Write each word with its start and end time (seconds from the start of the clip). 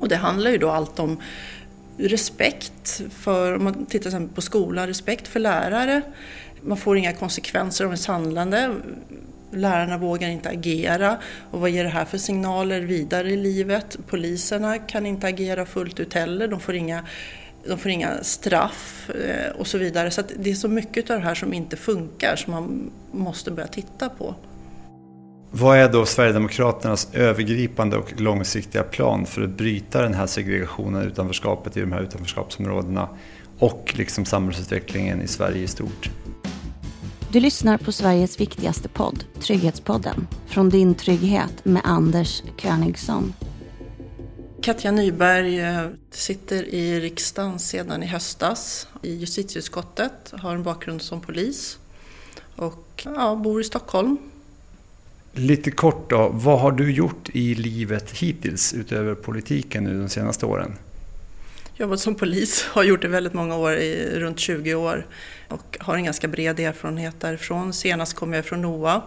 Och 0.00 0.08
det 0.08 0.16
handlar 0.16 0.50
ju 0.50 0.58
då 0.58 0.70
allt 0.70 0.98
om 0.98 1.18
respekt 1.98 3.02
för, 3.10 3.56
om 3.56 3.64
man 3.64 3.74
tittar 3.74 3.86
till 3.88 4.08
exempel 4.08 4.34
på 4.34 4.40
skolan, 4.40 4.86
respekt 4.86 5.28
för 5.28 5.40
lärare. 5.40 6.02
Man 6.62 6.76
får 6.76 6.96
inga 6.96 7.12
konsekvenser 7.12 7.84
av 7.84 7.90
ens 7.90 8.06
handlande. 8.06 8.74
Lärarna 9.52 9.98
vågar 9.98 10.28
inte 10.28 10.48
agera 10.48 11.18
och 11.50 11.60
vad 11.60 11.70
ger 11.70 11.84
det 11.84 11.90
här 11.90 12.04
för 12.04 12.18
signaler 12.18 12.80
vidare 12.80 13.30
i 13.30 13.36
livet? 13.36 13.98
Poliserna 14.06 14.78
kan 14.78 15.06
inte 15.06 15.26
agera 15.26 15.66
fullt 15.66 16.00
ut 16.00 16.14
heller, 16.14 16.48
de 16.48 16.60
får 16.60 16.74
inga, 16.74 17.04
de 17.66 17.78
får 17.78 17.90
inga 17.90 18.24
straff 18.24 19.10
eh, 19.10 19.50
och 19.58 19.66
så 19.66 19.78
vidare. 19.78 20.10
Så 20.10 20.22
det 20.38 20.50
är 20.50 20.54
så 20.54 20.68
mycket 20.68 21.10
av 21.10 21.18
det 21.18 21.24
här 21.24 21.34
som 21.34 21.52
inte 21.52 21.76
funkar 21.76 22.36
som 22.36 22.52
man 22.52 22.90
måste 23.12 23.50
börja 23.50 23.68
titta 23.68 24.08
på. 24.08 24.34
Vad 25.58 25.78
är 25.78 25.88
då 25.88 26.06
Sverigedemokraternas 26.06 27.08
övergripande 27.12 27.96
och 27.96 28.20
långsiktiga 28.20 28.82
plan 28.82 29.26
för 29.26 29.42
att 29.42 29.50
bryta 29.50 30.02
den 30.02 30.14
här 30.14 30.26
segregationen, 30.26 31.06
utanförskapet 31.06 31.76
i 31.76 31.80
de 31.80 31.92
här 31.92 32.02
utanförskapsområdena 32.02 33.08
och 33.58 33.94
liksom 33.96 34.24
samhällsutvecklingen 34.24 35.22
i 35.22 35.28
Sverige 35.28 35.62
i 35.62 35.66
stort? 35.66 36.10
Du 37.32 37.40
lyssnar 37.40 37.78
på 37.78 37.92
Sveriges 37.92 38.40
viktigaste 38.40 38.88
podd, 38.88 39.24
Trygghetspodden, 39.40 40.26
från 40.46 40.70
din 40.70 40.94
trygghet 40.94 41.64
med 41.64 41.82
Anders 41.84 42.42
Königsson. 42.56 43.34
Katja 44.62 44.90
Nyberg 44.90 45.60
eh, 45.60 45.86
sitter 46.10 46.74
i 46.74 47.00
riksdagen 47.00 47.58
sedan 47.58 48.02
i 48.02 48.06
höstas 48.06 48.88
i 49.02 49.14
justitieutskottet, 49.14 50.32
har 50.32 50.54
en 50.54 50.62
bakgrund 50.62 51.02
som 51.02 51.20
polis 51.20 51.78
och 52.56 53.02
ja, 53.04 53.36
bor 53.36 53.60
i 53.60 53.64
Stockholm 53.64 54.18
Lite 55.38 55.70
kort 55.70 56.10
då, 56.10 56.28
vad 56.28 56.60
har 56.60 56.72
du 56.72 56.92
gjort 56.92 57.28
i 57.32 57.54
livet 57.54 58.10
hittills 58.10 58.74
utöver 58.74 59.14
politiken 59.14 59.84
nu 59.84 59.98
de 60.00 60.08
senaste 60.08 60.46
åren? 60.46 60.76
Jobbat 61.76 62.00
som 62.00 62.14
polis, 62.14 62.62
har 62.70 62.84
gjort 62.84 63.02
det 63.02 63.08
väldigt 63.08 63.32
många 63.32 63.56
år, 63.56 63.76
i 63.76 64.20
runt 64.20 64.38
20 64.38 64.74
år 64.74 65.06
och 65.48 65.78
har 65.80 65.96
en 65.96 66.04
ganska 66.04 66.28
bred 66.28 66.60
erfarenhet 66.60 67.20
därifrån. 67.20 67.72
Senast 67.72 68.14
kom 68.14 68.32
jag 68.32 68.44
från 68.44 68.62
NOA, 68.62 69.02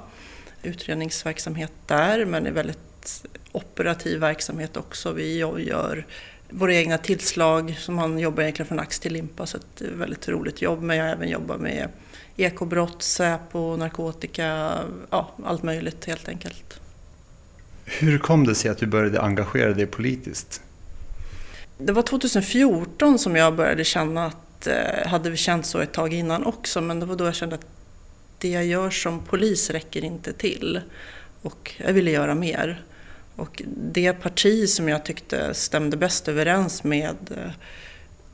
utredningsverksamhet 0.63 1.71
där 1.87 2.25
men 2.25 2.47
är 2.47 2.51
väldigt 2.51 3.23
operativ 3.51 4.19
verksamhet 4.19 4.77
också. 4.77 5.11
Vi 5.11 5.37
gör 5.37 6.05
våra 6.49 6.73
egna 6.73 6.97
tillslag, 6.97 7.75
som 7.79 7.95
man 7.95 8.19
jobbar 8.19 8.43
egentligen 8.43 8.67
från 8.67 8.79
ax 8.79 8.99
till 8.99 9.13
limpa 9.13 9.45
så 9.45 9.57
det 9.57 9.85
är 9.85 9.89
ett 9.89 9.95
väldigt 9.95 10.27
roligt 10.27 10.61
jobb 10.61 10.81
men 10.81 10.97
jag 10.97 11.09
även 11.09 11.29
jobbar 11.29 11.57
med 11.57 11.89
ekobrott, 12.43 13.01
Säpo, 13.01 13.75
narkotika, 13.77 14.77
ja, 15.09 15.31
allt 15.45 15.63
möjligt 15.63 16.05
helt 16.05 16.29
enkelt. 16.29 16.79
Hur 17.85 18.17
kom 18.17 18.47
det 18.47 18.55
sig 18.55 18.71
att 18.71 18.77
du 18.77 18.85
började 18.85 19.21
engagera 19.21 19.73
dig 19.73 19.85
politiskt? 19.85 20.61
Det 21.77 21.91
var 21.91 22.01
2014 22.01 23.19
som 23.19 23.35
jag 23.35 23.55
började 23.55 23.83
känna 23.83 24.25
att, 24.25 24.67
eh, 24.67 25.07
hade 25.07 25.29
vi 25.29 25.37
känt 25.37 25.65
så 25.65 25.79
ett 25.79 25.93
tag 25.93 26.13
innan 26.13 26.45
också, 26.45 26.81
men 26.81 26.99
det 26.99 27.05
var 27.05 27.15
då 27.15 27.25
jag 27.25 27.35
kände 27.35 27.55
att 27.55 27.65
det 28.37 28.49
jag 28.49 28.65
gör 28.65 28.89
som 28.89 29.19
polis 29.19 29.69
räcker 29.69 30.03
inte 30.03 30.33
till. 30.33 30.81
Och 31.41 31.73
jag 31.77 31.93
ville 31.93 32.11
göra 32.11 32.35
mer. 32.35 32.83
Och 33.35 33.61
det 33.67 34.13
parti 34.13 34.69
som 34.69 34.89
jag 34.89 35.05
tyckte 35.05 35.53
stämde 35.53 35.97
bäst 35.97 36.27
överens 36.27 36.83
med 36.83 37.15
eh, 37.31 37.51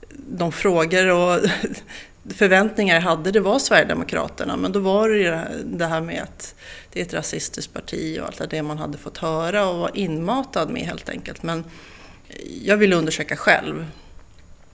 de 0.09 0.52
frågor 0.52 1.08
och 1.11 1.39
förväntningar 2.34 2.95
jag 2.95 3.02
hade, 3.02 3.31
det 3.31 3.40
var 3.40 3.59
Sverigedemokraterna. 3.59 4.58
Men 4.58 4.72
då 4.72 4.80
var 4.80 5.09
det 5.09 5.18
ju 5.18 5.38
det 5.66 5.86
här 5.86 6.02
med 6.02 6.23
att 6.23 6.56
det 6.94 7.00
är 7.00 7.06
ett 7.06 7.14
rasistiskt 7.14 7.73
parti 7.73 8.20
och 8.22 8.26
allt 8.26 8.50
det 8.50 8.62
man 8.62 8.78
hade 8.78 8.98
fått 8.98 9.17
höra 9.17 9.70
och 9.70 9.78
var 9.78 9.92
inmatad 9.94 10.70
med 10.70 10.82
helt 10.82 11.09
enkelt. 11.09 11.44
Men 11.44 11.64
jag 12.62 12.78
ville 12.78 12.95
undersöka 12.95 13.36
själv. 13.36 13.86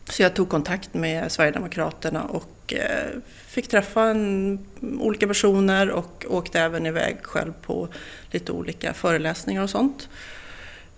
Så 0.10 0.22
jag 0.22 0.34
tog 0.34 0.50
kontakt 0.50 0.94
med 0.94 1.32
Sverigedemokraterna 1.32 2.24
och 2.24 2.74
eh, 2.74 3.20
fick 3.48 3.68
träffa 3.68 4.04
en, 4.04 4.60
olika 5.00 5.28
personer 5.28 5.90
och 5.90 6.26
åkte 6.30 6.60
även 6.60 6.86
iväg 6.86 7.18
själv 7.22 7.54
på 7.62 7.88
lite 8.32 8.52
olika 8.52 8.94
föreläsningar 8.94 9.64
och 9.64 9.70
sånt. 9.70 10.10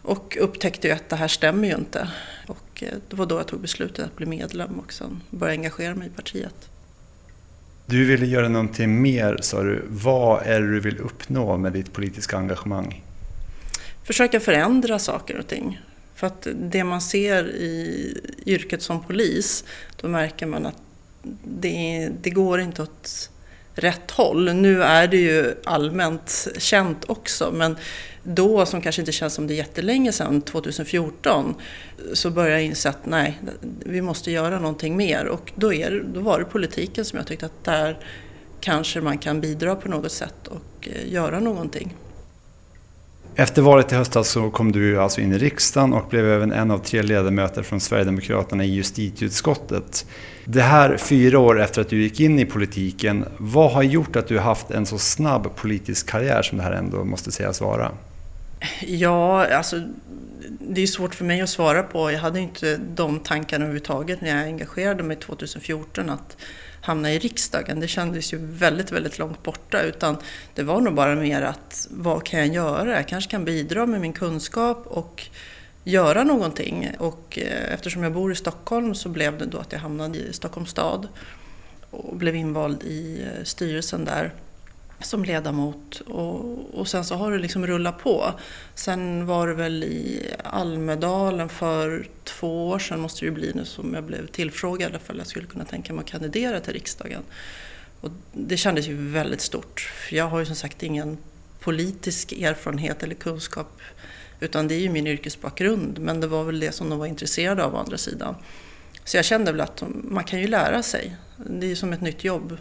Och 0.01 0.37
upptäckte 0.41 0.87
ju 0.87 0.93
att 0.93 1.09
det 1.09 1.15
här 1.15 1.27
stämmer 1.27 1.67
ju 1.67 1.75
inte. 1.75 2.07
Och 2.47 2.72
det 3.09 3.15
var 3.15 3.25
då 3.25 3.37
jag 3.37 3.47
tog 3.47 3.59
beslutet 3.59 4.05
att 4.05 4.15
bli 4.15 4.25
medlem 4.25 4.79
och 4.79 4.93
sen 4.93 5.21
började 5.29 5.57
engagera 5.57 5.95
mig 5.95 6.07
i 6.07 6.11
partiet. 6.11 6.69
Du 7.85 8.05
ville 8.05 8.25
göra 8.25 8.49
någonting 8.49 9.01
mer 9.01 9.37
sa 9.41 9.63
du. 9.63 9.85
Vad 9.87 10.47
är 10.47 10.61
det 10.61 10.71
du 10.71 10.79
vill 10.79 10.97
uppnå 10.97 11.57
med 11.57 11.73
ditt 11.73 11.93
politiska 11.93 12.37
engagemang? 12.37 13.03
Försöka 14.03 14.39
förändra 14.39 14.99
saker 14.99 15.37
och 15.37 15.47
ting. 15.47 15.81
För 16.15 16.27
att 16.27 16.47
det 16.55 16.83
man 16.83 17.01
ser 17.01 17.47
i 17.47 18.17
yrket 18.45 18.81
som 18.81 19.03
polis, 19.03 19.63
då 20.01 20.07
märker 20.07 20.45
man 20.45 20.65
att 20.65 20.77
det, 21.43 22.09
det 22.21 22.29
går 22.29 22.61
inte 22.61 22.81
åt 22.81 23.29
rätt 23.75 24.11
håll. 24.11 24.53
Nu 24.53 24.83
är 24.83 25.07
det 25.07 25.17
ju 25.17 25.53
allmänt 25.63 26.47
känt 26.57 27.09
också, 27.09 27.51
men 27.51 27.77
då, 28.23 28.65
som 28.65 28.81
kanske 28.81 29.01
inte 29.01 29.11
känns 29.11 29.33
som 29.33 29.47
det 29.47 29.53
är 29.53 29.55
jättelänge 29.55 30.11
sedan, 30.11 30.41
2014, 30.41 31.55
så 32.13 32.29
började 32.29 32.53
jag 32.53 32.63
inse 32.63 32.89
att 32.89 33.05
nej, 33.05 33.39
vi 33.85 34.01
måste 34.01 34.31
göra 34.31 34.59
någonting 34.59 34.97
mer. 34.97 35.25
Och 35.25 35.51
då, 35.55 35.73
är, 35.73 36.03
då 36.13 36.19
var 36.19 36.39
det 36.39 36.45
politiken 36.45 37.05
som 37.05 37.17
jag 37.17 37.27
tyckte 37.27 37.45
att 37.45 37.63
där 37.63 37.97
kanske 38.59 39.01
man 39.01 39.17
kan 39.17 39.41
bidra 39.41 39.75
på 39.75 39.89
något 39.89 40.11
sätt 40.11 40.47
och 40.47 40.87
eh, 40.87 41.13
göra 41.13 41.39
någonting. 41.39 41.95
Efter 43.35 43.61
valet 43.61 43.91
i 43.91 43.95
höstas 43.95 44.29
så 44.29 44.51
kom 44.51 44.71
du 44.71 45.01
alltså 45.01 45.21
in 45.21 45.33
i 45.33 45.37
riksdagen 45.37 45.93
och 45.93 46.09
blev 46.09 46.25
även 46.25 46.51
en 46.51 46.71
av 46.71 46.77
tre 46.77 47.01
ledamöter 47.01 47.63
från 47.63 47.79
Sverigedemokraterna 47.79 48.63
i 48.63 48.67
justitieutskottet. 48.67 50.05
Det 50.45 50.61
här 50.61 50.97
fyra 50.97 51.39
år 51.39 51.61
efter 51.61 51.81
att 51.81 51.89
du 51.89 52.01
gick 52.01 52.19
in 52.19 52.39
i 52.39 52.45
politiken, 52.45 53.25
vad 53.37 53.71
har 53.71 53.83
gjort 53.83 54.15
att 54.15 54.27
du 54.27 54.39
haft 54.39 54.71
en 54.71 54.85
så 54.85 54.97
snabb 54.97 55.55
politisk 55.55 56.09
karriär 56.09 56.41
som 56.41 56.57
det 56.57 56.63
här 56.63 56.71
ändå 56.71 57.03
måste 57.03 57.31
sägas 57.31 57.61
vara? 57.61 57.91
Ja, 58.81 59.47
alltså 59.47 59.81
det 60.59 60.81
är 60.81 60.87
svårt 60.87 61.15
för 61.15 61.25
mig 61.25 61.41
att 61.41 61.49
svara 61.49 61.83
på. 61.83 62.11
Jag 62.11 62.19
hade 62.19 62.39
inte 62.39 62.77
de 62.77 63.19
tankarna 63.19 63.65
överhuvudtaget 63.65 64.21
när 64.21 64.29
jag 64.29 64.45
engagerade 64.45 65.03
mig 65.03 65.17
2014 65.17 66.09
att 66.09 66.37
hamna 66.81 67.13
i 67.13 67.19
riksdagen. 67.19 67.79
Det 67.79 67.87
kändes 67.87 68.33
ju 68.33 68.37
väldigt, 68.41 68.91
väldigt 68.91 69.19
långt 69.19 69.43
borta. 69.43 69.81
Utan 69.81 70.17
det 70.55 70.63
var 70.63 70.81
nog 70.81 70.93
bara 70.93 71.15
mer 71.15 71.41
att 71.41 71.87
vad 71.91 72.25
kan 72.25 72.39
jag 72.39 72.55
göra? 72.55 72.95
Jag 72.95 73.07
kanske 73.07 73.31
kan 73.31 73.45
bidra 73.45 73.85
med 73.85 74.01
min 74.01 74.13
kunskap 74.13 74.87
och 74.87 75.27
göra 75.83 76.23
någonting. 76.23 76.91
Och 76.99 77.39
eh, 77.41 77.73
eftersom 77.73 78.03
jag 78.03 78.13
bor 78.13 78.31
i 78.31 78.35
Stockholm 78.35 78.95
så 78.95 79.09
blev 79.09 79.37
det 79.37 79.45
då 79.45 79.57
att 79.57 79.71
jag 79.71 79.79
hamnade 79.79 80.17
i 80.17 80.33
Stockholms 80.33 80.69
stad 80.69 81.07
och 81.89 82.15
blev 82.15 82.35
invald 82.35 82.83
i 82.83 83.21
eh, 83.21 83.43
styrelsen 83.43 84.05
där 84.05 84.33
som 85.05 85.25
ledamot 85.25 86.01
och, 86.01 86.79
och 86.79 86.87
sen 86.87 87.05
så 87.05 87.15
har 87.15 87.31
det 87.31 87.37
liksom 87.37 87.67
rullat 87.67 87.99
på. 87.99 88.33
Sen 88.75 89.25
var 89.25 89.47
det 89.47 89.53
väl 89.53 89.83
i 89.83 90.33
Almedalen 90.43 91.49
för 91.49 92.07
två 92.23 92.69
år 92.69 92.79
sedan 92.79 92.99
måste 92.99 93.21
det 93.21 93.25
ju 93.25 93.31
bli 93.31 93.51
nu 93.55 93.65
som 93.65 93.93
jag 93.93 94.03
blev 94.03 94.27
tillfrågad 94.27 94.95
ifall 94.95 95.17
jag 95.17 95.27
skulle 95.27 95.47
kunna 95.47 95.65
tänka 95.65 95.93
mig 95.93 96.03
att 96.03 96.09
kandidera 96.11 96.59
till 96.59 96.73
riksdagen. 96.73 97.21
Och 98.01 98.09
det 98.31 98.57
kändes 98.57 98.87
ju 98.87 98.95
väldigt 98.95 99.41
stort. 99.41 99.91
Jag 100.11 100.27
har 100.27 100.39
ju 100.39 100.45
som 100.45 100.55
sagt 100.55 100.83
ingen 100.83 101.17
politisk 101.59 102.31
erfarenhet 102.31 103.03
eller 103.03 103.15
kunskap 103.15 103.79
utan 104.39 104.67
det 104.67 104.75
är 104.75 104.79
ju 104.79 104.89
min 104.89 105.07
yrkesbakgrund 105.07 105.99
men 105.99 106.19
det 106.19 106.27
var 106.27 106.43
väl 106.43 106.59
det 106.59 106.71
som 106.71 106.89
de 106.89 106.99
var 106.99 107.05
intresserade 107.05 107.63
av 107.63 107.75
å 107.75 107.77
andra 107.77 107.97
sidan. 107.97 108.35
Så 109.05 109.17
jag 109.17 109.25
kände 109.25 109.51
väl 109.51 109.61
att 109.61 109.83
man 109.87 110.23
kan 110.23 110.39
ju 110.39 110.47
lära 110.47 110.83
sig. 110.83 111.15
Det 111.37 111.65
är 111.65 111.69
ju 111.69 111.75
som 111.75 111.93
ett 111.93 112.01
nytt 112.01 112.23
jobb 112.23 112.57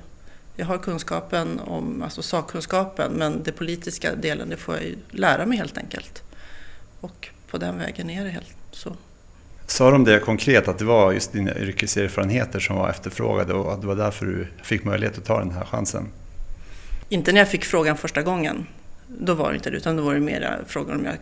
jag 0.56 0.66
har 0.66 0.78
kunskapen, 0.78 1.60
om, 1.60 2.02
alltså 2.02 2.22
sakkunskapen, 2.22 3.12
men 3.12 3.42
det 3.42 3.52
politiska 3.52 4.14
delen 4.14 4.48
det 4.48 4.56
får 4.56 4.74
jag 4.74 4.84
ju 4.84 4.96
lära 5.10 5.46
mig 5.46 5.58
helt 5.58 5.78
enkelt. 5.78 6.22
Och 7.00 7.28
på 7.50 7.58
den 7.58 7.78
vägen 7.78 8.10
är 8.10 8.24
det 8.24 8.30
helt 8.30 8.56
så. 8.70 8.96
Sa 9.66 9.90
de 9.90 10.04
det 10.04 10.18
konkret, 10.18 10.68
att 10.68 10.78
det 10.78 10.84
var 10.84 11.12
just 11.12 11.32
dina 11.32 11.58
yrkeserfarenheter 11.58 12.60
som 12.60 12.76
var 12.76 12.90
efterfrågade 12.90 13.54
och 13.54 13.72
att 13.72 13.80
det 13.80 13.86
var 13.86 13.96
därför 13.96 14.26
du 14.26 14.46
fick 14.62 14.84
möjlighet 14.84 15.18
att 15.18 15.24
ta 15.24 15.38
den 15.38 15.50
här 15.50 15.64
chansen? 15.64 16.08
Inte 17.08 17.32
när 17.32 17.40
jag 17.40 17.48
fick 17.48 17.64
frågan 17.64 17.96
första 17.96 18.22
gången. 18.22 18.66
Då 19.06 19.34
var 19.34 19.50
det 19.50 19.56
inte 19.56 19.70
det, 19.70 19.76
utan 19.76 19.96
då 19.96 20.02
var 20.02 20.14
det 20.14 20.20
mer 20.20 20.60
frågan 20.66 20.98
om 20.98 21.04
jag 21.04 21.16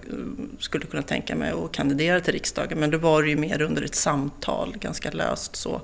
skulle 0.59 0.87
kunna 0.87 1.03
tänka 1.03 1.37
mig 1.37 1.51
att 1.51 1.73
kandidera 1.73 2.21
till 2.21 2.33
riksdagen. 2.33 2.79
Men 2.79 2.91
då 2.91 2.99
var 2.99 3.23
det 3.23 3.29
ju 3.29 3.37
mer 3.37 3.63
under 3.63 3.83
ett 3.83 3.95
samtal, 3.95 4.75
ganska 4.81 5.11
löst 5.11 5.57
så. 5.57 5.83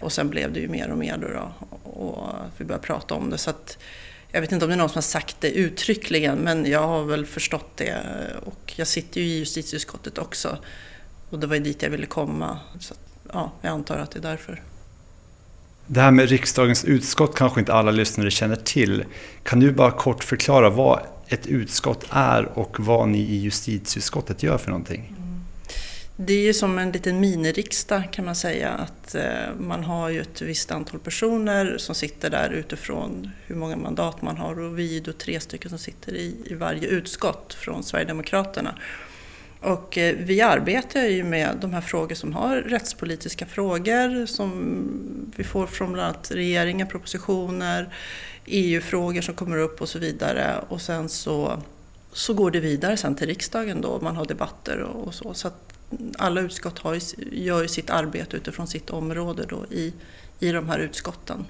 Och 0.00 0.12
sen 0.12 0.30
blev 0.30 0.52
det 0.52 0.60
ju 0.60 0.68
mer 0.68 0.90
och 0.90 0.98
mer 0.98 1.16
då, 1.16 1.28
då 1.28 1.52
och 1.90 2.28
vi 2.56 2.64
började 2.64 2.86
prata 2.86 3.14
om 3.14 3.30
det. 3.30 3.38
Så 3.38 3.50
att, 3.50 3.78
jag 4.32 4.40
vet 4.40 4.52
inte 4.52 4.64
om 4.64 4.68
det 4.68 4.74
är 4.74 4.78
någon 4.78 4.88
som 4.88 4.96
har 4.96 5.02
sagt 5.02 5.36
det 5.40 5.50
uttryckligen 5.50 6.38
men 6.38 6.70
jag 6.70 6.86
har 6.86 7.04
väl 7.04 7.26
förstått 7.26 7.76
det 7.76 7.96
och 8.44 8.72
jag 8.76 8.86
sitter 8.86 9.20
ju 9.20 9.26
i 9.26 9.38
justitieutskottet 9.38 10.18
också 10.18 10.58
och 11.30 11.38
det 11.38 11.46
var 11.46 11.54
ju 11.54 11.62
dit 11.62 11.82
jag 11.82 11.90
ville 11.90 12.06
komma. 12.06 12.58
Så 12.80 12.94
ja, 13.32 13.52
jag 13.62 13.70
antar 13.70 13.98
att 13.98 14.10
det 14.10 14.18
är 14.18 14.22
därför. 14.22 14.62
Det 15.86 16.00
här 16.00 16.10
med 16.10 16.28
riksdagens 16.28 16.84
utskott 16.84 17.34
kanske 17.34 17.60
inte 17.60 17.72
alla 17.72 17.90
lyssnare 17.90 18.30
känner 18.30 18.56
till. 18.56 19.04
Kan 19.42 19.60
du 19.60 19.72
bara 19.72 19.90
kort 19.90 20.24
förklara 20.24 20.70
vad 20.70 21.00
ett 21.28 21.46
utskott 21.46 22.06
är 22.10 22.58
och 22.58 22.80
vad 22.80 23.08
ni 23.08 23.18
i 23.18 23.36
justitieutskottet 23.36 24.42
gör 24.42 24.58
för 24.58 24.68
någonting? 24.68 25.19
Det 26.26 26.32
är 26.32 26.42
ju 26.42 26.54
som 26.54 26.78
en 26.78 26.92
liten 26.92 27.20
miniriksdag 27.20 28.02
kan 28.12 28.24
man 28.24 28.34
säga. 28.34 28.68
Att 28.70 29.14
eh, 29.14 29.54
man 29.58 29.84
har 29.84 30.08
ju 30.08 30.20
ett 30.20 30.42
visst 30.42 30.70
antal 30.70 31.00
personer 31.00 31.78
som 31.78 31.94
sitter 31.94 32.30
där 32.30 32.50
utifrån 32.50 33.30
hur 33.46 33.54
många 33.54 33.76
mandat 33.76 34.22
man 34.22 34.36
har 34.36 34.60
och 34.60 34.78
vi 34.78 34.96
är 34.96 35.00
då 35.00 35.12
tre 35.12 35.40
stycken 35.40 35.70
som 35.70 35.78
sitter 35.78 36.12
i, 36.12 36.36
i 36.44 36.54
varje 36.54 36.88
utskott 36.88 37.54
från 37.54 37.82
Sverigedemokraterna. 37.82 38.74
Och 39.60 39.98
eh, 39.98 40.16
vi 40.18 40.40
arbetar 40.40 41.02
ju 41.02 41.24
med 41.24 41.56
de 41.60 41.72
här 41.72 41.80
frågor 41.80 42.14
som 42.14 42.32
har 42.32 42.56
rättspolitiska 42.56 43.46
frågor 43.46 44.26
som 44.26 45.32
vi 45.36 45.44
får 45.44 45.66
från 45.66 45.92
bland 45.92 46.08
annat 46.08 46.30
regeringen, 46.30 46.86
propositioner, 46.86 47.94
EU-frågor 48.46 49.20
som 49.20 49.34
kommer 49.34 49.56
upp 49.56 49.80
och 49.80 49.88
så 49.88 49.98
vidare. 49.98 50.64
Och 50.68 50.82
sen 50.82 51.08
så, 51.08 51.62
så 52.12 52.34
går 52.34 52.50
det 52.50 52.60
vidare 52.60 52.96
sen 52.96 53.14
till 53.14 53.26
riksdagen 53.26 53.80
då, 53.80 54.00
man 54.00 54.16
har 54.16 54.24
debatter 54.24 54.78
och, 54.78 55.06
och 55.06 55.14
så. 55.14 55.34
så 55.34 55.48
att 55.48 55.79
alla 56.18 56.40
utskott 56.40 56.78
har, 56.78 56.98
gör 57.32 57.62
ju 57.62 57.68
sitt 57.68 57.90
arbete 57.90 58.36
utifrån 58.36 58.66
sitt 58.66 58.90
område 58.90 59.44
då 59.48 59.64
i, 59.70 59.94
i 60.38 60.52
de 60.52 60.68
här 60.68 60.78
utskotten. 60.78 61.44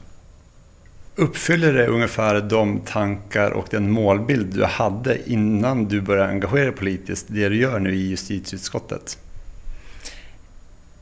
Uppfyller 1.16 1.72
det 1.72 1.86
ungefär 1.86 2.40
de 2.40 2.80
tankar 2.80 3.50
och 3.50 3.66
den 3.70 3.90
målbild 3.90 4.54
du 4.54 4.64
hade 4.64 5.30
innan 5.30 5.84
du 5.84 6.00
började 6.00 6.28
engagera 6.28 6.64
dig 6.64 6.72
politiskt, 6.72 7.26
det 7.28 7.48
du 7.48 7.56
gör 7.56 7.78
nu 7.78 7.94
i 7.94 8.08
justitieutskottet? 8.08 9.18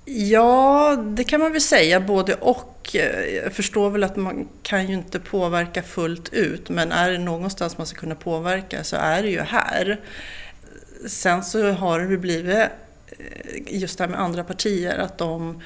Ja, 0.05 0.97
det 0.97 1.25
kan 1.25 1.41
man 1.41 1.53
väl 1.53 1.61
säga, 1.61 2.01
både 2.01 2.35
och. 2.35 2.75
Jag 3.45 3.53
förstår 3.53 3.91
väl 3.91 4.05
att 4.05 4.17
man 4.17 4.49
kan 4.63 4.87
ju 4.87 4.95
inte 4.95 5.21
påverka 5.21 5.83
fullt 5.83 6.33
ut, 6.33 6.69
men 6.69 6.93
är 6.93 7.11
det 7.11 7.19
någonstans 7.19 7.79
man 7.79 7.87
ska 7.87 8.01
kunna 8.01 8.15
påverka 8.15 8.85
så 8.85 8.97
är 8.97 9.23
det 9.23 9.29
ju 9.29 9.41
här. 9.41 10.01
Sen 11.07 11.45
så 11.45 11.71
har 11.71 12.01
det 12.01 12.19
blivit, 12.19 12.69
just 13.67 13.99
det 13.99 14.05
här 14.05 14.11
med 14.11 14.21
andra 14.21 14.45
partier, 14.45 14.99
att 14.99 15.19
de 15.19 15.63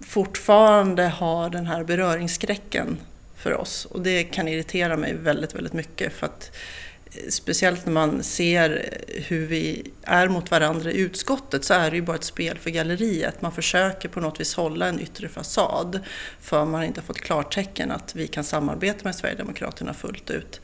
fortfarande 0.00 1.02
har 1.02 1.50
den 1.50 1.66
här 1.66 1.84
beröringsskräcken 1.84 2.98
för 3.36 3.54
oss. 3.54 3.84
Och 3.84 4.00
det 4.00 4.24
kan 4.24 4.48
irritera 4.48 4.96
mig 4.96 5.14
väldigt, 5.14 5.54
väldigt 5.54 5.72
mycket. 5.72 6.12
För 6.12 6.26
att, 6.26 6.56
eh, 7.06 7.28
speciellt 7.28 7.86
när 7.86 7.92
man 7.92 8.22
ser 8.22 8.98
hur 9.26 9.46
vi 9.46 9.90
är 10.02 10.28
mot 10.28 10.50
varandra 10.50 10.90
i 10.90 10.98
utskottet 10.98 11.64
så 11.64 11.74
är 11.74 11.90
det 11.90 11.96
ju 11.96 12.02
bara 12.02 12.16
ett 12.16 12.24
spel 12.24 12.58
för 12.58 12.70
galleriet. 12.70 13.42
Man 13.42 13.52
försöker 13.52 14.08
på 14.08 14.20
något 14.20 14.40
vis 14.40 14.54
hålla 14.54 14.86
en 14.86 15.00
yttre 15.00 15.28
fasad 15.28 16.00
för 16.40 16.64
man 16.64 16.74
har 16.74 16.84
inte 16.84 17.02
fått 17.02 17.20
klartecken 17.20 17.90
att 17.90 18.14
vi 18.14 18.26
kan 18.26 18.44
samarbeta 18.44 19.00
med 19.04 19.14
Sverigedemokraterna 19.14 19.94
fullt 19.94 20.30
ut. 20.30 20.60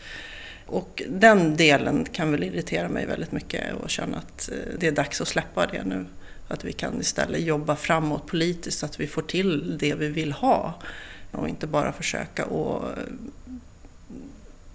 Och 0.70 1.02
den 1.08 1.56
delen 1.56 2.04
kan 2.12 2.32
väl 2.32 2.42
irritera 2.42 2.88
mig 2.88 3.06
väldigt 3.06 3.32
mycket 3.32 3.74
och 3.74 3.90
känna 3.90 4.18
att 4.18 4.50
eh, 4.52 4.78
det 4.78 4.86
är 4.86 4.92
dags 4.92 5.20
att 5.20 5.28
släppa 5.28 5.66
det 5.66 5.84
nu. 5.84 6.06
Att 6.48 6.64
vi 6.64 6.72
kan 6.72 7.00
istället 7.00 7.40
jobba 7.40 7.76
framåt 7.76 8.26
politiskt 8.26 8.78
så 8.78 8.86
att 8.86 9.00
vi 9.00 9.06
får 9.06 9.22
till 9.22 9.78
det 9.78 9.94
vi 9.94 10.08
vill 10.08 10.32
ha. 10.32 10.74
Och 11.30 11.48
inte 11.48 11.66
bara 11.66 11.92
försöka 11.92 12.44
att 12.44 12.98
eh, 12.98 13.04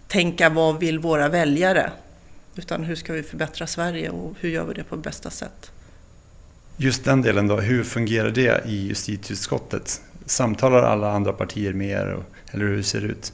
tänka 0.07 0.49
vad 0.49 0.79
vill 0.79 0.99
våra 0.99 1.29
väljare? 1.29 1.91
Utan 2.55 2.83
hur 2.83 2.95
ska 2.95 3.13
vi 3.13 3.23
förbättra 3.23 3.67
Sverige 3.67 4.09
och 4.09 4.35
hur 4.39 4.49
gör 4.49 4.65
vi 4.65 4.73
det 4.73 4.83
på 4.83 4.97
bästa 4.97 5.29
sätt? 5.29 5.71
Just 6.77 7.05
den 7.05 7.21
delen 7.21 7.47
då, 7.47 7.57
hur 7.57 7.83
fungerar 7.83 8.31
det 8.31 8.65
i 8.65 8.87
justitieutskottet? 8.87 10.01
Samtalar 10.25 10.83
alla 10.83 11.11
andra 11.11 11.33
partier 11.33 11.73
med 11.73 11.89
er 11.89 12.23
eller 12.51 12.65
hur 12.65 12.83
ser 12.83 13.01
det 13.01 13.07
ut? 13.07 13.33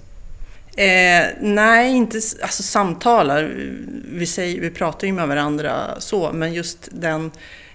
Eh, 0.75 1.27
nej, 1.39 1.95
inte 1.95 2.17
alltså, 2.41 2.63
samtalar. 2.63 3.43
Vi, 4.05 4.25
säger, 4.25 4.61
vi 4.61 4.69
pratar 4.69 5.07
ju 5.07 5.13
med 5.13 5.27
varandra 5.27 5.95
så, 5.99 6.31
men 6.33 6.53
just 6.53 6.89
den 6.91 7.31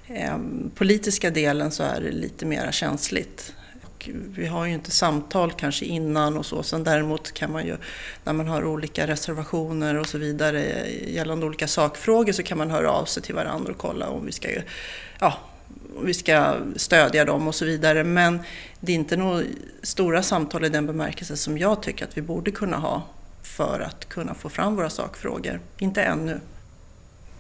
eh, 0.08 0.38
politiska 0.74 1.30
delen 1.30 1.70
så 1.70 1.82
är 1.82 2.00
det 2.00 2.10
lite 2.10 2.46
mer 2.46 2.70
känsligt. 2.72 3.52
Och 3.82 4.08
vi 4.12 4.46
har 4.46 4.66
ju 4.66 4.74
inte 4.74 4.90
samtal 4.90 5.52
kanske 5.52 5.84
innan 5.84 6.36
och 6.36 6.46
så. 6.46 6.62
Sen 6.62 6.84
däremot 6.84 7.32
kan 7.32 7.52
man 7.52 7.66
ju, 7.66 7.76
när 8.24 8.32
man 8.32 8.48
har 8.48 8.64
olika 8.64 9.06
reservationer 9.06 9.94
och 9.98 10.06
så 10.06 10.18
vidare 10.18 10.90
gällande 11.06 11.46
olika 11.46 11.68
sakfrågor 11.68 12.32
så 12.32 12.42
kan 12.42 12.58
man 12.58 12.70
höra 12.70 12.90
av 12.90 13.04
sig 13.04 13.22
till 13.22 13.34
varandra 13.34 13.72
och 13.72 13.78
kolla 13.78 14.08
om 14.08 14.26
vi 14.26 14.32
ska, 14.32 14.48
ja, 15.20 15.38
vi 16.02 16.14
ska 16.14 16.56
stödja 16.76 17.24
dem 17.24 17.48
och 17.48 17.54
så 17.54 17.64
vidare. 17.64 18.04
Men 18.04 18.40
det 18.80 18.92
är 18.92 18.96
inte 18.96 19.16
några 19.16 19.42
stora 19.82 20.22
samtal 20.22 20.64
i 20.64 20.68
den 20.68 20.86
bemärkelse 20.86 21.36
som 21.36 21.58
jag 21.58 21.82
tycker 21.82 22.04
att 22.04 22.16
vi 22.16 22.22
borde 22.22 22.50
kunna 22.50 22.76
ha 22.76 23.02
för 23.42 23.80
att 23.80 24.08
kunna 24.08 24.34
få 24.34 24.48
fram 24.48 24.76
våra 24.76 24.90
sakfrågor. 24.90 25.60
Inte 25.78 26.02
ännu. 26.02 26.40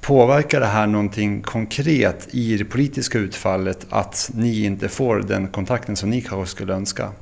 Påverkar 0.00 0.60
det 0.60 0.66
här 0.66 0.86
någonting 0.86 1.42
konkret 1.42 2.28
i 2.30 2.56
det 2.56 2.64
politiska 2.64 3.18
utfallet 3.18 3.86
att 3.90 4.30
ni 4.34 4.64
inte 4.64 4.88
får 4.88 5.16
den 5.16 5.48
kontakten 5.48 5.96
som 5.96 6.10
ni 6.10 6.20
kanske 6.20 6.50
skulle 6.50 6.74
önska? 6.74 7.12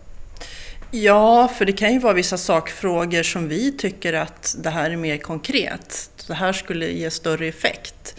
Ja, 0.90 1.49
för 1.49 1.64
det 1.64 1.72
kan 1.72 1.93
ju 1.93 1.99
vara 1.99 2.12
vissa 2.12 2.38
sakfrågor 2.38 3.22
som 3.22 3.49
vi 3.49 3.72
tycker 3.72 4.12
att 4.12 4.56
det 4.58 4.70
här 4.70 4.90
är 4.90 4.96
mer 4.96 5.17
konkret. 5.17 6.10
Det 6.26 6.34
här 6.34 6.52
skulle 6.52 6.87
ge 6.87 7.10
större 7.10 7.46
effekt. 7.46 8.17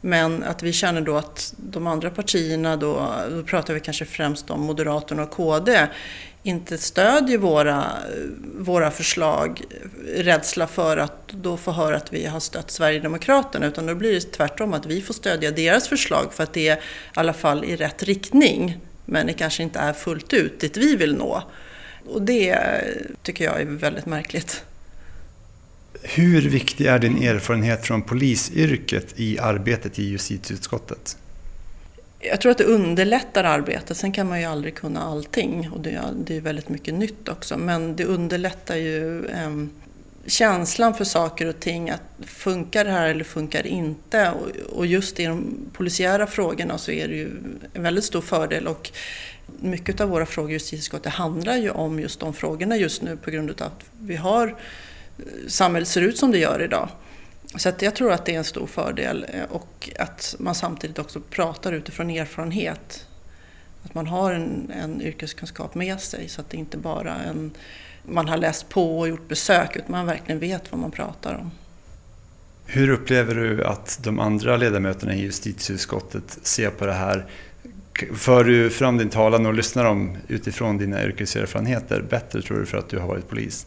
Men 0.00 0.42
att 0.42 0.62
vi 0.62 0.72
känner 0.72 1.00
då 1.00 1.16
att 1.16 1.54
de 1.56 1.86
andra 1.86 2.10
partierna, 2.10 2.76
då, 2.76 3.14
då 3.30 3.42
pratar 3.42 3.74
vi 3.74 3.80
kanske 3.80 4.04
främst 4.04 4.50
om 4.50 4.60
Moderaterna 4.60 5.22
och 5.22 5.30
KD, 5.30 5.86
inte 6.42 6.78
stödjer 6.78 7.38
våra, 7.38 7.86
våra 8.58 8.90
förslag, 8.90 9.62
rädsla 10.16 10.66
för 10.66 10.96
att 10.96 11.28
då 11.28 11.56
få 11.56 11.72
höra 11.72 11.96
att 11.96 12.12
vi 12.12 12.26
har 12.26 12.40
stött 12.40 12.70
Sverigedemokraterna, 12.70 13.66
utan 13.66 13.86
då 13.86 13.94
blir 13.94 14.12
det 14.12 14.20
tvärtom 14.20 14.72
att 14.72 14.86
vi 14.86 15.02
får 15.02 15.14
stödja 15.14 15.50
deras 15.50 15.88
förslag 15.88 16.32
för 16.32 16.42
att 16.42 16.52
det 16.52 16.68
är 16.68 16.76
i 16.76 16.80
alla 17.14 17.32
fall 17.32 17.64
i 17.64 17.76
rätt 17.76 18.02
riktning, 18.02 18.78
men 19.04 19.26
det 19.26 19.32
kanske 19.32 19.62
inte 19.62 19.78
är 19.78 19.92
fullt 19.92 20.32
ut 20.32 20.60
dit 20.60 20.76
vi 20.76 20.96
vill 20.96 21.16
nå. 21.16 21.42
Och 22.06 22.22
det 22.22 22.58
tycker 23.22 23.44
jag 23.44 23.60
är 23.60 23.64
väldigt 23.64 24.06
märkligt. 24.06 24.64
Hur 26.08 26.48
viktig 26.48 26.86
är 26.86 26.98
din 26.98 27.22
erfarenhet 27.22 27.86
från 27.86 28.02
polisyrket 28.02 29.20
i 29.20 29.38
arbetet 29.38 29.98
i 29.98 30.04
justitieutskottet? 30.04 31.16
Jag 32.18 32.40
tror 32.40 32.52
att 32.52 32.58
det 32.58 32.64
underlättar 32.64 33.44
arbetet. 33.44 33.96
Sen 33.96 34.12
kan 34.12 34.28
man 34.28 34.40
ju 34.40 34.46
aldrig 34.46 34.74
kunna 34.74 35.02
allting 35.02 35.70
och 35.70 35.80
det 35.80 36.34
är, 36.34 36.40
väldigt 36.40 36.68
mycket 36.68 36.94
nytt 36.94 37.28
också. 37.28 37.58
Men 37.58 37.96
det 37.96 38.04
underlättar 38.04 38.76
ju 38.76 39.26
eh, 39.26 39.50
känslan 40.26 40.94
för 40.94 41.04
saker 41.04 41.46
och 41.46 41.60
ting. 41.60 41.90
Att 41.90 42.26
funkar 42.26 42.84
det 42.84 42.90
här 42.90 43.08
eller 43.08 43.24
funkar 43.24 43.62
det 43.62 43.68
inte? 43.68 44.32
Och, 44.72 44.86
just 44.86 45.20
i 45.20 45.24
de 45.24 45.56
polisiära 45.72 46.26
frågorna 46.26 46.78
så 46.78 46.90
är 46.90 47.08
det 47.08 47.14
ju 47.14 47.30
en 47.72 47.82
väldigt 47.82 48.04
stor 48.04 48.20
fördel. 48.20 48.66
Och 48.66 48.90
mycket 49.60 50.00
av 50.00 50.08
våra 50.08 50.26
frågor 50.26 50.50
i 50.50 50.52
justitieutskottet 50.52 51.12
handlar 51.12 51.56
ju 51.56 51.70
om 51.70 52.00
just 52.00 52.20
de 52.20 52.34
frågorna 52.34 52.76
just 52.76 53.02
nu 53.02 53.16
på 53.16 53.30
grund 53.30 53.50
av 53.50 53.66
att 53.66 53.84
vi 54.00 54.16
har 54.16 54.56
samhället 55.48 55.88
ser 55.88 56.00
ut 56.00 56.18
som 56.18 56.30
det 56.30 56.38
gör 56.38 56.62
idag. 56.62 56.88
Så 57.54 57.68
att 57.68 57.82
jag 57.82 57.96
tror 57.96 58.12
att 58.12 58.24
det 58.26 58.34
är 58.34 58.38
en 58.38 58.44
stor 58.44 58.66
fördel 58.66 59.26
eh, 59.28 59.42
och 59.50 59.90
att 59.98 60.36
man 60.38 60.54
samtidigt 60.54 60.98
också 60.98 61.20
pratar 61.20 61.72
utifrån 61.72 62.10
erfarenhet. 62.10 63.06
Att 63.84 63.94
man 63.94 64.06
har 64.06 64.32
en, 64.32 64.70
en 64.70 65.02
yrkeskunskap 65.02 65.74
med 65.74 66.00
sig 66.00 66.28
så 66.28 66.40
att 66.40 66.50
det 66.50 66.56
inte 66.56 66.78
bara 66.78 67.14
är 67.14 67.30
en, 67.30 67.50
man 68.02 68.28
har 68.28 68.36
läst 68.36 68.68
på 68.68 68.98
och 68.98 69.08
gjort 69.08 69.28
besök 69.28 69.76
utan 69.76 69.90
man 69.90 70.06
verkligen 70.06 70.38
vet 70.38 70.72
vad 70.72 70.80
man 70.80 70.90
pratar 70.90 71.34
om. 71.34 71.50
Hur 72.66 72.90
upplever 72.90 73.34
du 73.34 73.64
att 73.64 73.98
de 74.02 74.20
andra 74.20 74.56
ledamöterna 74.56 75.14
i 75.14 75.20
justitieutskottet 75.20 76.38
ser 76.42 76.70
på 76.70 76.86
det 76.86 76.92
här? 76.92 77.26
För 78.14 78.44
du 78.44 78.70
fram 78.70 78.98
din 78.98 79.08
talan 79.08 79.46
och 79.46 79.54
lyssnar 79.54 79.84
dem 79.84 80.16
utifrån 80.28 80.78
dina 80.78 81.04
yrkeserfarenheter 81.04 82.04
bättre 82.10 82.42
tror 82.42 82.58
du 82.58 82.66
för 82.66 82.78
att 82.78 82.88
du 82.88 82.98
har 82.98 83.08
varit 83.08 83.28
polis? 83.28 83.66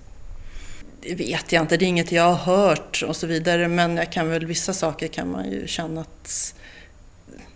Det 1.10 1.16
vet 1.16 1.52
jag 1.52 1.64
inte, 1.64 1.78
det 1.78 1.86
är 1.86 1.88
inget 1.88 2.12
jag 2.12 2.34
har 2.34 2.56
hört 2.56 3.04
och 3.08 3.16
så 3.16 3.28
vidare. 3.28 3.68
Men 3.68 3.98
jag 3.98 4.12
kan 4.12 4.30
väl, 4.30 4.46
vissa 4.46 4.74
saker 4.74 5.08
kan 5.08 5.32
man 5.32 5.52
ju 5.52 5.68
känna 5.68 6.02
att 6.02 6.56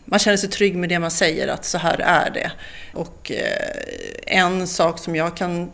man 0.06 0.20
känner 0.20 0.38
sig 0.38 0.50
trygg 0.50 0.76
med 0.76 0.90
det 0.90 1.00
man 1.00 1.12
säger, 1.12 1.48
att 1.48 1.66
så 1.66 1.78
här 1.78 2.00
är 2.00 2.30
det. 2.30 2.52
Och 2.94 3.32
eh, 3.32 4.38
en 4.40 4.68
sak 4.68 5.00
som 5.00 5.16
jag 5.16 5.38
kan 5.38 5.72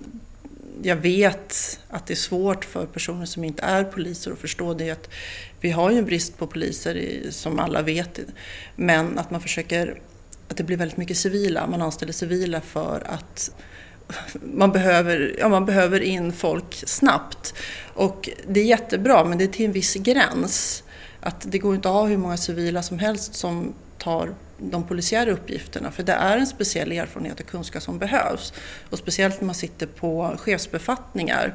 jag 0.83 0.95
vet 0.95 1.79
att 1.89 2.07
det 2.07 2.13
är 2.13 2.15
svårt 2.15 2.65
för 2.65 2.85
personer 2.85 3.25
som 3.25 3.43
inte 3.43 3.63
är 3.63 3.83
poliser 3.83 4.31
att 4.31 4.39
förstå 4.39 4.73
det 4.73 4.89
är 4.89 4.93
att 4.93 5.09
vi 5.61 5.71
har 5.71 5.91
ju 5.91 5.97
en 5.97 6.05
brist 6.05 6.37
på 6.37 6.47
poliser 6.47 7.21
som 7.29 7.59
alla 7.59 7.81
vet. 7.81 8.19
Men 8.75 9.17
att 9.19 9.31
man 9.31 9.41
försöker, 9.41 10.01
att 10.47 10.57
det 10.57 10.63
blir 10.63 10.77
väldigt 10.77 10.97
mycket 10.97 11.17
civila, 11.17 11.67
man 11.67 11.81
anställer 11.81 12.13
civila 12.13 12.61
för 12.61 13.03
att 13.05 13.51
man 14.41 14.71
behöver, 14.71 15.35
ja, 15.39 15.49
man 15.49 15.65
behöver 15.65 15.99
in 15.99 16.33
folk 16.33 16.83
snabbt. 16.87 17.53
Och 17.93 18.29
det 18.47 18.59
är 18.59 18.65
jättebra, 18.65 19.23
men 19.23 19.37
det 19.37 19.43
är 19.43 19.47
till 19.47 19.65
en 19.65 19.71
viss 19.71 19.95
gräns. 19.95 20.83
Att 21.21 21.51
det 21.51 21.57
går 21.57 21.75
inte 21.75 21.89
att 21.89 21.95
ha 21.95 22.05
hur 22.05 22.17
många 22.17 22.37
civila 22.37 22.83
som 22.83 22.99
helst 22.99 23.35
som 23.35 23.73
tar 23.97 24.35
de 24.57 24.83
polisiära 24.83 25.31
uppgifterna. 25.31 25.91
För 25.91 26.03
det 26.03 26.13
är 26.13 26.37
en 26.37 26.47
speciell 26.47 26.91
erfarenhet 26.91 27.39
och 27.39 27.45
kunskap 27.45 27.83
som 27.83 27.99
behövs. 27.99 28.53
Och 28.89 28.97
speciellt 28.97 29.41
när 29.41 29.45
man 29.45 29.55
sitter 29.55 29.85
på 29.85 30.35
chefsbefattningar. 30.37 31.53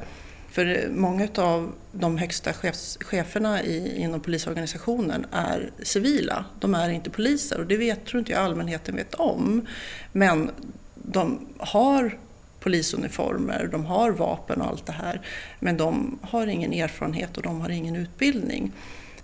För 0.51 0.89
många 0.91 1.27
av 1.35 1.71
de 1.91 2.17
högsta 2.17 2.53
chefs, 2.53 2.97
cheferna 3.01 3.63
i, 3.63 4.01
inom 4.01 4.19
polisorganisationen 4.19 5.25
är 5.31 5.71
civila. 5.83 6.45
De 6.59 6.75
är 6.75 6.89
inte 6.89 7.09
poliser 7.09 7.59
och 7.59 7.65
det 7.65 7.77
vet, 7.77 8.05
tror 8.05 8.19
inte 8.19 8.31
jag 8.31 8.41
allmänheten 8.41 8.95
vet 8.95 9.15
om. 9.15 9.67
Men 10.11 10.51
de 10.95 11.47
har 11.57 12.17
polisuniformer, 12.65 13.69
de 13.71 13.85
har 13.85 14.11
vapen 14.11 14.61
och 14.61 14.67
allt 14.67 14.85
det 14.85 14.91
här. 14.91 15.21
Men 15.59 15.77
de 15.77 16.19
har 16.21 16.47
ingen 16.47 16.73
erfarenhet 16.73 17.37
och 17.37 17.43
de 17.43 17.61
har 17.61 17.69
ingen 17.69 17.95
utbildning. 17.95 18.71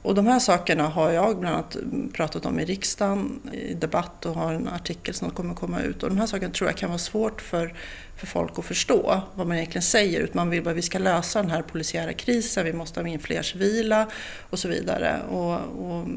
Och 0.01 0.15
de 0.15 0.27
här 0.27 0.39
sakerna 0.39 0.87
har 0.87 1.11
jag 1.11 1.39
bland 1.39 1.55
annat 1.55 1.77
pratat 2.13 2.45
om 2.45 2.59
i 2.59 2.65
riksdagen 2.65 3.39
i 3.53 3.73
debatt 3.73 4.25
och 4.25 4.35
har 4.35 4.53
en 4.53 4.67
artikel 4.67 5.13
som 5.13 5.29
kommer 5.29 5.53
komma 5.53 5.81
ut. 5.81 6.03
Och 6.03 6.09
de 6.09 6.17
här 6.17 6.27
sakerna 6.27 6.53
tror 6.53 6.69
jag 6.69 6.77
kan 6.77 6.89
vara 6.89 6.99
svårt 6.99 7.41
för, 7.41 7.73
för 8.17 8.27
folk 8.27 8.59
att 8.59 8.65
förstå 8.65 9.21
vad 9.35 9.47
man 9.47 9.57
egentligen 9.57 9.81
säger. 9.81 10.29
Man 10.33 10.49
vill 10.49 10.63
bara 10.63 10.71
att 10.71 10.77
vi 10.77 10.81
ska 10.81 10.99
lösa 10.99 11.41
den 11.41 11.51
här 11.51 11.61
polisiära 11.61 12.13
krisen, 12.13 12.65
vi 12.65 12.73
måste 12.73 13.01
ha 13.01 13.07
in 13.07 13.19
fler 13.19 13.41
civila 13.41 14.07
och 14.49 14.59
så 14.59 14.67
vidare. 14.67 15.21
Och, 15.29 15.53
och 15.53 16.07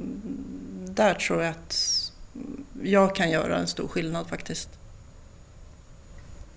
där 0.88 1.14
tror 1.14 1.43
jag 1.43 1.50
att 1.50 1.76
jag 2.83 3.14
kan 3.14 3.31
göra 3.31 3.59
en 3.59 3.66
stor 3.66 3.88
skillnad 3.88 4.28
faktiskt. 4.28 4.84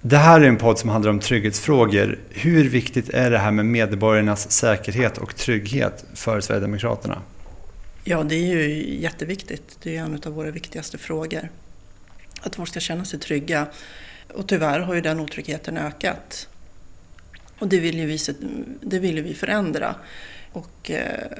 Det 0.01 0.17
här 0.17 0.41
är 0.41 0.47
en 0.47 0.57
podd 0.57 0.79
som 0.79 0.89
handlar 0.89 1.11
om 1.11 1.19
trygghetsfrågor. 1.19 2.19
Hur 2.29 2.69
viktigt 2.69 3.09
är 3.09 3.31
det 3.31 3.37
här 3.37 3.51
med 3.51 3.65
medborgarnas 3.65 4.51
säkerhet 4.51 5.17
och 5.17 5.35
trygghet 5.35 6.05
för 6.13 6.41
Sverigedemokraterna? 6.41 7.21
Ja, 8.03 8.23
det 8.23 8.35
är 8.35 8.55
ju 8.55 8.99
jätteviktigt. 8.99 9.77
Det 9.83 9.97
är 9.97 10.01
en 10.01 10.21
av 10.25 10.33
våra 10.33 10.51
viktigaste 10.51 10.97
frågor. 10.97 11.49
Att 12.41 12.55
folk 12.55 12.69
ska 12.69 12.79
känna 12.79 13.05
sig 13.05 13.19
trygga. 13.19 13.67
Och 14.33 14.47
tyvärr 14.47 14.79
har 14.79 14.93
ju 14.93 15.01
den 15.01 15.19
otryggheten 15.19 15.77
ökat. 15.77 16.47
Och 17.59 17.67
det 17.67 17.79
vill 17.79 17.99
ju 17.99 18.05
vi, 18.05 18.17
det 18.81 18.99
vill 18.99 19.23
vi 19.23 19.33
förändra. 19.33 19.95
Och 20.51 20.91
eh, 20.91 21.37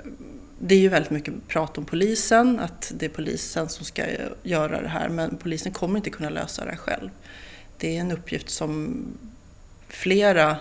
det 0.59 0.75
är 0.75 0.79
ju 0.79 0.89
väldigt 0.89 1.11
mycket 1.11 1.47
prat 1.47 1.77
om 1.77 1.85
polisen, 1.85 2.59
att 2.59 2.91
det 2.95 3.05
är 3.05 3.09
polisen 3.09 3.69
som 3.69 3.85
ska 3.85 4.03
göra 4.43 4.81
det 4.81 4.89
här. 4.89 5.09
Men 5.09 5.37
polisen 5.37 5.71
kommer 5.71 5.97
inte 5.97 6.09
kunna 6.09 6.29
lösa 6.29 6.65
det 6.65 6.71
här 6.71 6.77
själv 6.77 7.09
det 7.77 7.97
är 7.97 8.01
en 8.01 8.11
uppgift 8.11 8.49
som 8.49 9.03
flera 9.87 10.57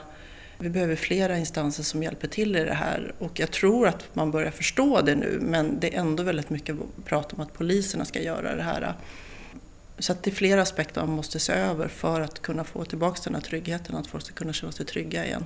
vi 0.59 0.69
behöver 0.69 0.97
flera 0.97 1.39
instanser 1.39 1.83
som 1.83 2.03
hjälper 2.03 2.29
till 2.29 2.57
i 2.57 2.65
det 2.65 2.75
här 2.75 3.15
och 3.19 3.41
jag 3.41 3.51
tror 3.51 3.89
att 3.89 4.05
man 4.13 4.31
börjar 4.31 4.51
förstå 4.51 5.01
det 5.01 5.15
nu 5.15 5.39
men 5.43 5.81
det 5.81 5.95
är 5.95 6.01
ändå 6.01 6.23
väldigt 6.23 6.51
mycket 6.51 6.77
prat 7.05 7.33
om 7.33 7.41
att 7.41 7.53
poliserna 7.53 8.05
ska 8.05 8.23
göra 8.23 8.57
det 8.57 8.63
här. 8.63 8.95
Så 9.99 10.13
att 10.13 10.23
det 10.23 10.31
är 10.31 10.35
flera 10.35 10.63
aspekter 10.63 11.01
man 11.01 11.17
måste 11.17 11.39
se 11.39 11.53
över 11.53 11.89
för 11.89 12.21
att 12.21 12.43
kunna 12.43 12.65
få 12.65 12.85
tillbaka 12.85 13.21
den 13.25 13.35
här 13.35 13.43
tryggheten, 13.43 13.97
att 13.97 14.07
folk 14.07 14.25
ska 14.25 14.35
kunna 14.35 14.53
känna 14.53 14.73
sig 14.73 14.87
trygga 14.87 15.27
igen. 15.27 15.45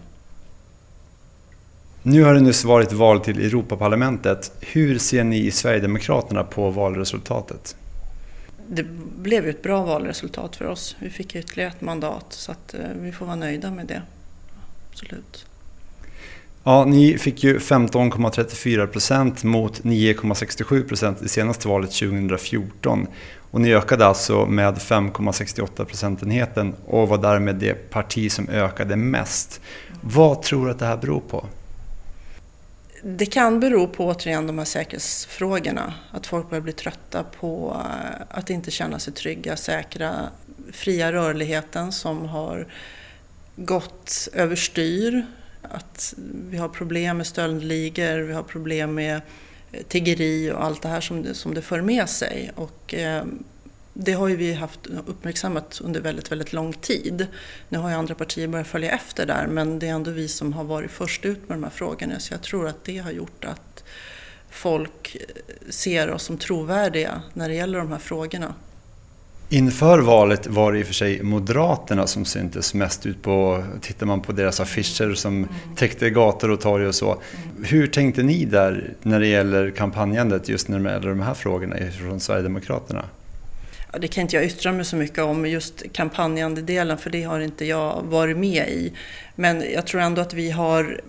Nu 2.02 2.22
har 2.22 2.34
det 2.34 2.40
nyss 2.40 2.64
varit 2.64 2.92
val 2.92 3.20
till 3.20 3.40
Europaparlamentet. 3.40 4.52
Hur 4.60 4.98
ser 4.98 5.24
ni 5.24 5.46
i 5.46 5.50
Sverigedemokraterna 5.50 6.44
på 6.44 6.70
valresultatet? 6.70 7.76
Det 8.72 8.82
blev 9.16 9.44
ju 9.44 9.50
ett 9.50 9.62
bra 9.62 9.84
valresultat 9.84 10.56
för 10.56 10.64
oss. 10.64 10.96
Vi 10.98 11.10
fick 11.10 11.36
ytterligare 11.36 11.70
ett 11.70 11.80
mandat 11.80 12.26
så 12.28 12.52
att 12.52 12.74
eh, 12.74 12.80
vi 13.00 13.12
får 13.12 13.26
vara 13.26 13.36
nöjda 13.36 13.70
med 13.70 13.86
det. 13.86 14.02
Absolut. 14.90 15.46
Ja, 16.64 16.84
ni 16.84 17.18
fick 17.18 17.44
ju 17.44 17.58
15,34 17.58 18.86
procent 18.86 19.44
mot 19.44 19.82
9,67 19.82 20.88
procent 20.88 21.22
i 21.22 21.28
senaste 21.28 21.68
valet 21.68 21.90
2014. 21.90 23.06
Och 23.50 23.60
ni 23.60 23.74
ökade 23.74 24.06
alltså 24.06 24.46
med 24.46 24.74
5,68 24.74 25.84
procentenheten 25.84 26.74
och 26.86 27.08
var 27.08 27.18
därmed 27.18 27.56
det 27.56 27.90
parti 27.90 28.32
som 28.32 28.48
ökade 28.48 28.96
mest. 28.96 29.60
Vad 30.00 30.42
tror 30.42 30.64
du 30.64 30.70
att 30.70 30.78
det 30.78 30.86
här 30.86 30.96
beror 30.96 31.20
på? 31.20 31.46
Det 33.02 33.26
kan 33.26 33.60
bero 33.60 33.86
på 33.86 34.06
återigen 34.06 34.46
de 34.46 34.58
här 34.58 34.64
säkerhetsfrågorna. 34.64 35.94
Att 36.10 36.26
folk 36.26 36.50
börjar 36.50 36.62
bli 36.62 36.72
trötta 36.72 37.22
på 37.22 37.76
eh, 37.84 38.22
att 38.28 38.50
inte 38.50 38.70
känna 38.70 38.98
sig 38.98 39.12
trygga, 39.12 39.56
säkra. 39.56 40.28
Fria 40.72 41.12
rörligheten 41.12 41.92
som 41.92 42.26
har 42.26 42.66
gått 43.56 44.28
överstyr. 44.32 45.26
Att 45.62 46.14
vi 46.50 46.56
har 46.56 46.68
problem 46.68 47.16
med 47.16 47.26
stöldligor, 47.26 48.18
vi 48.18 48.32
har 48.32 48.42
problem 48.42 48.94
med 48.94 49.20
eh, 49.72 49.82
tiggeri 49.88 50.50
och 50.50 50.64
allt 50.64 50.82
det 50.82 50.88
här 50.88 51.00
som 51.00 51.22
det, 51.22 51.34
som 51.34 51.54
det 51.54 51.62
för 51.62 51.80
med 51.80 52.08
sig. 52.08 52.52
Och, 52.54 52.94
eh, 52.94 53.24
det 53.94 54.12
har 54.12 54.28
ju 54.28 54.36
vi 54.36 54.52
haft 54.52 54.86
uppmärksammat 55.06 55.80
under 55.84 56.00
väldigt, 56.00 56.32
väldigt 56.32 56.52
lång 56.52 56.72
tid. 56.72 57.26
Nu 57.68 57.78
har 57.78 57.90
ju 57.90 57.94
andra 57.94 58.14
partier 58.14 58.48
börjat 58.48 58.66
följa 58.66 58.90
efter 58.90 59.26
där 59.26 59.46
men 59.46 59.78
det 59.78 59.88
är 59.88 59.90
ändå 59.92 60.10
vi 60.10 60.28
som 60.28 60.52
har 60.52 60.64
varit 60.64 60.90
först 60.90 61.24
ut 61.24 61.48
med 61.48 61.58
de 61.58 61.64
här 61.64 61.70
frågorna 61.70 62.18
så 62.18 62.34
jag 62.34 62.42
tror 62.42 62.68
att 62.68 62.84
det 62.84 62.98
har 62.98 63.10
gjort 63.10 63.44
att 63.44 63.84
folk 64.50 65.16
ser 65.68 66.10
oss 66.10 66.22
som 66.22 66.38
trovärdiga 66.38 67.22
när 67.32 67.48
det 67.48 67.54
gäller 67.54 67.78
de 67.78 67.92
här 67.92 67.98
frågorna. 67.98 68.54
Inför 69.52 69.98
valet 69.98 70.46
var 70.46 70.72
det 70.72 70.78
i 70.78 70.82
och 70.82 70.86
för 70.86 70.94
sig 70.94 71.22
Moderaterna 71.22 72.06
som 72.06 72.24
syntes 72.24 72.74
mest 72.74 73.06
ut 73.06 73.22
på, 73.22 73.64
tittar 73.80 74.06
man 74.06 74.20
på 74.20 74.32
deras 74.32 74.60
affischer 74.60 75.14
som 75.14 75.36
mm. 75.36 75.48
täckte 75.76 76.10
gator 76.10 76.50
och 76.50 76.60
torg 76.60 76.86
och 76.86 76.94
så. 76.94 77.12
Mm. 77.12 77.64
Hur 77.64 77.86
tänkte 77.86 78.22
ni 78.22 78.44
där 78.44 78.94
när 79.02 79.20
det 79.20 79.26
gäller 79.26 79.70
kampanjandet 79.70 80.48
just 80.48 80.68
när 80.68 80.78
det 80.78 80.90
gäller 80.90 81.08
de 81.08 81.20
här 81.20 81.34
frågorna 81.34 81.76
från 81.98 82.20
Sverigedemokraterna? 82.20 83.04
Ja, 83.92 83.98
det 83.98 84.08
kan 84.08 84.22
inte 84.22 84.36
jag 84.36 84.44
yttra 84.44 84.72
mig 84.72 84.84
så 84.84 84.96
mycket 84.96 85.18
om, 85.18 85.46
just 85.46 85.92
kampanjandedelen, 85.92 86.98
för 86.98 87.10
det 87.10 87.22
har 87.22 87.40
inte 87.40 87.64
jag 87.64 88.02
varit 88.02 88.36
med 88.36 88.68
i. 88.68 88.92
Men 89.34 89.72
jag 89.72 89.86
tror 89.86 90.00
ändå 90.00 90.22
att 90.22 90.34
vi 90.34 90.50
har, 90.50 91.00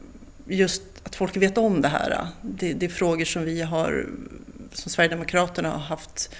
just 0.48 0.84
att 1.04 1.16
folk 1.16 1.38
vet 1.38 1.58
om 1.58 1.82
det 1.82 1.88
här. 1.88 2.28
Det, 2.42 2.74
det 2.74 2.86
är 2.86 2.90
frågor 2.90 3.26
som 3.26 3.46
vi 3.46 3.62
har, 3.62 4.06
som 4.74 4.92
Sverigedemokraterna 4.92 5.70
har 5.70 5.80
haft 5.80 6.36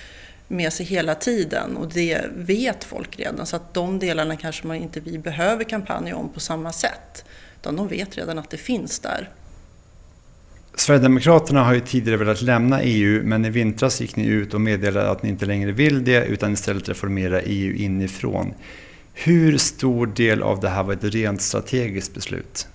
med 0.48 0.74
sig 0.74 0.86
hela 0.86 1.16
tiden 1.16 1.78
och 1.78 1.90
det 1.94 2.26
vet 2.36 2.84
folk 2.84 3.20
redan. 3.20 3.46
Så 3.46 3.56
att 3.56 3.74
de 3.74 4.00
delarna 4.00 4.38
kanske 4.38 4.68
man 4.68 4.78
inte 4.78 5.00
vi 5.00 5.18
behöver 5.18 5.64
kampanja 5.64 6.16
om 6.16 6.30
på 6.30 6.40
samma 6.40 6.72
sätt. 6.72 7.26
Utan 7.62 7.76
de 7.76 7.88
vet 7.88 8.18
redan 8.18 8.40
att 8.40 8.50
det 8.50 8.58
finns 8.58 9.00
där. 9.00 9.30
Sverigedemokraterna 10.82 11.64
har 11.64 11.74
ju 11.74 11.80
tidigare 11.80 12.18
velat 12.18 12.42
lämna 12.42 12.82
EU 12.82 13.24
men 13.24 13.46
i 13.46 13.50
vintras 13.50 14.02
gick 14.02 14.16
ni 14.16 14.26
ut 14.26 14.54
och 14.54 14.62
meddelade 14.62 15.10
att 15.10 15.24
ni 15.24 15.30
inte 15.30 15.46
längre 15.46 15.72
vill 15.72 16.04
det 16.04 16.26
utan 16.26 16.54
istället 16.54 16.90
reformera 16.90 17.42
EU 17.42 17.76
inifrån. 17.76 18.54
Hur 19.14 19.58
stor 19.58 20.08
del 20.08 20.44
av 20.44 20.60
det 20.60 20.70
här 20.70 20.84
var 20.84 20.94
ett 20.94 21.04
rent 21.04 21.42
strategiskt 21.42 22.14
beslut? 22.14 22.68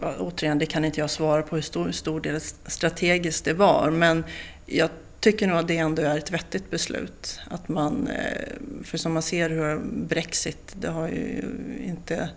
Ja, 0.00 0.14
återigen, 0.18 0.58
det 0.58 0.66
kan 0.66 0.84
inte 0.84 1.00
jag 1.00 1.10
svara 1.10 1.42
på 1.42 1.54
hur 1.54 1.62
stor, 1.62 1.90
stor 1.90 2.20
del 2.20 2.40
strategiskt 2.66 3.44
det 3.44 3.54
var 3.54 3.90
men 3.90 4.24
jag 4.66 4.90
tycker 5.20 5.46
nog 5.46 5.58
att 5.58 5.68
det 5.68 5.76
ändå 5.76 6.02
är 6.02 6.18
ett 6.18 6.30
vettigt 6.30 6.70
beslut. 6.70 7.40
Att 7.50 7.68
man, 7.68 8.08
eh, 8.08 8.84
för 8.84 8.98
som 8.98 9.12
man 9.12 9.22
ser 9.22 9.50
hur 9.50 9.80
Brexit, 10.06 10.74
det 10.80 10.88
har 10.88 11.08
ju 11.08 11.42
inte 11.86 12.28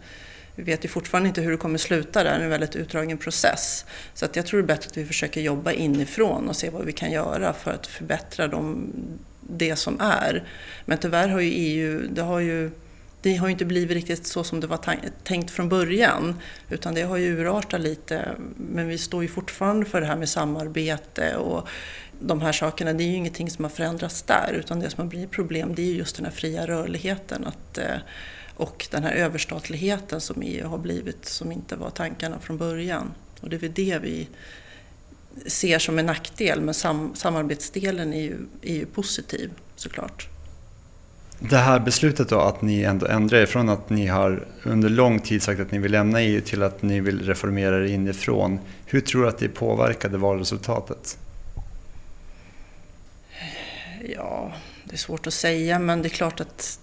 vi 0.62 0.72
vet 0.72 0.86
ju 0.86 0.90
fortfarande 0.90 1.28
inte 1.28 1.42
hur 1.42 1.52
det 1.52 1.58
kommer 1.58 1.78
sluta 1.78 2.24
där, 2.24 2.32
det 2.32 2.40
är 2.40 2.44
en 2.44 2.50
väldigt 2.50 2.76
utdragen 2.76 3.18
process. 3.18 3.86
Så 4.14 4.26
att 4.26 4.36
jag 4.36 4.46
tror 4.46 4.60
det 4.62 4.66
är 4.66 4.68
bättre 4.68 4.88
att 4.90 4.98
vi 4.98 5.06
försöker 5.06 5.42
jobba 5.42 5.72
inifrån 5.72 6.50
och 6.50 6.56
se 6.56 6.70
vad 6.70 6.86
vi 6.86 6.94
kan 6.94 7.12
göra 7.12 7.54
för 7.54 7.72
att 7.72 7.88
förbättra 7.88 8.48
de, 8.48 8.92
det 9.40 9.76
som 9.76 10.02
är. 10.02 10.44
Men 10.86 10.98
tyvärr 10.98 11.28
har 11.28 11.40
ju 11.40 11.50
EU, 11.50 12.08
det 12.10 12.22
har 12.22 12.40
ju 12.40 12.72
det 13.22 13.36
har 13.36 13.48
ju 13.48 13.52
inte 13.52 13.66
blivit 13.66 13.96
riktigt 13.96 14.28
så 14.28 14.44
som 14.44 14.60
det 14.60 14.68
var 14.68 14.80
tänkt 15.24 15.52
från 15.52 15.70
början. 15.70 16.36
Utan 16.70 16.94
det 16.94 17.02
har 17.02 17.18
ju 17.18 17.40
urartat 17.40 17.82
lite. 17.82 18.36
Men 18.58 18.88
vi 18.88 18.98
står 18.98 19.22
ju 19.22 19.28
fortfarande 19.28 19.86
för 19.86 20.02
det 20.02 20.08
här 20.08 20.16
med 20.16 20.30
samarbete 20.30 21.36
och 21.36 21.68
de 22.20 22.42
här 22.42 22.52
sakerna. 22.52 22.94
Det 22.94 23.04
är 23.04 23.08
ju 23.08 23.16
ingenting 23.16 23.50
som 23.50 23.66
har 23.66 23.70
förändrats 23.70 24.22
där. 24.22 24.54
Utan 24.60 24.80
det 24.80 24.90
som 24.90 25.02
har 25.02 25.10
blivit 25.10 25.32
problem 25.32 25.76
det 25.76 25.82
är 25.82 25.94
just 25.94 26.16
den 26.16 26.26
här 26.26 26.32
fria 26.32 26.68
rörligheten. 26.68 27.46
Att, 27.48 27.78
eh, 27.78 27.98
och 28.62 28.88
den 28.92 29.04
här 29.04 29.14
överstatligheten 29.14 30.22
som 30.22 30.42
EU 30.42 30.68
har 30.68 30.78
blivit, 30.78 31.26
som 31.26 31.52
inte 31.52 31.76
var 31.76 31.90
tankarna 31.90 32.40
från 32.40 32.58
början. 32.58 33.12
Och 33.42 33.50
det 33.50 33.56
är 33.56 33.60
väl 33.60 33.74
det 33.74 34.00
vi 34.02 34.28
ser 35.46 35.80
som 35.80 36.00
en 36.00 36.06
nackdel, 36.06 36.62
men 36.62 36.74
sam 36.74 37.12
samarbetsdelen 37.16 38.14
är 38.14 38.22
ju, 38.22 38.38
är 38.62 38.74
ju 38.74 38.86
positiv 38.86 39.52
såklart. 39.76 40.28
Det 41.40 41.58
här 41.58 41.80
beslutet 41.80 42.30
då 42.30 42.40
att 42.40 42.62
ni 42.62 42.84
ändå 42.84 43.06
ändrar 43.06 43.38
er 43.38 43.46
från 43.46 43.70
att 43.70 43.90
ni 43.90 44.08
har 44.08 44.48
under 44.64 44.90
lång 44.90 45.20
tid 45.20 45.44
sagt 45.44 45.60
att 45.60 45.72
ni 45.72 45.78
vill 45.78 45.92
lämna 45.92 46.22
EU 46.22 46.42
till 46.42 46.64
att 46.64 46.82
ni 46.82 47.00
vill 47.00 47.26
reformera 47.26 47.80
det 47.80 47.90
inifrån. 47.90 48.60
Hur 48.86 49.02
tror 49.02 49.22
du 49.22 49.28
att 49.28 49.38
det 49.38 49.50
påverkade 49.50 50.18
valresultatet? 50.18 51.18
Ja, 54.16 54.54
det 54.84 54.94
är 54.94 54.98
svårt 54.98 55.28
att 55.28 55.34
säga 55.34 55.80
men 55.80 56.02
det 56.02 56.08
är 56.08 56.10
klart 56.10 56.40
att 56.40 56.80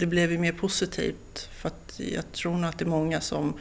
det 0.00 0.06
blev 0.06 0.32
ju 0.32 0.38
mer 0.38 0.52
positivt. 0.52 1.48
För 1.52 1.68
att 1.68 2.00
jag 2.14 2.32
tror 2.32 2.56
nog 2.56 2.70
att 2.70 2.78
det 2.78 2.84
är 2.84 2.88
många 2.88 3.20
som 3.20 3.54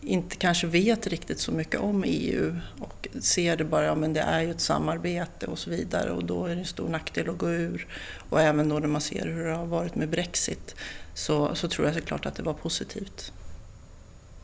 inte 0.00 0.36
kanske 0.36 0.66
vet 0.66 1.06
riktigt 1.06 1.38
så 1.38 1.52
mycket 1.52 1.80
om 1.80 2.04
EU 2.06 2.56
och 2.78 3.08
ser 3.20 3.56
det 3.56 3.64
bara, 3.64 3.84
ja 3.84 3.94
men 3.94 4.12
det 4.12 4.20
är 4.20 4.40
ju 4.40 4.50
ett 4.50 4.60
samarbete 4.60 5.46
och 5.46 5.58
så 5.58 5.70
vidare 5.70 6.10
och 6.10 6.24
då 6.24 6.46
är 6.46 6.54
det 6.54 6.60
en 6.60 6.66
stor 6.66 6.88
nackdel 6.88 7.30
att 7.30 7.38
gå 7.38 7.50
ur. 7.50 7.86
Och 8.30 8.40
även 8.40 8.68
då 8.68 8.78
när 8.78 8.88
man 8.88 9.00
ser 9.00 9.26
hur 9.26 9.44
det 9.44 9.54
har 9.54 9.66
varit 9.66 9.94
med 9.94 10.08
Brexit 10.08 10.74
så, 11.14 11.54
så 11.54 11.68
tror 11.68 11.86
jag 11.86 11.94
såklart 11.94 12.26
att 12.26 12.34
det 12.34 12.42
var 12.42 12.54
positivt. 12.54 13.32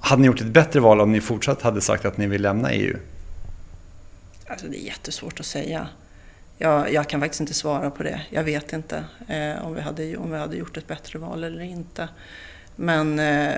Hade 0.00 0.22
ni 0.22 0.26
gjort 0.26 0.40
ett 0.40 0.46
bättre 0.46 0.80
val 0.80 1.00
om 1.00 1.12
ni 1.12 1.20
fortsatt 1.20 1.62
hade 1.62 1.80
sagt 1.80 2.04
att 2.04 2.16
ni 2.16 2.26
vill 2.26 2.42
lämna 2.42 2.72
EU? 2.72 2.96
Alltså 4.46 4.66
det 4.66 4.82
är 4.82 4.86
jättesvårt 4.86 5.40
att 5.40 5.46
säga. 5.46 5.88
Jag, 6.58 6.92
jag 6.92 7.08
kan 7.08 7.20
faktiskt 7.20 7.40
inte 7.40 7.54
svara 7.54 7.90
på 7.90 8.02
det. 8.02 8.20
Jag 8.30 8.44
vet 8.44 8.72
inte 8.72 9.04
eh, 9.28 9.66
om, 9.66 9.74
vi 9.74 9.80
hade, 9.80 10.16
om 10.16 10.30
vi 10.30 10.38
hade 10.38 10.56
gjort 10.56 10.76
ett 10.76 10.86
bättre 10.86 11.18
val 11.18 11.44
eller 11.44 11.60
inte. 11.60 12.08
Men 12.76 13.18
eh, 13.18 13.54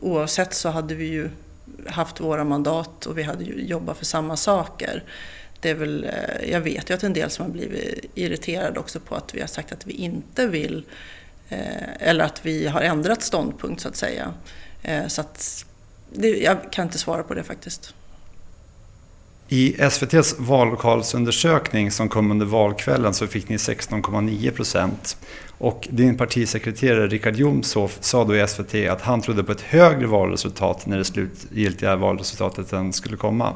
oavsett 0.00 0.54
så 0.54 0.68
hade 0.68 0.94
vi 0.94 1.04
ju 1.04 1.30
haft 1.86 2.20
våra 2.20 2.44
mandat 2.44 3.06
och 3.06 3.18
vi 3.18 3.22
hade 3.22 3.44
ju 3.44 3.64
jobbat 3.64 3.98
för 3.98 4.04
samma 4.04 4.36
saker. 4.36 5.04
Det 5.60 5.70
är 5.70 5.74
väl, 5.74 6.04
eh, 6.04 6.50
jag 6.50 6.60
vet 6.60 6.90
ju 6.90 6.94
att 6.94 7.02
en 7.02 7.12
del 7.12 7.30
som 7.30 7.44
har 7.44 7.52
blivit 7.52 8.04
irriterade 8.14 8.80
också 8.80 9.00
på 9.00 9.14
att 9.14 9.34
vi 9.34 9.40
har 9.40 9.48
sagt 9.48 9.72
att 9.72 9.86
vi 9.86 9.92
inte 9.92 10.46
vill 10.46 10.84
eh, 11.48 12.08
eller 12.08 12.24
att 12.24 12.46
vi 12.46 12.66
har 12.66 12.80
ändrat 12.80 13.22
ståndpunkt 13.22 13.82
så 13.82 13.88
att 13.88 13.96
säga. 13.96 14.34
Eh, 14.82 15.06
så 15.06 15.20
att 15.20 15.66
det, 16.12 16.28
jag 16.28 16.72
kan 16.72 16.86
inte 16.86 16.98
svara 16.98 17.22
på 17.22 17.34
det 17.34 17.42
faktiskt. 17.42 17.94
I 19.50 19.76
SVTs 19.78 20.34
vallokalsundersökning 20.38 21.90
som 21.90 22.08
kom 22.08 22.30
under 22.30 22.46
valkvällen 22.46 23.14
så 23.14 23.26
fick 23.26 23.48
ni 23.48 23.56
16,9 23.56 24.50
procent. 24.50 25.16
Och 25.58 25.88
din 25.90 26.16
partisekreterare 26.16 27.06
Richard 27.06 27.36
Jomshof 27.36 27.98
sa 28.00 28.24
då 28.24 28.36
i 28.36 28.46
SVT 28.48 28.74
att 28.74 29.02
han 29.02 29.20
trodde 29.20 29.44
på 29.44 29.52
ett 29.52 29.60
högre 29.60 30.06
valresultat 30.06 30.86
när 30.86 30.98
det 30.98 31.04
slutgiltiga 31.04 31.96
valresultatet 31.96 32.72
än 32.72 32.92
skulle 32.92 33.16
komma. 33.16 33.52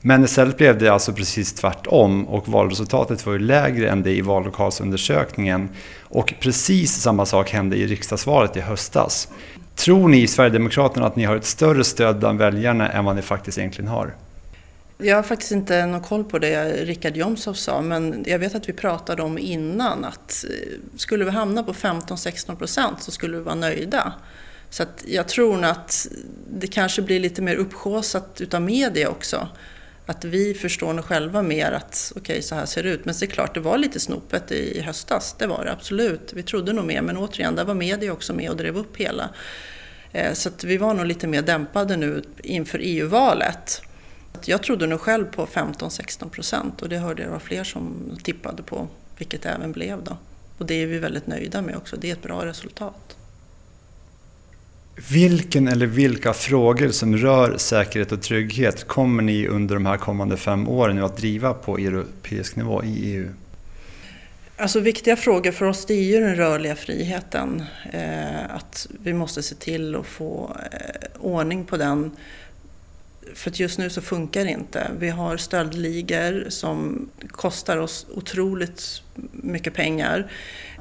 Men 0.00 0.24
istället 0.24 0.56
blev 0.56 0.78
det 0.78 0.88
alltså 0.88 1.12
precis 1.12 1.52
tvärtom 1.52 2.28
och 2.28 2.48
valresultatet 2.48 3.26
var 3.26 3.32
ju 3.32 3.38
lägre 3.38 3.90
än 3.90 4.02
det 4.02 4.12
i 4.12 4.20
vallokalsundersökningen. 4.20 5.68
Och 6.02 6.34
precis 6.40 7.00
samma 7.00 7.26
sak 7.26 7.50
hände 7.50 7.76
i 7.76 7.86
riksdagsvalet 7.86 8.56
i 8.56 8.60
höstas. 8.60 9.28
Tror 9.74 10.08
ni 10.08 10.22
i 10.22 10.26
Sverigedemokraterna 10.26 11.06
att 11.06 11.16
ni 11.16 11.24
har 11.24 11.36
ett 11.36 11.44
större 11.44 11.84
stöd 11.84 12.18
bland 12.18 12.38
väljarna 12.38 12.88
än 12.88 13.04
vad 13.04 13.16
ni 13.16 13.22
faktiskt 13.22 13.58
egentligen 13.58 13.88
har? 13.88 14.14
Jag 15.02 15.16
har 15.16 15.22
faktiskt 15.22 15.52
inte 15.52 15.86
någon 15.86 16.00
koll 16.00 16.24
på 16.24 16.38
det 16.38 16.84
Richard 16.84 17.16
Jomshof 17.16 17.56
sa, 17.56 17.82
men 17.82 18.24
jag 18.26 18.38
vet 18.38 18.54
att 18.54 18.68
vi 18.68 18.72
pratade 18.72 19.22
om 19.22 19.38
innan 19.38 20.04
att 20.04 20.44
eh, 20.48 20.78
skulle 20.96 21.24
vi 21.24 21.30
hamna 21.30 21.62
på 21.62 21.72
15-16 21.72 22.56
procent 22.56 23.02
så 23.02 23.10
skulle 23.10 23.36
vi 23.36 23.42
vara 23.42 23.54
nöjda. 23.54 24.12
Så 24.70 24.82
att 24.82 25.04
jag 25.06 25.28
tror 25.28 25.56
nog 25.56 25.64
att 25.64 26.08
det 26.52 26.66
kanske 26.66 27.02
blir 27.02 27.20
lite 27.20 27.42
mer 27.42 27.56
uppsjåsat 27.56 28.40
utav 28.40 28.62
media 28.62 29.08
också. 29.08 29.48
Att 30.06 30.24
vi 30.24 30.54
förstår 30.54 30.92
nog 30.92 31.04
själva 31.04 31.42
mer 31.42 31.72
att 31.72 32.12
okej, 32.16 32.32
okay, 32.32 32.42
så 32.42 32.54
här 32.54 32.66
ser 32.66 32.82
det 32.82 32.90
ut. 32.90 33.04
Men 33.04 33.14
det 33.20 33.26
är 33.26 33.30
klart, 33.30 33.54
det 33.54 33.60
var 33.60 33.78
lite 33.78 34.00
snopet 34.00 34.52
i 34.52 34.80
höstas, 34.80 35.34
det 35.38 35.46
var 35.46 35.64
det 35.64 35.72
absolut. 35.72 36.32
Vi 36.32 36.42
trodde 36.42 36.72
nog 36.72 36.84
mer, 36.84 37.02
men 37.02 37.16
återigen, 37.16 37.54
där 37.54 37.64
var 37.64 37.74
media 37.74 38.12
också 38.12 38.34
med 38.34 38.50
och 38.50 38.56
drev 38.56 38.76
upp 38.76 38.96
hela. 38.96 39.30
Eh, 40.12 40.32
så 40.32 40.48
att 40.48 40.64
vi 40.64 40.76
var 40.76 40.94
nog 40.94 41.06
lite 41.06 41.26
mer 41.26 41.42
dämpade 41.42 41.96
nu 41.96 42.22
inför 42.42 42.80
EU-valet. 42.82 43.82
Jag 44.44 44.62
trodde 44.62 44.86
nog 44.86 45.00
själv 45.00 45.24
på 45.24 45.46
15-16 45.46 46.28
procent 46.28 46.82
och 46.82 46.88
det 46.88 46.98
hörde 46.98 47.22
jag 47.22 47.30
var 47.30 47.38
fler 47.38 47.64
som 47.64 48.18
tippade 48.22 48.62
på, 48.62 48.88
vilket 49.18 49.42
det 49.42 49.48
även 49.48 49.72
blev 49.72 50.04
då. 50.04 50.16
Och 50.58 50.66
det 50.66 50.74
är 50.74 50.86
vi 50.86 50.98
väldigt 50.98 51.26
nöjda 51.26 51.62
med 51.62 51.76
också, 51.76 51.96
det 51.96 52.08
är 52.08 52.12
ett 52.12 52.22
bra 52.22 52.46
resultat. 52.46 53.16
Vilken 55.10 55.68
eller 55.68 55.86
vilka 55.86 56.32
frågor 56.32 56.88
som 56.88 57.16
rör 57.16 57.56
säkerhet 57.56 58.12
och 58.12 58.22
trygghet 58.22 58.88
kommer 58.88 59.22
ni 59.22 59.46
under 59.46 59.74
de 59.74 59.86
här 59.86 59.96
kommande 59.96 60.36
fem 60.36 60.68
åren 60.68 61.04
att 61.04 61.16
driva 61.16 61.54
på 61.54 61.78
europeisk 61.78 62.56
nivå 62.56 62.84
i 62.84 63.14
EU? 63.14 63.28
Alltså 64.56 64.80
viktiga 64.80 65.16
frågor 65.16 65.52
för 65.52 65.66
oss 65.66 65.86
det 65.86 65.94
är 65.94 66.02
ju 66.02 66.20
den 66.20 66.36
rörliga 66.36 66.76
friheten. 66.76 67.62
Eh, 67.92 68.54
att 68.54 68.86
vi 69.02 69.12
måste 69.12 69.42
se 69.42 69.54
till 69.54 69.96
att 69.96 70.06
få 70.06 70.56
eh, 70.72 71.20
ordning 71.20 71.64
på 71.64 71.76
den 71.76 72.10
för 73.34 73.50
att 73.50 73.60
just 73.60 73.78
nu 73.78 73.90
så 73.90 74.00
funkar 74.00 74.44
det 74.44 74.50
inte. 74.50 74.90
Vi 74.98 75.08
har 75.08 75.36
stöldligor 75.36 76.46
som 76.48 77.08
kostar 77.30 77.76
oss 77.76 78.06
otroligt 78.14 79.02
mycket 79.32 79.74
pengar. 79.74 80.32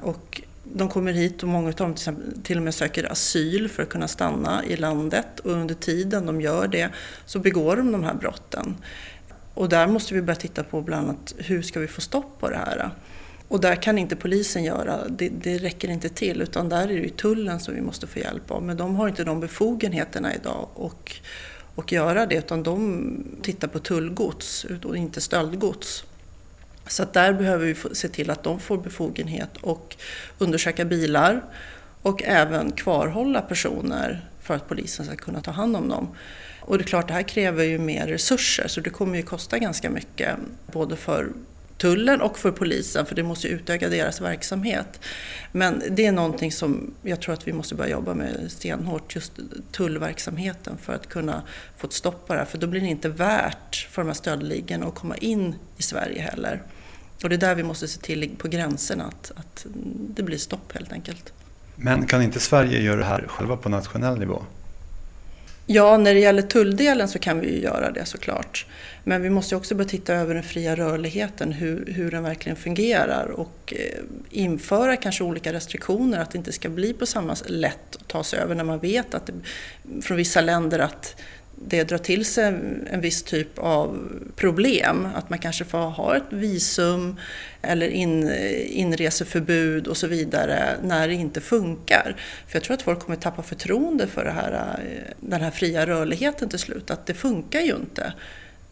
Och 0.01 0.41
de 0.63 0.89
kommer 0.89 1.13
hit 1.13 1.43
och 1.43 1.49
många 1.49 1.67
av 1.67 1.73
dem 1.73 1.95
till, 2.43 2.57
och 2.57 2.63
med 2.63 2.73
söker 2.73 3.11
asyl 3.11 3.69
för 3.69 3.83
att 3.83 3.89
kunna 3.89 4.07
stanna 4.07 4.65
i 4.65 4.75
landet. 4.75 5.39
Och 5.39 5.51
under 5.51 5.75
tiden 5.75 6.25
de 6.25 6.41
gör 6.41 6.67
det 6.67 6.89
så 7.25 7.39
begår 7.39 7.75
de 7.75 7.91
de 7.91 8.03
här 8.03 8.13
brotten. 8.13 8.75
Och 9.53 9.69
där 9.69 9.87
måste 9.87 10.13
vi 10.13 10.21
börja 10.21 10.39
titta 10.39 10.63
på 10.63 10.81
bland 10.81 11.07
annat 11.07 11.35
hur 11.37 11.61
ska 11.61 11.79
vi 11.79 11.87
få 11.87 12.01
stopp 12.01 12.39
på 12.39 12.49
det 12.49 12.57
här. 12.57 12.89
Och 13.47 13.61
där 13.61 13.75
kan 13.75 13.97
inte 13.97 14.15
polisen 14.15 14.63
göra, 14.63 15.07
det, 15.09 15.29
det 15.29 15.57
räcker 15.57 15.89
inte 15.89 16.09
till 16.09 16.41
utan 16.41 16.69
där 16.69 16.83
är 16.83 16.87
det 16.87 16.93
ju 16.93 17.09
tullen 17.09 17.59
som 17.59 17.75
vi 17.75 17.81
måste 17.81 18.07
få 18.07 18.19
hjälp 18.19 18.51
av. 18.51 18.63
Men 18.63 18.77
de 18.77 18.95
har 18.95 19.07
inte 19.07 19.23
de 19.23 19.39
befogenheterna 19.39 20.35
idag. 20.35 20.69
Och 20.73 21.15
och 21.79 21.91
göra 21.91 22.25
det 22.25 22.35
utan 22.35 22.63
de 22.63 23.23
tittar 23.41 23.67
på 23.67 23.79
tullgods 23.79 24.65
och 24.83 24.97
inte 24.97 25.21
stöldgods. 25.21 26.03
Så 26.87 27.03
att 27.03 27.13
där 27.13 27.33
behöver 27.33 27.65
vi 27.65 27.95
se 27.95 28.09
till 28.09 28.29
att 28.29 28.43
de 28.43 28.59
får 28.59 28.77
befogenhet 28.77 29.57
och 29.61 29.97
undersöka 30.37 30.85
bilar 30.85 31.41
och 32.01 32.23
även 32.23 32.71
kvarhålla 32.71 33.41
personer 33.41 34.29
för 34.41 34.53
att 34.55 34.67
polisen 34.67 35.05
ska 35.05 35.15
kunna 35.15 35.41
ta 35.41 35.51
hand 35.51 35.75
om 35.75 35.89
dem. 35.89 36.07
Och 36.61 36.77
det 36.77 36.83
är 36.83 36.85
klart, 36.85 37.07
det 37.07 37.13
här 37.13 37.23
kräver 37.23 37.63
ju 37.63 37.77
mer 37.79 38.07
resurser 38.07 38.67
så 38.67 38.81
det 38.81 38.89
kommer 38.89 39.17
ju 39.17 39.23
kosta 39.23 39.59
ganska 39.59 39.89
mycket 39.89 40.35
både 40.71 40.95
för 40.95 41.29
tullen 41.79 42.21
och 42.21 42.39
för 42.39 42.51
polisen 42.51 43.05
för 43.05 43.15
det 43.15 43.23
måste 43.23 43.47
utöka 43.47 43.89
deras 43.89 44.21
verksamhet. 44.21 44.99
Men 45.51 45.83
det 45.89 46.05
är 46.05 46.11
någonting 46.11 46.51
som 46.51 46.93
jag 47.03 47.21
tror 47.21 47.33
att 47.33 47.47
vi 47.47 47.53
måste 47.53 47.75
börja 47.75 47.91
jobba 47.91 48.13
med 48.13 48.51
stenhårt, 48.51 49.15
just 49.15 49.31
tullverksamheten 49.71 50.77
för 50.77 50.93
att 50.93 51.09
kunna 51.09 51.43
få 51.77 51.87
ett 51.87 51.93
stopp 51.93 52.27
på 52.27 52.33
det 52.33 52.39
här. 52.39 52.45
För 52.45 52.57
då 52.57 52.67
blir 52.67 52.81
det 52.81 52.87
inte 52.87 53.09
värt 53.09 53.87
för 53.91 54.01
de 54.01 54.07
här 54.07 54.13
stöldligorna 54.13 54.85
att 54.85 54.95
komma 54.95 55.17
in 55.17 55.55
i 55.77 55.83
Sverige 55.83 56.21
heller. 56.21 56.61
Och 57.23 57.29
det 57.29 57.35
är 57.35 57.37
där 57.37 57.55
vi 57.55 57.63
måste 57.63 57.87
se 57.87 58.01
till 58.01 58.29
på 58.37 58.47
gränserna 58.47 59.03
att, 59.05 59.31
att 59.35 59.65
det 60.15 60.23
blir 60.23 60.37
stopp 60.37 60.73
helt 60.73 60.91
enkelt. 60.91 61.33
Men 61.75 62.05
kan 62.05 62.21
inte 62.21 62.39
Sverige 62.39 62.81
göra 62.81 62.95
det 62.95 63.05
här 63.05 63.25
själva 63.27 63.57
på 63.57 63.69
nationell 63.69 64.19
nivå? 64.19 64.43
Ja, 65.71 65.97
när 65.97 66.13
det 66.13 66.19
gäller 66.19 66.41
tulldelen 66.41 67.07
så 67.07 67.19
kan 67.19 67.39
vi 67.39 67.55
ju 67.55 67.61
göra 67.61 67.91
det 67.91 68.05
såklart. 68.05 68.65
Men 69.09 69.21
vi 69.21 69.29
måste 69.29 69.55
också 69.55 69.75
börja 69.75 69.89
titta 69.89 70.13
över 70.13 70.33
den 70.33 70.43
fria 70.43 70.75
rörligheten, 70.75 71.51
hur, 71.51 71.85
hur 71.85 72.11
den 72.11 72.23
verkligen 72.23 72.55
fungerar 72.55 73.27
och 73.27 73.73
eh, 73.77 74.03
införa 74.29 74.95
kanske 74.95 75.23
olika 75.23 75.53
restriktioner, 75.53 76.19
att 76.19 76.31
det 76.31 76.37
inte 76.37 76.51
ska 76.51 76.69
bli 76.69 76.93
på 76.93 77.05
samma 77.05 77.35
lätt 77.45 77.95
att 77.95 78.07
ta 78.07 78.23
sig 78.23 78.39
över 78.39 78.55
när 78.55 78.63
man 78.63 78.79
vet 78.79 79.13
att 79.13 79.25
det, 79.25 79.33
från 80.01 80.17
vissa 80.17 80.41
länder 80.41 80.79
att 80.79 81.21
det 81.55 81.83
drar 81.83 81.97
till 81.97 82.25
sig 82.25 82.45
en 82.91 83.01
viss 83.01 83.23
typ 83.23 83.59
av 83.59 83.99
problem. 84.35 85.07
Att 85.15 85.29
man 85.29 85.39
kanske 85.39 85.65
får 85.65 85.77
ha 85.77 86.15
ett 86.15 86.23
visum 86.29 87.17
eller 87.61 87.87
in, 87.87 88.31
inreseförbud 88.67 89.87
och 89.87 89.97
så 89.97 90.07
vidare 90.07 90.75
när 90.83 91.07
det 91.07 91.13
inte 91.13 91.41
funkar. 91.41 92.15
För 92.47 92.55
jag 92.55 92.63
tror 92.63 92.73
att 92.73 92.81
folk 92.81 92.99
kommer 92.99 93.17
tappa 93.17 93.43
förtroende 93.43 94.07
för 94.07 94.25
det 94.25 94.31
här, 94.31 94.53
eh, 94.53 95.13
den 95.19 95.41
här 95.41 95.51
fria 95.51 95.85
rörligheten 95.85 96.49
till 96.49 96.59
slut. 96.59 96.91
Att 96.91 97.05
det 97.05 97.13
funkar 97.13 97.59
ju 97.59 97.75
inte. 97.75 98.13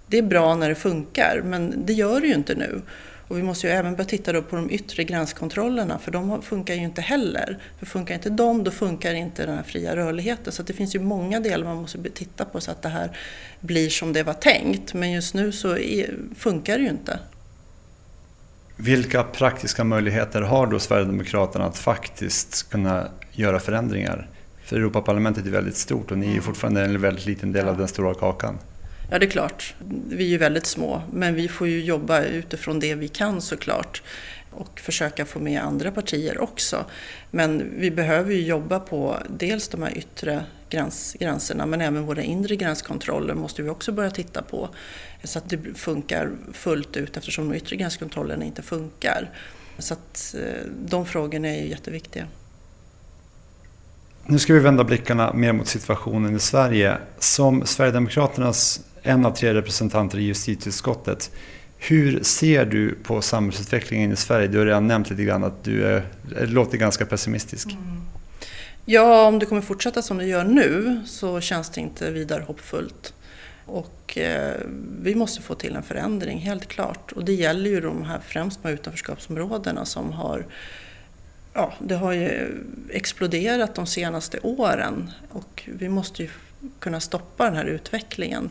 Det 0.08 0.18
är 0.18 0.22
bra 0.22 0.56
när 0.56 0.70
det 0.70 0.76
funkar 0.76 1.42
men 1.44 1.86
det 1.86 1.94
gör 1.94 2.22
det 2.22 2.28
ju 2.28 2.34
inte 2.34 2.56
nu. 2.56 2.82
Och 3.28 3.38
vi 3.38 3.44
måste 3.44 3.68
ju 3.68 3.74
även 3.74 3.96
börja 3.96 4.08
titta 4.08 4.42
på 4.42 4.56
de 4.56 4.72
yttre 4.72 5.04
gränskontrollerna 5.04 6.00
för 6.00 6.12
de 6.12 6.42
funkar 6.42 6.74
ju 6.74 6.82
inte 6.82 7.02
heller. 7.02 7.58
För 7.80 7.86
funkar 7.86 8.16
inte 8.16 8.30
de, 8.30 8.64
då 8.64 8.72
funkar 8.72 9.14
inte 9.14 9.46
den 9.46 9.56
här 9.56 9.64
fria 9.64 9.96
rörligheten. 9.96 10.54
Så 10.54 10.64
det 10.64 10.74
finns 10.74 10.96
ju 10.96 11.00
många 11.00 11.40
delar 11.40 11.66
man 11.66 11.78
måste 11.78 12.10
titta 12.10 12.46
på 12.46 12.62
så 12.62 12.72
att 12.72 12.82
det 12.82 12.90
här 12.90 13.18
blir 13.60 13.90
som 13.90 14.14
det 14.14 14.24
var 14.24 14.34
tänkt. 14.34 14.94
Men 14.94 15.12
just 15.12 15.34
nu 15.34 15.52
så 15.52 15.78
funkar 16.38 16.78
det 16.78 16.84
ju 16.84 16.90
inte. 16.90 17.20
Vilka 18.76 19.24
praktiska 19.24 19.84
möjligheter 19.84 20.42
har 20.42 20.68
då 20.68 20.80
Sverigedemokraterna 20.80 21.66
att 21.66 21.78
faktiskt 21.78 22.70
kunna 22.70 23.08
göra 23.32 23.60
förändringar? 23.60 24.30
För 24.64 24.76
Europaparlamentet 24.76 25.46
är 25.46 25.50
väldigt 25.50 25.78
stort 25.78 26.12
och 26.12 26.18
ni 26.18 26.38
är 26.38 26.42
fortfarande 26.42 26.86
en 26.86 27.02
väldigt 27.02 27.26
liten 27.26 27.52
del 27.52 27.68
av 27.68 27.78
den 27.78 27.88
stora 27.88 28.14
kakan. 28.14 28.58
Ja, 29.10 29.20
det 29.20 29.26
är 29.26 29.30
klart. 29.30 29.76
Vi 30.10 30.24
är 30.24 30.30
ju 30.30 30.38
väldigt 30.38 30.66
små, 30.66 31.02
men 31.14 31.36
vi 31.36 31.48
får 31.48 31.68
ju 31.68 31.84
jobba 31.84 32.22
utifrån 32.22 32.80
det 32.80 32.96
vi 32.96 33.08
kan 33.08 33.42
såklart 33.42 34.02
och 34.52 34.80
försöka 34.80 35.26
få 35.26 35.40
med 35.40 35.62
andra 35.62 35.92
partier 35.92 36.42
också. 36.42 36.86
Men 37.32 37.72
vi 37.80 37.92
behöver 37.92 38.34
ju 38.34 38.42
jobba 38.42 38.80
på 38.80 39.18
dels 39.30 39.68
de 39.68 39.84
här 39.84 39.98
yttre 39.98 40.46
gräns, 40.70 41.16
gränserna 41.20 41.66
men 41.66 41.82
även 41.82 42.06
våra 42.06 42.22
inre 42.22 42.56
gränskontroller 42.56 43.34
måste 43.34 43.62
vi 43.62 43.70
också 43.70 43.92
börja 43.92 44.12
titta 44.12 44.42
på 44.42 44.70
så 45.24 45.40
att 45.40 45.50
det 45.50 45.60
funkar 45.76 46.32
fullt 46.54 46.98
ut 46.98 47.18
eftersom 47.18 47.50
de 47.50 47.56
yttre 47.56 47.76
gränskontrollerna 47.76 48.46
inte 48.46 48.62
funkar. 48.62 49.30
Så 49.78 49.94
att 49.94 50.36
eh, 50.40 50.72
de 50.86 51.06
frågorna 51.06 51.48
är 51.48 51.62
ju 51.62 51.70
jätteviktiga. 51.70 52.28
Nu 54.26 54.40
ska 54.40 54.54
vi 54.54 54.60
vända 54.60 54.84
blickarna 54.84 55.34
mer 55.34 55.54
mot 55.54 55.68
situationen 55.68 56.36
i 56.36 56.40
Sverige. 56.40 56.98
Som 57.20 57.66
Sverigedemokraternas 57.66 58.82
en 59.08 59.26
av 59.26 59.32
tre 59.32 59.54
representanter 59.54 60.18
i 60.18 60.24
justitieutskottet. 60.24 61.32
Hur 61.78 62.24
ser 62.24 62.66
du 62.66 62.96
på 63.04 63.22
samhällsutvecklingen 63.22 64.12
i 64.12 64.16
Sverige? 64.16 64.48
Du 64.48 64.58
har 64.58 64.66
redan 64.66 64.88
nämnt 64.88 65.10
lite 65.10 65.24
grann 65.24 65.44
att 65.44 65.64
du 65.64 65.86
är, 65.86 66.04
eh, 66.38 66.48
låter 66.48 66.78
ganska 66.78 67.06
pessimistisk. 67.06 67.68
Mm. 67.72 68.02
Ja, 68.86 69.28
om 69.28 69.40
det 69.40 69.46
kommer 69.46 69.62
fortsätta 69.62 70.02
som 70.02 70.18
det 70.18 70.26
gör 70.26 70.44
nu 70.44 71.02
så 71.06 71.42
känns 71.42 71.70
det 71.70 71.82
inte 71.82 72.12
vidare 72.12 72.44
hoppfullt. 72.48 73.14
Och 73.66 74.18
eh, 74.18 74.56
vi 75.02 75.16
måste 75.16 75.42
få 75.42 75.56
till 75.56 75.76
en 75.76 75.84
förändring, 75.84 76.40
helt 76.40 76.68
klart. 76.68 77.12
Och 77.12 77.26
det 77.26 77.34
gäller 77.34 77.70
ju 77.70 77.82
de 77.82 78.04
här 78.04 78.20
främst 78.28 78.64
med 78.64 78.74
utanförskapsområdena 78.74 79.86
som 79.86 80.12
har 80.12 80.46
Ja, 81.54 81.74
det 81.80 81.96
har 81.96 82.14
ju 82.14 82.58
exploderat 82.90 83.76
de 83.76 83.86
senaste 83.86 84.40
åren 84.40 85.12
och 85.30 85.64
vi 85.66 85.90
måste 85.90 86.24
ju 86.24 86.30
kunna 86.80 87.00
stoppa 87.00 87.46
den 87.46 87.56
här 87.56 87.66
utvecklingen. 87.66 88.50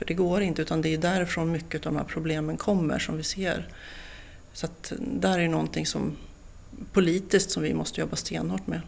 För 0.00 0.06
det 0.06 0.14
går 0.14 0.42
inte, 0.42 0.62
utan 0.62 0.82
det 0.82 0.94
är 0.94 0.98
därifrån 0.98 1.52
mycket 1.52 1.86
av 1.86 1.92
de 1.92 1.98
här 1.98 2.04
problemen 2.04 2.56
kommer 2.56 2.98
som 2.98 3.16
vi 3.16 3.22
ser. 3.22 3.68
Så 4.52 4.66
att 4.66 4.92
där 4.98 5.38
är 5.38 5.48
någonting 5.48 5.86
som 5.86 6.16
politiskt 6.92 7.50
som 7.50 7.62
vi 7.62 7.74
måste 7.74 8.00
jobba 8.00 8.16
stenhårt 8.16 8.66
med. 8.66 8.80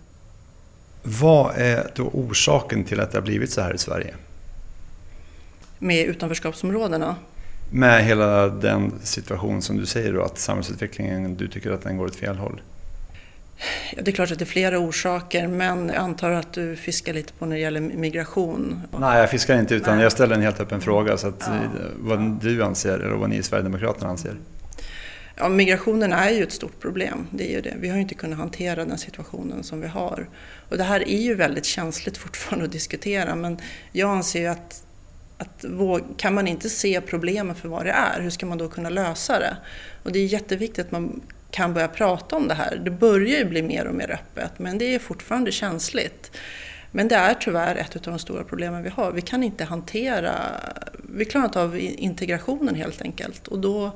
Vad 1.02 1.56
är 1.56 1.90
då 1.96 2.02
orsaken 2.02 2.84
till 2.84 3.00
att 3.00 3.12
det 3.12 3.18
har 3.18 3.22
blivit 3.22 3.50
så 3.50 3.60
här 3.60 3.74
i 3.74 3.78
Sverige? 3.78 4.14
Med 5.78 6.06
utanförskapsområdena? 6.06 7.16
Med 7.72 8.04
hela 8.04 8.48
den 8.48 8.92
situation 9.02 9.62
som 9.62 9.76
du 9.76 9.86
säger 9.86 10.12
då, 10.12 10.22
att 10.22 10.38
samhällsutvecklingen, 10.38 11.36
du 11.36 11.48
tycker 11.48 11.70
att 11.70 11.82
den 11.82 11.96
går 11.96 12.06
åt 12.06 12.16
fel 12.16 12.36
håll? 12.36 12.60
Ja, 13.96 14.02
det 14.02 14.10
är 14.10 14.12
klart 14.12 14.30
att 14.30 14.38
det 14.38 14.44
är 14.44 14.46
flera 14.46 14.78
orsaker, 14.78 15.48
men 15.48 15.88
jag 15.88 15.96
antar 15.96 16.30
att 16.30 16.52
du 16.52 16.76
fiskar 16.76 17.14
lite 17.14 17.32
på 17.32 17.46
när 17.46 17.56
det 17.56 17.62
gäller 17.62 17.80
migration? 17.80 18.82
Nej, 18.98 19.20
jag 19.20 19.30
fiskar 19.30 19.58
inte, 19.58 19.74
utan 19.74 19.94
Nej. 19.94 20.02
jag 20.02 20.12
ställer 20.12 20.34
en 20.34 20.42
helt 20.42 20.60
öppen 20.60 20.80
fråga. 20.80 21.16
Så 21.16 21.28
att, 21.28 21.44
ja. 21.46 21.52
Vad 21.96 22.40
du 22.40 22.62
anser, 22.62 22.98
eller 22.98 23.16
vad 23.16 23.30
ni 23.30 23.36
i 23.36 23.42
Sverigedemokraterna 23.42 24.10
anser? 24.10 24.36
Ja, 25.36 25.48
migrationen 25.48 26.12
är 26.12 26.30
ju 26.30 26.42
ett 26.42 26.52
stort 26.52 26.80
problem, 26.80 27.26
det 27.30 27.50
är 27.50 27.54
ju 27.54 27.60
det. 27.60 27.74
Vi 27.78 27.88
har 27.88 27.96
ju 27.96 28.02
inte 28.02 28.14
kunnat 28.14 28.38
hantera 28.38 28.84
den 28.84 28.98
situationen 28.98 29.62
som 29.62 29.80
vi 29.80 29.88
har. 29.88 30.28
Och 30.68 30.76
det 30.76 30.84
här 30.84 31.08
är 31.08 31.20
ju 31.20 31.34
väldigt 31.34 31.64
känsligt 31.64 32.16
fortfarande 32.18 32.64
att 32.64 32.72
diskutera, 32.72 33.34
men 33.34 33.58
jag 33.92 34.10
anser 34.10 34.40
ju 34.40 34.46
att, 34.46 34.84
att 35.38 35.64
kan 36.16 36.34
man 36.34 36.48
inte 36.48 36.68
se 36.68 37.00
problemen 37.00 37.54
för 37.54 37.68
vad 37.68 37.84
det 37.84 37.90
är, 37.90 38.20
hur 38.20 38.30
ska 38.30 38.46
man 38.46 38.58
då 38.58 38.68
kunna 38.68 38.88
lösa 38.88 39.38
det? 39.38 39.56
Och 40.02 40.12
det 40.12 40.18
är 40.18 40.26
jätteviktigt 40.26 40.86
att 40.86 40.92
man 40.92 41.20
kan 41.52 41.74
börja 41.74 41.88
prata 41.88 42.36
om 42.36 42.48
det 42.48 42.54
här. 42.54 42.80
Det 42.84 42.90
börjar 42.90 43.38
ju 43.38 43.44
bli 43.44 43.62
mer 43.62 43.86
och 43.86 43.94
mer 43.94 44.10
öppet, 44.10 44.58
men 44.58 44.78
det 44.78 44.94
är 44.94 44.98
fortfarande 44.98 45.52
känsligt. 45.52 46.30
Men 46.90 47.08
det 47.08 47.14
är 47.14 47.34
tyvärr 47.34 47.76
ett 47.76 47.96
av 47.96 48.02
de 48.02 48.18
stora 48.18 48.44
problemen 48.44 48.82
vi 48.82 48.88
har. 48.88 49.12
Vi 49.12 49.20
kan 49.20 49.42
inte 49.42 49.64
hantera, 49.64 50.34
vi 51.14 51.24
klarar 51.24 51.44
inte 51.44 51.60
av 51.60 51.78
integrationen 51.78 52.74
helt 52.74 53.02
enkelt. 53.02 53.48
Och 53.48 53.58
då 53.58 53.92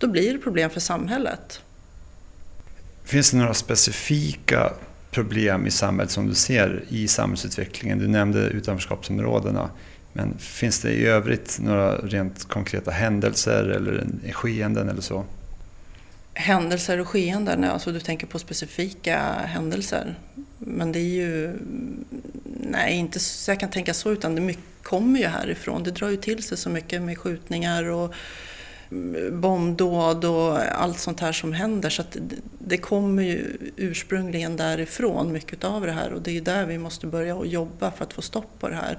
då 0.00 0.06
blir 0.06 0.32
det 0.32 0.38
problem 0.38 0.70
för 0.70 0.80
samhället. 0.80 1.62
Finns 3.04 3.30
det 3.30 3.36
några 3.36 3.54
specifika 3.54 4.72
problem 5.10 5.66
i 5.66 5.70
samhället 5.70 6.10
som 6.10 6.26
du 6.26 6.34
ser 6.34 6.84
i 6.88 7.08
samhällsutvecklingen? 7.08 7.98
Du 7.98 8.08
nämnde 8.08 8.38
utanförskapsområdena. 8.38 9.70
Men 10.12 10.38
finns 10.38 10.80
det 10.80 10.92
i 10.92 11.06
övrigt 11.06 11.58
några 11.60 11.96
rent 11.96 12.48
konkreta 12.48 12.90
händelser 12.90 13.64
eller 13.64 14.06
skeenden 14.32 14.88
eller 14.88 15.02
så? 15.02 15.24
Händelser 16.40 17.00
och 17.00 17.08
skeenden, 17.08 17.64
alltså 17.64 17.92
du 17.92 18.00
tänker 18.00 18.26
på 18.26 18.38
specifika 18.38 19.18
händelser. 19.44 20.14
Men 20.58 20.92
det 20.92 20.98
är 20.98 21.14
ju, 21.14 21.56
nej 22.60 22.94
inte 22.94 23.20
så 23.20 23.50
jag 23.50 23.60
kan 23.60 23.70
tänka 23.70 23.94
så 23.94 24.10
utan 24.10 24.34
det 24.34 24.54
kommer 24.82 25.20
ju 25.20 25.26
härifrån. 25.26 25.82
Det 25.82 25.90
drar 25.90 26.08
ju 26.08 26.16
till 26.16 26.42
sig 26.42 26.58
så 26.58 26.70
mycket 26.70 27.02
med 27.02 27.18
skjutningar 27.18 27.84
och 27.84 28.14
mm, 28.90 29.40
bombdåd 29.40 30.24
och 30.24 30.58
allt 30.58 30.98
sånt 30.98 31.20
här 31.20 31.32
som 31.32 31.52
händer. 31.52 31.90
Så 31.90 32.02
det 32.58 32.78
kommer 32.78 33.22
ju 33.22 33.58
ursprungligen 33.76 34.56
därifrån, 34.56 35.32
mycket 35.32 35.64
av 35.64 35.86
det 35.86 35.92
här. 35.92 36.12
Och 36.12 36.22
det 36.22 36.30
är 36.30 36.34
ju 36.34 36.40
där 36.40 36.66
vi 36.66 36.78
måste 36.78 37.06
börja 37.06 37.44
jobba 37.44 37.90
för 37.90 38.04
att 38.04 38.12
få 38.12 38.22
stopp 38.22 38.60
på 38.60 38.68
det 38.68 38.76
här. 38.76 38.98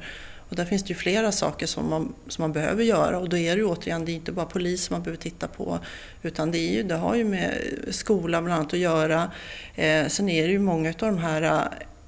Och 0.51 0.57
där 0.57 0.65
finns 0.65 0.83
det 0.83 0.89
ju 0.89 0.95
flera 0.95 1.31
saker 1.31 1.67
som 1.67 1.89
man, 1.89 2.13
som 2.27 2.41
man 2.41 2.53
behöver 2.53 2.83
göra 2.83 3.19
och 3.19 3.29
då 3.29 3.37
är 3.37 3.55
det 3.55 3.61
ju 3.61 3.65
återigen, 3.65 4.05
det 4.05 4.11
är 4.11 4.13
inte 4.13 4.31
bara 4.31 4.45
polis 4.45 4.89
man 4.89 5.03
behöver 5.03 5.21
titta 5.21 5.47
på 5.47 5.79
utan 6.21 6.51
det, 6.51 6.57
är 6.57 6.71
ju, 6.71 6.83
det 6.83 6.95
har 6.95 7.15
ju 7.15 7.23
med 7.23 7.61
skolan 7.89 8.43
bland 8.45 8.59
annat 8.59 8.73
att 8.73 8.79
göra. 8.79 9.31
Eh, 9.75 10.07
sen 10.07 10.29
är 10.29 10.47
det 10.47 10.51
ju 10.51 10.59
många 10.59 10.89
av 10.89 10.95
de 10.97 11.17
här 11.17 11.41
eh, 11.41 11.61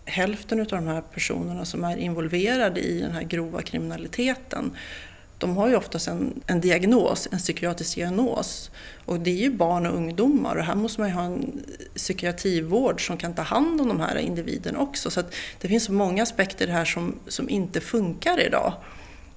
hälften 0.06 0.60
av 0.60 0.66
de 0.68 0.88
här 0.88 1.02
personerna 1.02 1.66
som 1.66 1.84
är 1.84 1.98
involverade 1.98 2.80
i 2.80 3.02
den 3.02 3.12
här 3.12 3.24
grova 3.24 3.62
kriminaliteten 3.62 4.72
de 5.44 5.58
har 5.58 5.68
ju 5.68 5.76
oftast 5.76 6.08
en, 6.08 6.42
en 6.48 6.62
diagnos, 6.62 7.28
en 7.32 7.38
psykiatrisk 7.38 7.96
diagnos. 7.96 8.72
Och 9.06 9.20
det 9.20 9.32
är 9.32 9.42
ju 9.42 9.52
barn 9.52 9.86
och 9.86 9.96
ungdomar 9.96 10.56
och 10.56 10.64
här 10.64 10.76
måste 10.76 11.02
man 11.02 11.10
ju 11.10 11.16
ha 11.16 11.24
en 11.24 11.64
psykiatrivård 11.96 13.08
som 13.08 13.18
kan 13.18 13.34
ta 13.34 13.42
hand 13.42 13.82
om 13.82 13.88
de 13.88 14.00
här 14.00 14.18
individerna 14.18 14.80
också. 14.80 15.12
Så 15.12 15.24
det 15.62 15.68
finns 15.68 15.86
så 15.86 15.94
många 15.94 16.24
aspekter 16.24 16.68
här 16.68 16.86
som, 16.86 17.16
som 17.28 17.50
inte 17.50 17.82
funkar 17.82 18.40
idag 18.40 18.74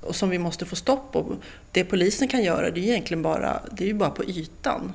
och 0.01 0.17
som 0.17 0.31
vi 0.31 0.39
måste 0.39 0.67
få 0.67 0.77
stopp 0.77 1.13
på. 1.13 1.37
Det 1.73 1.85
polisen 1.85 2.29
kan 2.29 2.43
göra 2.43 2.71
det 2.71 2.81
är 2.81 2.85
egentligen 2.85 3.23
bara, 3.23 3.61
det 3.73 3.85
är 3.85 3.89
ju 3.89 3.95
bara 3.95 4.11
på 4.11 4.25
ytan 4.25 4.93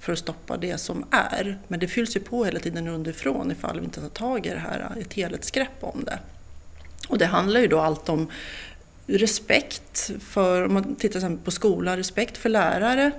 för 0.00 0.12
att 0.12 0.18
stoppa 0.18 0.56
det 0.56 0.78
som 0.78 1.04
är. 1.10 1.58
Men 1.68 1.80
det 1.80 1.88
fylls 1.88 2.16
ju 2.16 2.20
på 2.20 2.44
hela 2.44 2.60
tiden 2.60 2.88
underifrån 2.88 3.52
ifall 3.52 3.80
vi 3.80 3.84
inte 3.84 4.00
tar 4.00 4.08
tag 4.08 4.46
i 4.46 4.50
det 4.50 4.58
här, 4.58 4.96
ett 5.00 5.12
helhetsgrepp 5.12 5.78
om 5.80 6.04
det. 6.04 6.18
Och 7.08 7.18
det 7.18 7.26
handlar 7.26 7.60
ju 7.60 7.66
då 7.66 7.80
allt 7.80 8.08
om 8.08 8.28
respekt 9.06 10.10
för, 10.20 10.64
om 10.64 10.74
man 10.74 10.84
tittar 10.84 11.08
till 11.08 11.16
exempel 11.16 11.44
på 11.44 11.50
skolan, 11.50 11.96
respekt 11.96 12.38
för 12.38 12.48
lärare. 12.48 13.10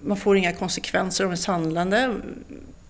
Man 0.00 0.16
får 0.16 0.36
inga 0.36 0.52
konsekvenser 0.52 1.24
av 1.24 1.30
ens 1.30 1.46
handlande. 1.46 2.14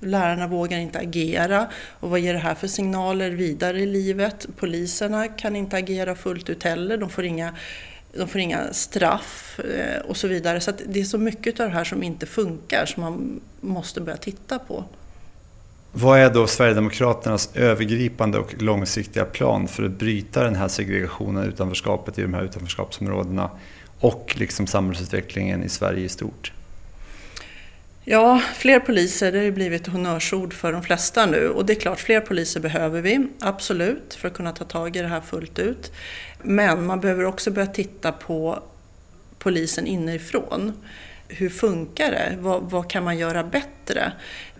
Lärarna 0.01 0.47
vågar 0.47 0.79
inte 0.79 0.99
agera. 0.99 1.69
Och 2.01 2.11
vad 2.11 2.21
ger 2.21 2.33
det 2.33 2.39
här 2.39 2.55
för 2.55 2.67
signaler 2.67 3.31
vidare 3.31 3.81
i 3.81 3.87
livet? 3.87 4.47
Poliserna 4.57 5.29
kan 5.29 5.57
inte 5.57 5.77
agera 5.77 6.15
fullt 6.15 6.51
ut 6.51 6.63
heller. 6.63 6.97
De 6.97 7.11
får 7.11 7.25
inga, 7.25 7.55
de 8.15 8.29
får 8.29 8.41
inga 8.41 8.73
straff 8.73 9.61
eh, 9.61 10.01
och 10.01 10.17
så 10.17 10.29
vidare. 10.29 10.61
Så 10.61 10.73
det 10.87 11.01
är 11.01 11.05
så 11.05 11.19
mycket 11.19 11.61
av 11.61 11.69
det 11.69 11.75
här 11.75 11.85
som 11.85 12.03
inte 12.03 12.27
funkar 12.27 12.87
som 12.87 13.03
man 13.03 13.41
måste 13.61 14.01
börja 14.01 14.19
titta 14.19 14.59
på. 14.59 14.85
Vad 15.99 16.19
är 16.19 16.31
då 16.31 16.47
Sverigedemokraternas 16.47 17.51
övergripande 17.55 18.39
och 18.39 18.63
långsiktiga 18.63 19.25
plan 19.25 19.69
för 19.69 19.83
att 19.83 19.91
bryta 19.91 20.45
den 20.45 20.55
här 20.55 20.69
segregationen, 20.69 21.45
utanförskapet 21.45 22.19
i 22.19 22.23
de 22.23 22.35
här 22.35 22.43
utanförskapsområdena 22.43 23.51
och 24.01 24.35
liksom 24.39 24.67
samhällsutvecklingen 24.67 25.63
i 25.63 25.69
Sverige 25.69 26.05
i 26.05 26.09
stort? 26.09 26.53
Ja, 28.05 28.43
fler 28.55 28.81
poliser 28.81 29.33
det 29.33 29.45
har 29.45 29.51
blivit 29.51 29.87
honnörsord 29.87 30.55
för 30.55 30.73
de 30.73 30.83
flesta 30.83 31.27
nu 31.27 31.49
och 31.49 31.67
det 31.67 31.73
är 31.73 31.81
klart, 31.81 32.01
fler 32.01 32.21
poliser 32.21 32.61
behöver 32.61 33.01
vi, 33.01 33.29
absolut, 33.41 34.15
för 34.15 34.29
att 34.29 34.35
kunna 34.35 34.53
ta 34.53 34.65
tag 34.65 34.97
i 34.97 35.03
det 35.03 35.09
här 35.09 35.21
fullt 35.21 35.59
ut. 35.59 35.93
Men 36.43 36.87
man 36.87 37.01
behöver 37.01 37.25
också 37.25 37.51
börja 37.51 37.67
titta 37.67 38.13
på 38.13 38.63
polisen 39.39 39.87
inifrån. 39.87 40.73
Hur 41.29 41.49
funkar 41.49 42.11
det? 42.11 42.37
Vad, 42.41 42.63
vad 42.63 42.91
kan 42.91 43.05
man 43.05 43.19
göra 43.19 43.45
bättre? 43.45 44.13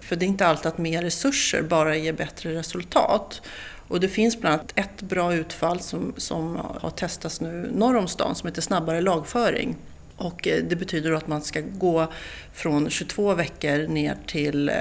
För 0.07 0.17
det 0.17 0.25
är 0.25 0.29
inte 0.29 0.47
alltid 0.47 0.67
att 0.67 0.79
mer 0.79 1.03
resurser 1.03 1.63
bara 1.63 1.97
ger 1.97 2.13
bättre 2.13 2.55
resultat. 2.55 3.43
Och 3.89 4.01
det 4.01 4.09
finns 4.09 4.41
bland 4.41 4.55
annat 4.55 4.73
ett 4.75 5.03
bra 5.03 5.35
utfall 5.35 5.81
som, 5.81 6.15
som 6.17 6.57
har 6.81 6.91
testats 6.91 7.41
nu 7.41 7.71
norr 7.75 7.97
om 7.97 8.09
stan 8.09 8.35
som 8.35 8.47
heter 8.47 8.63
snabbare 8.63 9.01
lagföring. 9.01 9.77
Och 10.17 10.49
eh, 10.49 10.65
det 10.65 10.77
betyder 10.77 11.13
att 11.13 11.29
man 11.29 11.43
ska 11.43 11.61
gå 11.61 12.13
från 12.53 12.91
22 12.91 13.35
veckor 13.35 13.89
ner 13.89 14.17
till, 14.27 14.69
eh, 14.69 14.75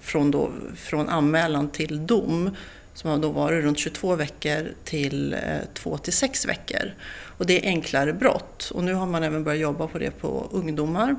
från, 0.00 0.30
då, 0.30 0.50
från 0.76 1.08
anmälan 1.08 1.68
till 1.68 2.06
dom, 2.06 2.56
som 2.94 3.10
har 3.10 3.18
då 3.18 3.28
varit 3.28 3.64
runt 3.64 3.78
22 3.78 4.16
veckor 4.16 4.68
till 4.84 5.32
eh, 5.32 5.40
2 5.74 5.98
till 5.98 6.12
6 6.12 6.46
veckor. 6.46 6.94
Och 7.38 7.46
det 7.46 7.64
är 7.64 7.68
enklare 7.68 8.12
brott. 8.12 8.70
Och 8.74 8.84
nu 8.84 8.94
har 8.94 9.06
man 9.06 9.22
även 9.22 9.44
börjat 9.44 9.60
jobba 9.60 9.86
på 9.86 9.98
det 9.98 10.10
på 10.10 10.48
ungdomar 10.50 11.16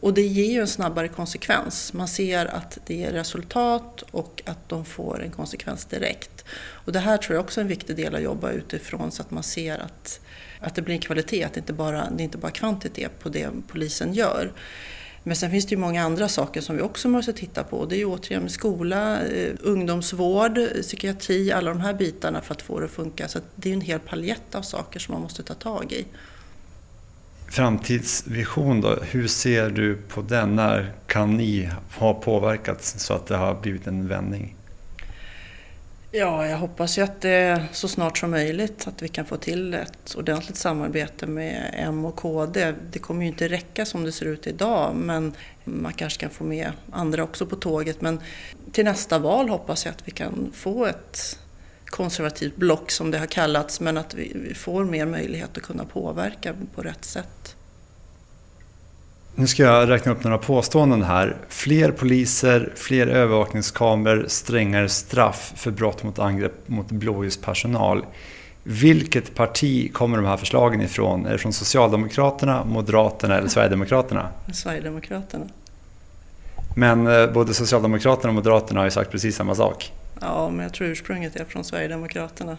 och 0.00 0.14
det 0.14 0.22
ger 0.22 0.52
ju 0.52 0.60
en 0.60 0.66
snabbare 0.66 1.08
konsekvens. 1.08 1.92
Man 1.92 2.08
ser 2.08 2.46
att 2.46 2.78
det 2.86 2.94
ger 2.94 3.12
resultat 3.12 4.02
och 4.10 4.42
att 4.46 4.68
de 4.68 4.84
får 4.84 5.22
en 5.22 5.30
konsekvens 5.30 5.84
direkt. 5.84 6.44
Och 6.60 6.92
det 6.92 6.98
här 6.98 7.16
tror 7.16 7.36
jag 7.36 7.44
också 7.44 7.60
är 7.60 7.62
en 7.62 7.68
viktig 7.68 7.96
del 7.96 8.14
att 8.14 8.22
jobba 8.22 8.50
utifrån 8.50 9.10
så 9.10 9.22
att 9.22 9.30
man 9.30 9.42
ser 9.42 9.78
att, 9.78 10.20
att 10.60 10.74
det 10.74 10.82
blir 10.82 10.94
en 10.94 11.00
kvalitet, 11.00 11.44
att 11.44 11.52
det 11.52 11.60
inte 11.60 11.72
bara 11.72 12.10
det 12.10 12.22
är 12.22 12.24
inte 12.24 12.38
bara 12.38 12.52
kvantitet 12.52 13.18
på 13.18 13.28
det 13.28 13.48
polisen 13.68 14.14
gör. 14.14 14.52
Men 15.22 15.36
sen 15.36 15.50
finns 15.50 15.66
det 15.66 15.70
ju 15.70 15.80
många 15.80 16.02
andra 16.02 16.28
saker 16.28 16.60
som 16.60 16.76
vi 16.76 16.82
också 16.82 17.08
måste 17.08 17.32
titta 17.32 17.64
på. 17.64 17.84
Det 17.84 17.96
är 17.96 17.98
ju 17.98 18.04
återigen 18.04 18.48
skola, 18.48 19.26
eh, 19.26 19.52
ungdomsvård, 19.60 20.58
psykiatri, 20.82 21.52
alla 21.52 21.70
de 21.70 21.80
här 21.80 21.94
bitarna 21.94 22.40
för 22.40 22.54
att 22.54 22.62
få 22.62 22.78
det 22.78 22.84
att 22.84 22.90
funka. 22.90 23.28
Så 23.28 23.38
det 23.54 23.68
är 23.68 23.72
en 23.72 23.80
hel 23.80 24.00
paljett 24.00 24.54
av 24.54 24.62
saker 24.62 25.00
som 25.00 25.12
man 25.12 25.22
måste 25.22 25.42
ta 25.42 25.54
tag 25.54 25.92
i 25.92 26.06
framtidsvision 27.50 28.80
då, 28.80 28.98
hur 29.10 29.28
ser 29.28 29.70
du 29.70 29.96
på 29.96 30.22
den? 30.22 30.56
När 30.56 30.92
kan 31.06 31.36
ni 31.36 31.70
ha 31.98 32.14
påverkats 32.14 32.94
så 32.98 33.14
att 33.14 33.26
det 33.26 33.36
har 33.36 33.54
blivit 33.54 33.86
en 33.86 34.08
vändning? 34.08 34.56
Ja, 36.12 36.46
jag 36.46 36.58
hoppas 36.58 36.98
ju 36.98 37.02
att 37.02 37.20
det 37.20 37.64
så 37.72 37.88
snart 37.88 38.18
som 38.18 38.30
möjligt 38.30 38.86
att 38.88 39.02
vi 39.02 39.08
kan 39.08 39.24
få 39.24 39.36
till 39.36 39.74
ett 39.74 40.14
ordentligt 40.16 40.56
samarbete 40.56 41.26
med 41.26 41.74
M 41.76 42.04
och 42.04 42.16
KD. 42.16 42.74
Det 42.92 42.98
kommer 42.98 43.22
ju 43.22 43.28
inte 43.28 43.48
räcka 43.48 43.86
som 43.86 44.04
det 44.04 44.12
ser 44.12 44.26
ut 44.26 44.46
idag 44.46 44.94
men 44.94 45.32
man 45.64 45.92
kanske 45.92 46.20
kan 46.20 46.30
få 46.30 46.44
med 46.44 46.72
andra 46.90 47.22
också 47.22 47.46
på 47.46 47.56
tåget. 47.56 48.00
Men 48.00 48.20
till 48.72 48.84
nästa 48.84 49.18
val 49.18 49.48
hoppas 49.48 49.84
jag 49.84 49.92
att 49.92 50.08
vi 50.08 50.12
kan 50.12 50.52
få 50.54 50.86
ett 50.86 51.38
konservativt 51.90 52.56
block 52.56 52.90
som 52.90 53.10
det 53.10 53.18
har 53.18 53.26
kallats 53.26 53.80
men 53.80 53.96
att 53.96 54.14
vi 54.14 54.54
får 54.54 54.84
mer 54.84 55.06
möjlighet 55.06 55.56
att 55.56 55.62
kunna 55.62 55.84
påverka 55.84 56.54
på 56.74 56.82
rätt 56.82 57.04
sätt. 57.04 57.56
Nu 59.34 59.46
ska 59.46 59.62
jag 59.62 59.88
räkna 59.88 60.12
upp 60.12 60.24
några 60.24 60.38
påståenden 60.38 61.02
här. 61.02 61.36
Fler 61.48 61.90
poliser, 61.90 62.72
fler 62.76 63.06
övervakningskameror, 63.06 64.24
strängare 64.28 64.88
straff 64.88 65.52
för 65.56 65.70
brott 65.70 66.02
mot 66.02 66.18
angrepp 66.18 66.68
mot 66.68 66.90
blåljuspersonal. 66.90 68.04
Vilket 68.62 69.34
parti 69.34 69.92
kommer 69.92 70.16
de 70.16 70.26
här 70.26 70.36
förslagen 70.36 70.80
ifrån? 70.80 71.26
Är 71.26 71.32
det 71.32 71.38
från 71.38 71.52
Socialdemokraterna, 71.52 72.64
Moderaterna 72.64 73.38
eller 73.38 73.48
Sverigedemokraterna? 73.48 74.28
Sverigedemokraterna. 74.52 75.44
Men 76.76 77.06
eh, 77.06 77.32
både 77.32 77.54
Socialdemokraterna 77.54 78.28
och 78.28 78.34
Moderaterna 78.34 78.80
har 78.80 78.84
ju 78.84 78.90
sagt 78.90 79.10
precis 79.10 79.36
samma 79.36 79.54
sak. 79.54 79.92
Ja, 80.20 80.50
men 80.50 80.62
jag 80.62 80.74
tror 80.74 80.88
ursprunget 80.88 81.36
är 81.36 81.44
från 81.44 81.64
Sverigedemokraterna. 81.64 82.58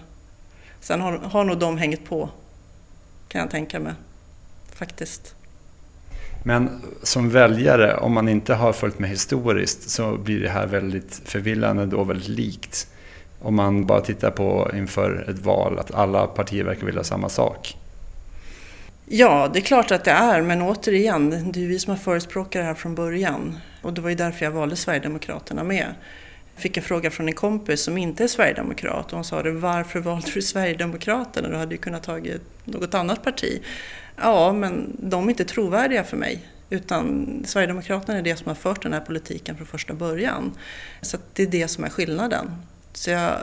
Sen 0.80 1.02
har, 1.02 1.17
har 1.17 1.43
nog 1.43 1.60
de 1.60 1.78
hängt 1.78 2.06
på, 2.06 2.30
kan 3.28 3.41
jag 3.41 3.50
tänka 3.52 3.80
mig. 3.80 3.93
Faktiskt. 4.74 5.36
Men 6.43 6.82
som 7.04 7.30
väljare, 7.30 7.97
om 7.97 8.13
man 8.13 8.30
inte 8.30 8.54
har 8.54 8.74
följt 8.74 9.00
med 9.00 9.10
historiskt, 9.10 9.89
så 9.89 10.17
blir 10.17 10.39
det 10.39 10.50
här 10.50 10.67
väldigt 10.67 11.21
förvillande 11.26 11.95
och 11.95 12.10
väldigt 12.10 12.28
likt. 12.28 12.88
Om 13.41 13.56
man 13.56 13.86
bara 13.86 14.02
tittar 14.02 14.32
på 14.32 14.71
inför 14.74 15.30
ett 15.30 15.39
val, 15.39 15.80
att 15.80 15.93
alla 15.93 16.28
partier 16.28 16.63
verkar 16.63 16.86
vilja 16.86 17.04
samma 17.04 17.30
sak. 17.30 17.78
Ja, 19.06 19.50
det 19.54 19.60
är 19.60 19.63
klart 19.63 19.91
att 19.91 20.04
det 20.04 20.12
är, 20.12 20.41
men 20.41 20.62
återigen, 20.62 21.52
det 21.52 21.63
är 21.63 21.67
vi 21.67 21.80
som 21.80 21.91
har 21.91 21.97
förespråkat 21.97 22.52
det 22.52 22.63
här 22.63 22.74
från 22.74 22.95
början. 22.95 23.58
Och 23.82 23.93
det 23.93 24.02
var 24.02 24.10
ju 24.10 24.15
därför 24.15 24.45
jag 24.45 24.52
valde 24.52 24.76
Sverigedemokraterna 24.76 25.63
med. 25.63 25.93
Jag 26.62 26.63
fick 26.63 26.78
en 26.78 26.84
fråga 26.84 27.12
från 27.12 27.28
en 27.28 27.34
kompis 27.34 27.82
som 27.82 27.97
inte 27.97 28.24
är 28.24 28.28
sverigedemokrat 28.28 29.06
och 29.06 29.12
hon 29.12 29.24
sa 29.24 29.43
det, 29.43 29.52
varför 29.52 30.00
valde 30.00 30.32
du 30.34 30.41
Sverigedemokraterna? 30.41 31.50
Du 31.50 31.56
hade 31.56 31.76
ju 31.76 31.82
kunnat 31.82 32.04
tagit 32.04 32.41
något 32.65 32.93
annat 32.93 33.24
parti. 33.24 33.62
Ja, 34.15 34.54
men 34.54 34.97
de 35.00 35.26
är 35.26 35.30
inte 35.30 35.45
trovärdiga 35.45 36.04
för 36.04 36.17
mig. 36.17 36.47
Utan 36.69 37.28
Sverigedemokraterna 37.45 38.17
är 38.17 38.21
det 38.21 38.36
som 38.36 38.47
har 38.47 38.56
fört 38.56 38.84
den 38.84 38.93
här 38.93 39.00
politiken 39.00 39.58
från 39.58 39.67
första 39.67 39.93
början. 39.93 40.52
Så 41.02 41.17
det 41.34 41.43
är 41.43 41.47
det 41.47 41.67
som 41.67 41.84
är 41.84 41.89
skillnaden. 41.89 42.52
Så 42.93 43.10
jag, 43.10 43.38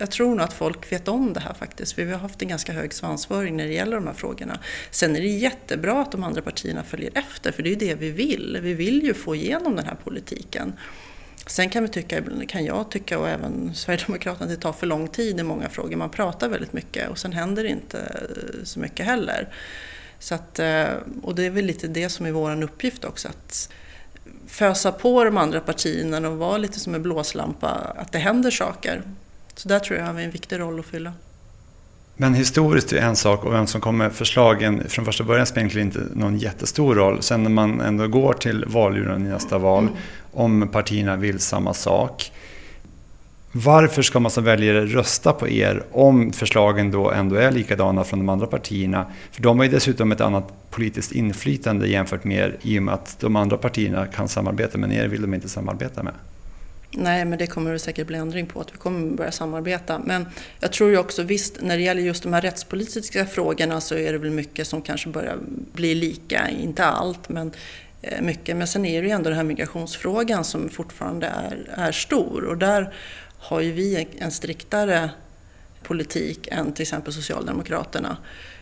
jag, 0.00 0.10
tror 0.10 0.34
nog 0.34 0.40
att 0.40 0.52
folk 0.52 0.92
vet 0.92 1.08
om 1.08 1.32
det 1.32 1.40
här 1.40 1.54
faktiskt. 1.54 1.98
Vi 1.98 2.12
har 2.12 2.18
haft 2.18 2.42
en 2.42 2.48
ganska 2.48 2.72
hög 2.72 2.92
svansföring 2.92 3.56
när 3.56 3.66
det 3.66 3.72
gäller 3.72 3.96
de 3.96 4.06
här 4.06 4.14
frågorna. 4.14 4.58
Sen 4.90 5.16
är 5.16 5.20
det 5.20 5.26
jättebra 5.26 6.02
att 6.02 6.12
de 6.12 6.24
andra 6.24 6.42
partierna 6.42 6.82
följer 6.82 7.10
efter, 7.14 7.52
för 7.52 7.62
det 7.62 7.68
är 7.68 7.70
ju 7.70 7.88
det 7.88 7.94
vi 7.94 8.10
vill. 8.10 8.58
Vi 8.62 8.74
vill 8.74 9.02
ju 9.02 9.14
få 9.14 9.34
igenom 9.34 9.76
den 9.76 9.86
här 9.86 9.96
politiken. 10.04 10.72
Sen 11.46 11.70
kan, 11.70 11.82
vi 11.82 11.88
tycka, 11.88 12.22
kan 12.48 12.64
jag 12.64 12.90
tycka, 12.90 13.18
och 13.18 13.28
även 13.28 13.74
Sverigedemokraterna, 13.74 14.44
att 14.44 14.50
det 14.50 14.62
tar 14.62 14.72
för 14.72 14.86
lång 14.86 15.08
tid 15.08 15.40
i 15.40 15.42
många 15.42 15.68
frågor. 15.68 15.96
Man 15.96 16.10
pratar 16.10 16.48
väldigt 16.48 16.72
mycket 16.72 17.08
och 17.08 17.18
sen 17.18 17.32
händer 17.32 17.62
det 17.62 17.68
inte 17.68 17.98
eh, 17.98 18.64
så 18.64 18.80
mycket 18.80 19.06
heller. 19.06 19.48
Så 20.18 20.34
att, 20.34 20.58
eh, 20.58 20.86
och 21.22 21.34
det 21.34 21.46
är 21.46 21.50
väl 21.50 21.64
lite 21.64 21.88
det 21.88 22.08
som 22.08 22.26
är 22.26 22.30
vår 22.30 22.62
uppgift 22.62 23.04
också, 23.04 23.28
att 23.28 23.70
fösa 24.46 24.92
på 24.92 25.24
de 25.24 25.36
andra 25.36 25.60
partierna 25.60 26.28
och 26.28 26.38
vara 26.38 26.58
lite 26.58 26.80
som 26.80 26.94
en 26.94 27.02
blåslampa, 27.02 27.68
att 27.96 28.12
det 28.12 28.18
händer 28.18 28.50
saker. 28.50 29.02
Så 29.54 29.68
där 29.68 29.78
tror 29.78 29.98
jag 29.98 30.06
har 30.06 30.12
vi 30.12 30.24
en 30.24 30.30
viktig 30.30 30.60
roll 30.60 30.80
att 30.80 30.86
fylla. 30.86 31.12
Men 32.16 32.34
historiskt 32.34 32.92
är 32.92 32.96
en 32.96 33.16
sak 33.16 33.44
och 33.44 33.52
vem 33.52 33.66
som 33.66 33.80
kommer 33.80 34.04
med 34.04 34.12
förslagen 34.12 34.82
från 34.88 35.04
första 35.04 35.24
början 35.24 35.46
spelar 35.46 35.60
egentligen 35.60 35.88
inte 35.88 36.00
någon 36.14 36.38
jättestor 36.38 36.94
roll. 36.94 37.22
Sen 37.22 37.42
när 37.42 37.50
man 37.50 37.80
ändå 37.80 38.08
går 38.08 38.32
till 38.32 38.64
valurnan 38.68 39.26
i 39.26 39.28
nästa 39.28 39.58
val, 39.58 39.82
mm. 39.84 39.94
om 40.32 40.68
partierna 40.72 41.16
vill 41.16 41.38
samma 41.38 41.74
sak, 41.74 42.32
varför 43.56 44.02
ska 44.02 44.20
man 44.20 44.30
som 44.30 44.44
väljare 44.44 44.86
rösta 44.86 45.32
på 45.32 45.48
er 45.48 45.82
om 45.92 46.32
förslagen 46.32 46.90
då 46.90 47.10
ändå 47.10 47.36
är 47.36 47.50
likadana 47.50 48.04
från 48.04 48.18
de 48.18 48.28
andra 48.28 48.46
partierna? 48.46 49.06
För 49.30 49.42
de 49.42 49.58
har 49.58 49.64
ju 49.64 49.70
dessutom 49.70 50.12
ett 50.12 50.20
annat 50.20 50.70
politiskt 50.70 51.12
inflytande 51.12 51.88
jämfört 51.88 52.24
med 52.24 52.38
er 52.38 52.56
i 52.62 52.78
och 52.78 52.82
med 52.82 52.94
att 52.94 53.16
de 53.20 53.36
andra 53.36 53.56
partierna 53.56 54.06
kan 54.06 54.28
samarbeta 54.28 54.78
men 54.78 54.92
er 54.92 55.08
vill 55.08 55.22
de 55.22 55.34
inte 55.34 55.48
samarbeta 55.48 56.02
med. 56.02 56.12
Nej, 56.96 57.24
men 57.24 57.38
det 57.38 57.46
kommer 57.46 57.72
det 57.72 57.78
säkert 57.78 58.06
bli 58.06 58.18
ändring 58.18 58.46
på, 58.46 58.60
att 58.60 58.74
vi 58.74 58.78
kommer 58.78 59.16
börja 59.16 59.32
samarbeta. 59.32 59.98
Men 59.98 60.26
jag 60.60 60.72
tror 60.72 60.90
ju 60.90 60.98
också 60.98 61.22
visst, 61.22 61.62
när 61.62 61.76
det 61.76 61.82
gäller 61.82 62.02
just 62.02 62.22
de 62.22 62.32
här 62.32 62.40
rättspolitiska 62.40 63.26
frågorna 63.26 63.80
så 63.80 63.94
är 63.94 64.12
det 64.12 64.18
väl 64.18 64.30
mycket 64.30 64.66
som 64.66 64.82
kanske 64.82 65.08
börjar 65.08 65.38
bli 65.72 65.94
lika, 65.94 66.48
inte 66.48 66.84
allt, 66.84 67.28
men 67.28 67.52
eh, 68.02 68.22
mycket. 68.22 68.56
Men 68.56 68.66
sen 68.66 68.84
är 68.84 69.02
det 69.02 69.08
ju 69.08 69.14
ändå 69.14 69.28
den 69.28 69.36
här 69.36 69.44
migrationsfrågan 69.44 70.44
som 70.44 70.68
fortfarande 70.68 71.26
är, 71.26 71.68
är 71.76 71.92
stor 71.92 72.44
och 72.44 72.58
där 72.58 72.94
har 73.38 73.60
ju 73.60 73.72
vi 73.72 74.08
en 74.18 74.30
striktare 74.30 75.10
politik 75.82 76.48
än 76.50 76.72
till 76.72 76.82
exempel 76.82 77.12
Socialdemokraterna 77.12 78.16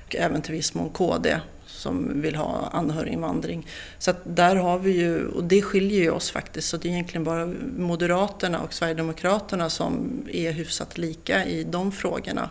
och 0.06 0.16
även 0.16 0.42
till 0.42 0.52
viss 0.52 0.74
mån 0.74 0.90
KD 0.90 1.40
som 1.82 2.22
vill 2.22 2.34
ha 2.36 2.68
anhöriginvandring. 2.72 3.66
Så 3.98 4.10
att 4.10 4.20
där 4.24 4.56
har 4.56 4.78
vi 4.78 4.90
ju, 4.90 5.26
och 5.26 5.44
det 5.44 5.62
skiljer 5.62 6.00
ju 6.00 6.10
oss 6.10 6.30
faktiskt, 6.30 6.68
så 6.68 6.76
det 6.76 6.88
är 6.88 6.92
egentligen 6.92 7.24
bara 7.24 7.46
Moderaterna 7.76 8.60
och 8.60 8.74
Sverigedemokraterna 8.74 9.70
som 9.70 10.22
är 10.32 10.52
hyfsat 10.52 10.98
lika 10.98 11.44
i 11.44 11.64
de 11.64 11.92
frågorna. 11.92 12.48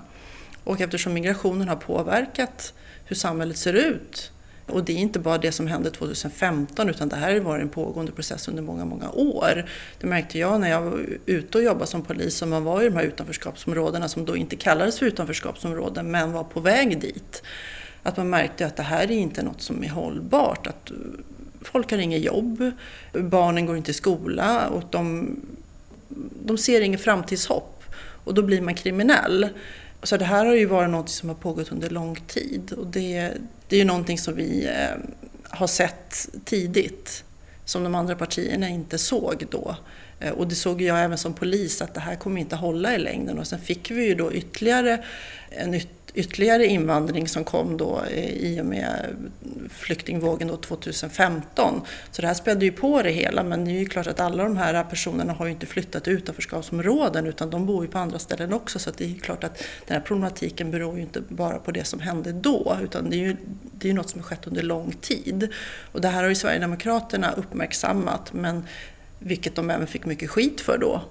Och 0.63 0.81
eftersom 0.81 1.13
migrationen 1.13 1.67
har 1.67 1.75
påverkat 1.75 2.73
hur 3.05 3.15
samhället 3.15 3.57
ser 3.57 3.73
ut 3.73 4.31
och 4.71 4.83
det 4.83 4.93
är 4.93 4.97
inte 4.97 5.19
bara 5.19 5.37
det 5.37 5.51
som 5.51 5.67
hände 5.67 5.91
2015 5.91 6.89
utan 6.89 7.09
det 7.09 7.15
här 7.15 7.33
har 7.33 7.39
varit 7.39 7.61
en 7.61 7.69
pågående 7.69 8.11
process 8.11 8.47
under 8.47 8.63
många, 8.63 8.85
många 8.85 9.11
år. 9.11 9.65
Det 9.99 10.07
märkte 10.07 10.39
jag 10.39 10.61
när 10.61 10.69
jag 10.69 10.81
var 10.81 10.99
ute 11.25 11.57
och 11.57 11.63
jobbade 11.63 11.87
som 11.87 12.01
polis 12.01 12.41
och 12.41 12.47
man 12.47 12.63
var 12.63 12.81
i 12.81 12.85
de 12.85 12.95
här 12.95 13.03
utanförskapsområdena 13.03 14.07
som 14.07 14.25
då 14.25 14.35
inte 14.35 14.55
kallades 14.55 14.99
för 14.99 15.05
utanförskapsområden 15.05 16.11
men 16.11 16.31
var 16.31 16.43
på 16.43 16.59
väg 16.59 17.01
dit. 17.01 17.43
Att 18.03 18.17
man 18.17 18.29
märkte 18.29 18.65
att 18.65 18.75
det 18.75 18.83
här 18.83 19.03
är 19.03 19.11
inte 19.11 19.43
något 19.43 19.61
som 19.61 19.83
är 19.83 19.89
hållbart. 19.89 20.67
Att 20.67 20.91
folk 21.61 21.91
har 21.91 21.97
inget 21.97 22.21
jobb, 22.21 22.71
barnen 23.13 23.65
går 23.65 23.77
inte 23.77 23.91
i 23.91 23.93
skola 23.93 24.67
och 24.67 24.83
de, 24.89 25.35
de 26.45 26.57
ser 26.57 26.81
inget 26.81 27.01
framtidshopp. 27.01 27.83
Och 28.23 28.33
då 28.33 28.41
blir 28.41 28.61
man 28.61 28.75
kriminell. 28.75 29.49
Så 30.03 30.17
det 30.17 30.25
här 30.25 30.45
har 30.45 30.53
ju 30.53 30.65
varit 30.65 30.89
något 30.89 31.09
som 31.09 31.29
har 31.29 31.35
pågått 31.35 31.71
under 31.71 31.89
lång 31.89 32.15
tid 32.15 32.73
och 32.73 32.87
det, 32.87 33.31
det 33.67 33.75
är 33.75 33.79
ju 33.79 33.85
någonting 33.85 34.17
som 34.17 34.35
vi 34.35 34.65
eh, 34.65 34.97
har 35.49 35.67
sett 35.67 36.29
tidigt 36.45 37.23
som 37.65 37.83
de 37.83 37.95
andra 37.95 38.15
partierna 38.15 38.69
inte 38.69 38.97
såg 38.97 39.45
då. 39.49 39.75
Eh, 40.21 40.31
och 40.31 40.47
det 40.47 40.55
såg 40.55 40.81
jag 40.81 41.03
även 41.03 41.17
som 41.17 41.33
polis 41.33 41.81
att 41.81 41.93
det 41.93 41.99
här 41.99 42.15
kommer 42.15 42.41
inte 42.41 42.55
hålla 42.55 42.95
i 42.95 42.97
längden 42.97 43.39
och 43.39 43.47
sen 43.47 43.59
fick 43.59 43.91
vi 43.91 44.05
ju 44.05 44.15
då 44.15 44.33
ytterligare 44.33 45.03
en 45.49 45.73
yt 45.73 45.87
ytterligare 46.13 46.65
invandring 46.65 47.27
som 47.27 47.43
kom 47.43 47.77
då 47.77 48.01
eh, 48.11 48.29
i 48.29 48.61
och 48.61 48.65
med 48.65 49.05
flyktingvågen 49.69 50.47
då 50.47 50.57
2015. 50.57 51.81
Så 52.11 52.21
det 52.21 52.27
här 52.27 52.33
spädde 52.33 52.65
ju 52.65 52.71
på 52.71 53.01
det 53.01 53.09
hela 53.09 53.43
men 53.43 53.65
det 53.65 53.71
är 53.71 53.79
ju 53.79 53.85
klart 53.85 54.07
att 54.07 54.19
alla 54.19 54.43
de 54.43 54.57
här 54.57 54.83
personerna 54.83 55.33
har 55.33 55.45
ju 55.45 55.51
inte 55.51 55.65
flyttat 55.65 56.03
till 56.03 56.13
utanförskapsområden 56.13 57.27
utan 57.27 57.49
de 57.49 57.65
bor 57.65 57.85
ju 57.85 57.91
på 57.91 57.97
andra 57.97 58.19
ställen 58.19 58.53
också 58.53 58.79
så 58.79 58.91
det 58.97 59.05
är 59.05 59.19
klart 59.19 59.43
att 59.43 59.57
den 59.87 59.97
här 59.97 60.03
problematiken 60.03 60.71
beror 60.71 60.95
ju 60.95 61.01
inte 61.01 61.21
bara 61.21 61.57
på 61.57 61.71
det 61.71 61.83
som 61.83 61.99
hände 61.99 62.31
då 62.31 62.77
utan 62.83 63.09
det 63.09 63.15
är 63.15 63.19
ju 63.19 63.35
det 63.79 63.89
är 63.89 63.93
något 63.93 64.09
som 64.09 64.19
har 64.19 64.27
skett 64.27 64.47
under 64.47 64.63
lång 64.63 64.91
tid. 64.91 65.49
Och 65.91 66.01
det 66.01 66.07
här 66.07 66.21
har 66.21 66.29
ju 66.29 66.35
Sverigedemokraterna 66.35 67.31
uppmärksammat 67.31 68.33
men 68.33 68.63
vilket 69.23 69.55
de 69.55 69.69
även 69.69 69.87
fick 69.87 70.05
mycket 70.05 70.29
skit 70.29 70.61
för 70.61 70.77
då. 70.77 71.01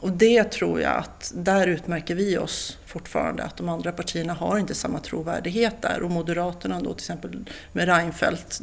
Och 0.00 0.12
det 0.12 0.44
tror 0.44 0.80
jag 0.80 0.96
att 0.96 1.32
där 1.36 1.66
utmärker 1.66 2.14
vi 2.14 2.38
oss 2.38 2.78
fortfarande, 2.86 3.42
att 3.44 3.56
de 3.56 3.68
andra 3.68 3.92
partierna 3.92 4.32
har 4.32 4.58
inte 4.58 4.74
samma 4.74 4.98
trovärdighet 4.98 5.82
där. 5.82 6.02
Och 6.02 6.10
Moderaterna 6.10 6.80
då 6.80 6.94
till 6.94 7.02
exempel 7.02 7.44
med 7.72 7.88
Reinfeldt 7.88 8.60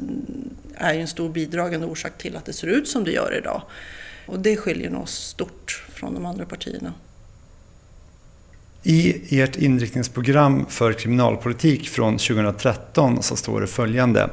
är 0.75 0.93
ju 0.93 1.01
en 1.01 1.07
stor 1.07 1.29
bidragande 1.29 1.87
orsak 1.87 2.17
till 2.17 2.35
att 2.35 2.45
det 2.45 2.53
ser 2.53 2.67
ut 2.67 2.87
som 2.87 3.03
det 3.03 3.11
gör 3.11 3.37
idag. 3.37 3.61
Och 4.27 4.39
det 4.39 4.57
skiljer 4.57 4.95
oss 4.95 5.13
stort 5.13 5.85
från 5.89 6.13
de 6.13 6.25
andra 6.25 6.45
partierna. 6.45 6.93
I 8.83 9.41
ert 9.41 9.55
inriktningsprogram 9.55 10.65
för 10.69 10.93
kriminalpolitik 10.93 11.89
från 11.89 12.17
2013 12.17 13.23
så 13.23 13.35
står 13.35 13.61
det 13.61 13.67
följande. 13.67 14.29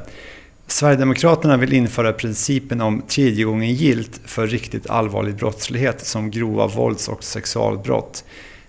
Sverigedemokraterna 0.67 1.57
vill 1.57 1.73
införa 1.73 2.13
principen 2.13 2.81
om 2.81 3.01
tredje 3.01 3.45
gången 3.45 3.73
gilt 3.73 4.21
för 4.25 4.47
riktigt 4.47 4.89
allvarlig 4.89 5.35
brottslighet 5.35 6.05
som 6.05 6.31
grova 6.31 6.67
vålds 6.67 7.07
och 7.07 7.23
sexualbrott. 7.23 8.23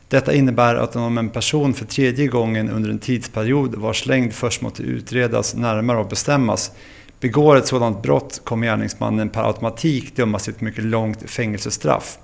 Detta 0.08 0.32
innebär 0.32 0.74
att 0.74 0.96
om 0.96 1.18
en 1.18 1.30
person 1.30 1.74
för 1.74 1.84
tredje 1.84 2.26
gången 2.26 2.70
under 2.70 2.90
en 2.90 2.98
tidsperiod 2.98 3.74
vars 3.74 4.06
längd 4.06 4.32
först 4.32 4.62
måste 4.62 4.82
utredas 4.82 5.54
närmare 5.54 5.98
och 5.98 6.08
bestämmas 6.08 6.72
begår 7.20 7.56
ett 7.56 7.66
sådant 7.66 8.02
brott 8.02 8.40
kommer 8.44 8.66
gärningsmannen 8.66 9.28
per 9.28 9.42
automatik 9.42 10.16
dömas 10.16 10.44
till 10.44 10.54
ett 10.54 10.60
mycket 10.60 10.84
långt 10.84 11.30
fängelsestraff. 11.30 12.18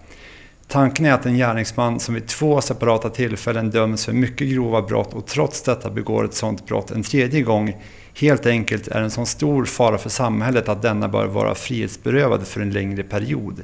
Tanken 0.68 1.06
är 1.06 1.12
att 1.12 1.26
en 1.26 1.36
gärningsman 1.36 2.00
som 2.00 2.14
vid 2.14 2.26
två 2.26 2.60
separata 2.60 3.10
tillfällen 3.10 3.70
döms 3.70 4.04
för 4.04 4.12
mycket 4.12 4.48
grova 4.48 4.82
brott 4.82 5.14
och 5.14 5.26
trots 5.26 5.62
detta 5.62 5.90
begår 5.90 6.24
ett 6.24 6.34
sådant 6.34 6.66
brott 6.66 6.90
en 6.90 7.02
tredje 7.02 7.42
gång 7.42 7.76
helt 8.14 8.46
enkelt 8.46 8.88
är 8.88 9.00
en 9.00 9.10
sån 9.10 9.26
stor 9.26 9.64
fara 9.64 9.98
för 9.98 10.10
samhället 10.10 10.68
att 10.68 10.82
denna 10.82 11.08
bör 11.08 11.26
vara 11.26 11.54
frihetsberövad 11.54 12.46
för 12.46 12.60
en 12.60 12.70
längre 12.70 13.02
period. 13.02 13.62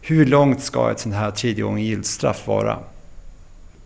Hur 0.00 0.26
långt 0.26 0.62
ska 0.62 0.90
ett 0.90 1.00
sånt 1.00 1.14
här 1.14 1.30
tredje 1.30 1.64
gången 1.64 1.84
giltstraff 1.84 2.46
vara? 2.46 2.78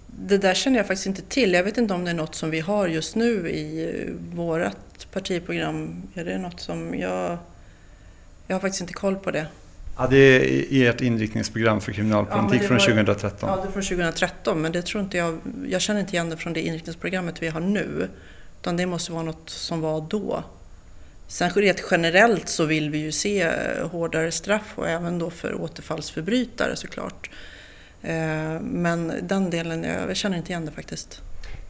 Det 0.07 0.39
där 0.39 0.55
känner 0.55 0.77
jag 0.77 0.87
faktiskt 0.87 1.07
inte 1.07 1.23
till. 1.23 1.53
Jag 1.53 1.65
vet 1.65 1.79
inte 1.79 1.95
om 1.95 2.05
det 2.05 2.11
är 2.11 2.15
något 2.15 2.35
som 2.35 2.51
vi 2.51 2.61
har 2.61 2.89
just 2.89 3.17
nu 3.17 3.51
i 3.51 3.91
vårt 4.35 5.13
partiprogram. 5.13 6.03
Är 6.15 6.25
det 6.25 6.39
något 6.39 6.61
som 6.61 6.95
jag... 6.99 7.39
Jag 8.47 8.55
har 8.55 8.61
faktiskt 8.61 8.81
inte 8.81 8.93
koll 8.93 9.17
på 9.17 9.31
det. 9.31 9.47
Ja, 9.99 10.07
det 10.07 10.17
är 10.17 10.91
ert 10.91 11.01
inriktningsprogram 11.01 11.81
för 11.81 11.93
kriminalpolitik 11.93 12.63
ja, 12.63 12.69
från 12.69 12.79
2013. 12.79 13.49
Ja, 13.49 13.57
det 13.57 13.69
är 13.69 13.73
från 13.73 13.83
2013, 13.83 14.63
men 14.63 14.73
det 14.73 14.83
tror 14.83 15.05
inte 15.05 15.17
jag... 15.17 15.39
Jag 15.69 15.81
känner 15.81 16.01
inte 16.01 16.13
igen 16.13 16.31
det 16.31 16.37
från 16.37 16.53
det 16.53 16.61
inriktningsprogrammet 16.61 17.43
vi 17.43 17.49
har 17.49 17.61
nu. 17.61 18.09
Utan 18.67 18.77
det 18.77 18.87
måste 18.87 19.13
vara 19.13 19.23
något 19.23 19.51
som 19.51 19.81
var 19.81 20.07
då. 20.11 20.45
Sen 21.29 21.51
rent 21.51 21.83
generellt 21.91 22.49
så 22.49 22.65
vill 22.65 22.91
vi 22.91 22.99
ju 22.99 23.13
se 23.13 23.51
hårdare 23.83 24.33
straff 24.33 24.73
och 24.75 24.89
även 24.89 25.19
då 25.19 25.31
för 25.31 25.61
återfallsförbrytare 25.61 26.77
såklart. 26.77 27.31
Eh, 28.03 28.61
men 28.61 29.13
den 29.23 29.51
delen, 29.51 29.85
jag 29.85 30.17
känner 30.17 30.37
inte 30.37 30.53
igen 30.53 30.67
det 30.67 30.73
faktiskt. 30.73 31.21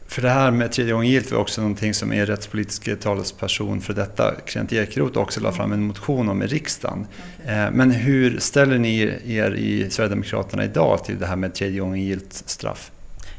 För 0.07 0.21
det 0.21 0.29
här 0.29 0.51
med 0.51 0.71
tredje 0.71 0.93
gången 0.93 1.09
gilt 1.09 1.31
var 1.31 1.39
också 1.39 1.61
någonting 1.61 1.93
som 1.93 2.13
er 2.13 2.25
rättspolitiska 2.25 2.95
talesperson 2.95 3.81
för 3.81 3.93
detta, 3.93 4.35
Kent 4.45 4.73
Ekeroth, 4.73 5.17
också 5.17 5.39
la 5.39 5.51
fram 5.51 5.71
en 5.71 5.83
motion 5.83 6.29
om 6.29 6.43
i 6.43 6.47
riksdagen. 6.47 7.07
Okay. 7.43 7.71
Men 7.71 7.91
hur 7.91 8.39
ställer 8.39 8.77
ni 8.77 8.99
er 9.25 9.51
i 9.51 9.89
Sverigedemokraterna 9.89 10.63
idag 10.63 11.03
till 11.03 11.19
det 11.19 11.25
här 11.25 11.35
med 11.35 11.53
tredje 11.55 11.79
gången 11.79 12.03
gilt 12.03 12.33
straff? 12.33 12.91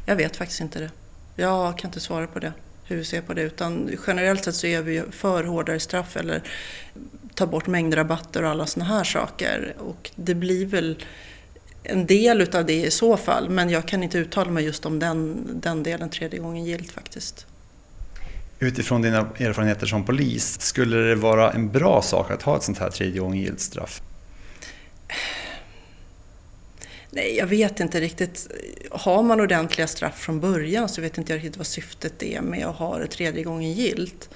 Jag 0.05 0.15
vet 0.15 0.35
faktiskt 0.35 0.61
inte 0.61 0.79
det. 0.79 0.89
Jag 1.35 1.77
kan 1.77 1.87
inte 1.87 1.99
svara 1.99 2.27
på 2.27 2.39
det, 2.39 2.53
hur 2.89 2.97
vi 2.97 3.03
ser 3.03 3.21
på 3.21 3.33
det. 3.33 3.41
Utan 3.41 3.89
generellt 4.07 4.43
sett 4.43 4.55
så 4.55 4.67
är 4.67 4.81
vi 4.81 5.03
för 5.11 5.43
hårdare 5.43 5.79
straff 5.79 6.17
eller 6.17 6.41
ta 7.35 7.45
bort 7.45 7.67
mängdrabatter 7.67 8.43
och 8.43 8.49
alla 8.49 8.65
sådana 8.65 8.93
här 8.93 9.03
saker. 9.03 9.75
Och 9.79 10.11
det 10.15 10.35
blir 10.35 10.65
väl 10.65 11.03
en 11.83 12.05
del 12.05 12.41
utav 12.41 12.65
det 12.65 12.85
i 12.85 12.91
så 12.91 13.17
fall, 13.17 13.49
men 13.49 13.69
jag 13.69 13.87
kan 13.87 14.03
inte 14.03 14.17
uttala 14.17 14.51
mig 14.51 14.63
just 14.63 14.85
om 14.85 14.99
den, 14.99 15.47
den 15.61 15.83
delen 15.83 16.09
tredje 16.09 16.39
gången 16.39 16.65
gilt 16.65 16.91
faktiskt. 16.91 17.45
Utifrån 18.59 19.01
dina 19.01 19.17
erfarenheter 19.37 19.87
som 19.87 20.05
polis, 20.05 20.61
skulle 20.61 20.97
det 20.97 21.15
vara 21.15 21.51
en 21.51 21.71
bra 21.71 22.01
sak 22.01 22.31
att 22.31 22.41
ha 22.41 22.57
ett 22.57 22.63
sånt 22.63 22.77
här 22.77 22.89
tredje 22.89 23.19
gången 23.19 23.41
gilt 23.41 23.59
straff? 23.59 24.01
Nej, 27.11 27.37
jag 27.37 27.47
vet 27.47 27.79
inte 27.79 28.01
riktigt. 28.01 28.47
Har 28.91 29.23
man 29.23 29.41
ordentliga 29.41 29.87
straff 29.87 30.19
från 30.19 30.39
början 30.39 30.89
så 30.89 31.01
vet 31.01 31.17
inte 31.17 31.33
jag 31.33 31.37
riktigt 31.37 31.57
vad 31.57 31.67
syftet 31.67 32.23
är 32.23 32.41
med 32.41 32.65
att 32.65 32.75
ha 32.75 32.97
det 32.97 33.07
tredje 33.07 33.43
gången 33.43 33.73
gilt. 33.73 34.29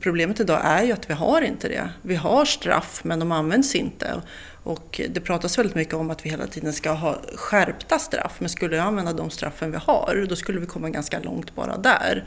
Problemet 0.00 0.40
idag 0.40 0.60
är 0.64 0.84
ju 0.84 0.92
att 0.92 1.10
vi 1.10 1.14
har 1.14 1.42
inte 1.42 1.68
det. 1.68 1.90
Vi 2.02 2.14
har 2.14 2.44
straff 2.44 3.00
men 3.04 3.18
de 3.18 3.32
används 3.32 3.74
inte. 3.74 4.22
Och 4.64 5.00
det 5.10 5.20
pratas 5.20 5.58
väldigt 5.58 5.74
mycket 5.74 5.94
om 5.94 6.10
att 6.10 6.26
vi 6.26 6.30
hela 6.30 6.46
tiden 6.46 6.72
ska 6.72 6.92
ha 6.92 7.18
skärpta 7.34 7.98
straff. 7.98 8.32
Men 8.38 8.48
skulle 8.48 8.70
vi 8.70 8.78
använda 8.78 9.12
de 9.12 9.30
straffen 9.30 9.70
vi 9.70 9.76
har, 9.76 10.26
då 10.28 10.36
skulle 10.36 10.60
vi 10.60 10.66
komma 10.66 10.90
ganska 10.90 11.20
långt 11.20 11.54
bara 11.54 11.78
där. 11.78 12.24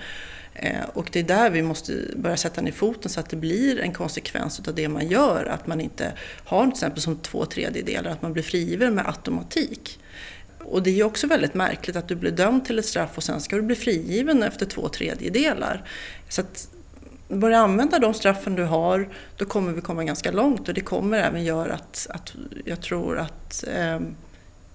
Eh, 0.55 0.83
och 0.93 1.09
det 1.11 1.19
är 1.19 1.23
där 1.23 1.49
vi 1.49 1.61
måste 1.61 1.93
börja 2.15 2.37
sätta 2.37 2.61
ner 2.61 2.71
foten 2.71 3.11
så 3.11 3.19
att 3.19 3.29
det 3.29 3.35
blir 3.35 3.79
en 3.79 3.93
konsekvens 3.93 4.61
av 4.67 4.75
det 4.75 4.87
man 4.87 5.07
gör. 5.07 5.45
Att 5.45 5.67
man 5.67 5.81
inte 5.81 6.13
har 6.45 6.63
till 6.63 6.71
exempel 6.71 7.01
som 7.01 7.17
två 7.17 7.45
tredjedelar, 7.45 8.11
att 8.11 8.21
man 8.21 8.33
blir 8.33 8.43
frigiven 8.43 8.95
med 8.95 9.07
automatik. 9.07 9.99
Och 10.59 10.83
det 10.83 10.89
är 10.89 10.95
ju 10.95 11.03
också 11.03 11.27
väldigt 11.27 11.53
märkligt 11.53 11.95
att 11.95 12.07
du 12.07 12.15
blir 12.15 12.31
dömd 12.31 12.65
till 12.65 12.79
ett 12.79 12.85
straff 12.85 13.11
och 13.15 13.23
sen 13.23 13.41
ska 13.41 13.55
du 13.55 13.61
bli 13.61 13.75
frigiven 13.75 14.43
efter 14.43 14.65
två 14.65 14.89
tredjedelar. 14.89 15.89
Så 16.29 16.41
att 16.41 16.67
börja 17.27 17.59
använda 17.59 17.99
de 17.99 18.13
straffen 18.13 18.55
du 18.55 18.63
har, 18.63 19.09
då 19.37 19.45
kommer 19.45 19.71
vi 19.71 19.81
komma 19.81 20.03
ganska 20.03 20.31
långt 20.31 20.67
och 20.67 20.73
det 20.73 20.81
kommer 20.81 21.17
även 21.17 21.43
göra 21.43 21.73
att, 21.73 22.07
att 22.09 22.33
jag 22.65 22.81
tror 22.81 23.17
att 23.19 23.63
eh, 23.67 23.99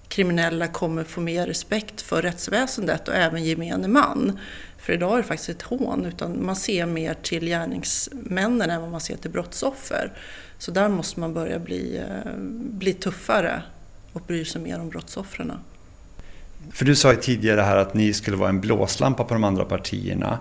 kriminella 0.09 0.67
kommer 0.67 1.05
få 1.05 1.21
mer 1.21 1.47
respekt 1.47 2.01
för 2.01 2.23
rättsväsendet 2.23 3.09
och 3.09 3.15
även 3.15 3.45
gemene 3.45 3.89
man. 3.89 4.39
För 4.81 4.93
idag 4.93 5.13
är 5.13 5.17
det 5.17 5.23
faktiskt 5.23 5.49
ett 5.49 5.63
hån, 5.63 6.07
utan 6.07 6.45
man 6.45 6.57
ser 6.57 6.87
mer 6.87 7.15
till 7.15 7.47
gärningsmännen 7.47 8.71
än 8.71 8.81
vad 8.81 8.91
man 8.91 9.01
ser 9.01 9.17
till 9.17 9.31
brottsoffer. 9.31 10.13
Så 10.59 10.71
där 10.71 10.89
måste 10.89 11.21
man 11.21 11.35
börja 11.35 11.59
bli, 11.59 11.97
eh, 11.97 12.33
bli 12.55 12.93
tuffare 12.93 13.63
och 14.13 14.21
bry 14.27 14.45
sig 14.45 14.61
mer 14.61 14.81
om 14.81 14.89
brottsoffren. 14.89 15.53
För 16.73 16.85
du 16.85 16.97
sa 16.97 17.11
ju 17.13 17.17
tidigare 17.17 17.61
här 17.61 17.77
att 17.77 17.95
ni 17.95 18.13
skulle 18.13 18.37
vara 18.37 18.49
en 18.49 18.61
blåslampa 18.61 19.25
på 19.25 19.35
de 19.35 19.45
andra 19.45 19.65
partierna. 19.65 20.39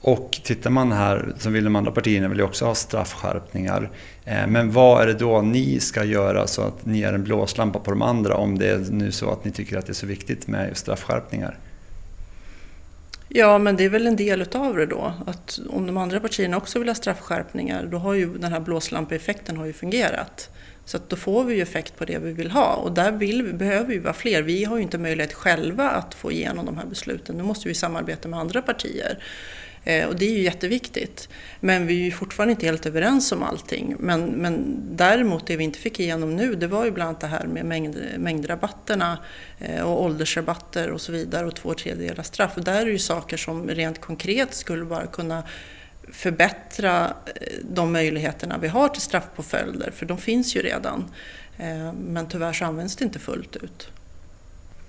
Och 0.00 0.40
tittar 0.44 0.70
man 0.70 0.92
här 0.92 1.34
så 1.38 1.50
vill 1.50 1.64
de 1.64 1.76
andra 1.76 1.92
partierna 1.92 2.28
vill 2.28 2.40
också 2.40 2.64
ha 2.64 2.74
straffskärpningar. 2.74 3.90
Eh, 4.24 4.46
men 4.46 4.72
vad 4.72 5.02
är 5.02 5.06
det 5.06 5.14
då 5.14 5.42
ni 5.42 5.80
ska 5.80 6.04
göra 6.04 6.46
så 6.46 6.62
att 6.62 6.86
ni 6.86 7.02
är 7.02 7.12
en 7.12 7.24
blåslampa 7.24 7.78
på 7.78 7.90
de 7.90 8.02
andra 8.02 8.36
om 8.36 8.58
det 8.58 8.68
är 8.70 8.78
nu 8.90 9.12
så 9.12 9.30
att 9.30 9.44
ni 9.44 9.50
tycker 9.50 9.78
att 9.78 9.86
det 9.86 9.92
är 9.92 9.94
så 9.94 10.06
viktigt 10.06 10.46
med 10.46 10.76
straffskärpningar? 10.76 11.58
Ja, 13.32 13.58
men 13.58 13.76
det 13.76 13.84
är 13.84 13.88
väl 13.88 14.06
en 14.06 14.16
del 14.16 14.42
utav 14.42 14.76
det 14.76 14.86
då. 14.86 15.12
Att 15.26 15.60
om 15.68 15.86
de 15.86 15.96
andra 15.96 16.20
partierna 16.20 16.56
också 16.56 16.78
vill 16.78 16.88
ha 16.88 16.94
straffskärpningar, 16.94 17.86
då 17.86 17.98
har 17.98 18.14
ju 18.14 18.38
den 18.38 18.52
här 18.52 18.60
blåslampaeffekten 18.60 19.56
har 19.56 19.66
ju 19.66 19.72
fungerat. 19.72 20.50
Så 20.84 20.96
att 20.96 21.08
då 21.08 21.16
får 21.16 21.44
vi 21.44 21.54
ju 21.54 21.62
effekt 21.62 21.96
på 21.96 22.04
det 22.04 22.18
vi 22.18 22.32
vill 22.32 22.50
ha 22.50 22.74
och 22.74 22.92
där 22.92 23.12
vill 23.12 23.42
vi, 23.42 23.52
behöver 23.52 23.86
vi 23.86 23.98
vara 23.98 24.12
fler. 24.12 24.42
Vi 24.42 24.64
har 24.64 24.76
ju 24.76 24.82
inte 24.82 24.98
möjlighet 24.98 25.32
själva 25.32 25.90
att 25.90 26.14
få 26.14 26.32
igenom 26.32 26.66
de 26.66 26.76
här 26.76 26.86
besluten. 26.86 27.36
Nu 27.36 27.42
måste 27.42 27.68
vi 27.68 27.74
samarbeta 27.74 28.28
med 28.28 28.40
andra 28.40 28.62
partier. 28.62 29.18
Eh, 29.84 30.08
och 30.08 30.16
det 30.16 30.24
är 30.24 30.30
ju 30.30 30.42
jätteviktigt. 30.42 31.28
Men 31.60 31.86
vi 31.86 32.00
är 32.00 32.04
ju 32.04 32.10
fortfarande 32.10 32.52
inte 32.52 32.66
helt 32.66 32.86
överens 32.86 33.32
om 33.32 33.42
allting. 33.42 33.96
Men, 33.98 34.24
men 34.24 34.82
däremot 34.96 35.46
det 35.46 35.56
vi 35.56 35.64
inte 35.64 35.78
fick 35.78 36.00
igenom 36.00 36.36
nu 36.36 36.54
det 36.54 36.66
var 36.66 36.84
ju 36.84 36.90
bland 36.90 37.08
annat 37.08 37.20
det 37.20 37.26
här 37.26 37.46
med 37.46 37.64
mängd, 37.64 37.96
mängdrabatterna 38.18 39.18
eh, 39.58 39.80
och 39.80 40.04
åldersrabatter 40.04 40.90
och 40.90 41.00
så 41.00 41.12
vidare 41.12 41.46
och 41.46 41.56
två 41.56 41.74
tredjedelar 41.74 42.22
straff. 42.22 42.56
Och 42.56 42.64
där 42.64 42.80
är 42.80 42.84
det 42.84 42.92
ju 42.92 42.98
saker 42.98 43.36
som 43.36 43.68
rent 43.68 44.00
konkret 44.00 44.54
skulle 44.54 44.84
bara 44.84 45.06
kunna 45.06 45.42
förbättra 46.12 47.04
eh, 47.06 47.12
de 47.62 47.92
möjligheterna 47.92 48.58
vi 48.58 48.68
har 48.68 48.88
till 48.88 49.02
straffpåföljder, 49.02 49.90
för 49.90 50.06
de 50.06 50.18
finns 50.18 50.56
ju 50.56 50.62
redan. 50.62 51.10
Men 51.98 52.28
tyvärr 52.28 52.52
så 52.52 52.64
används 52.64 52.96
det 52.96 53.04
inte 53.04 53.18
fullt 53.18 53.56
ut. 53.56 53.88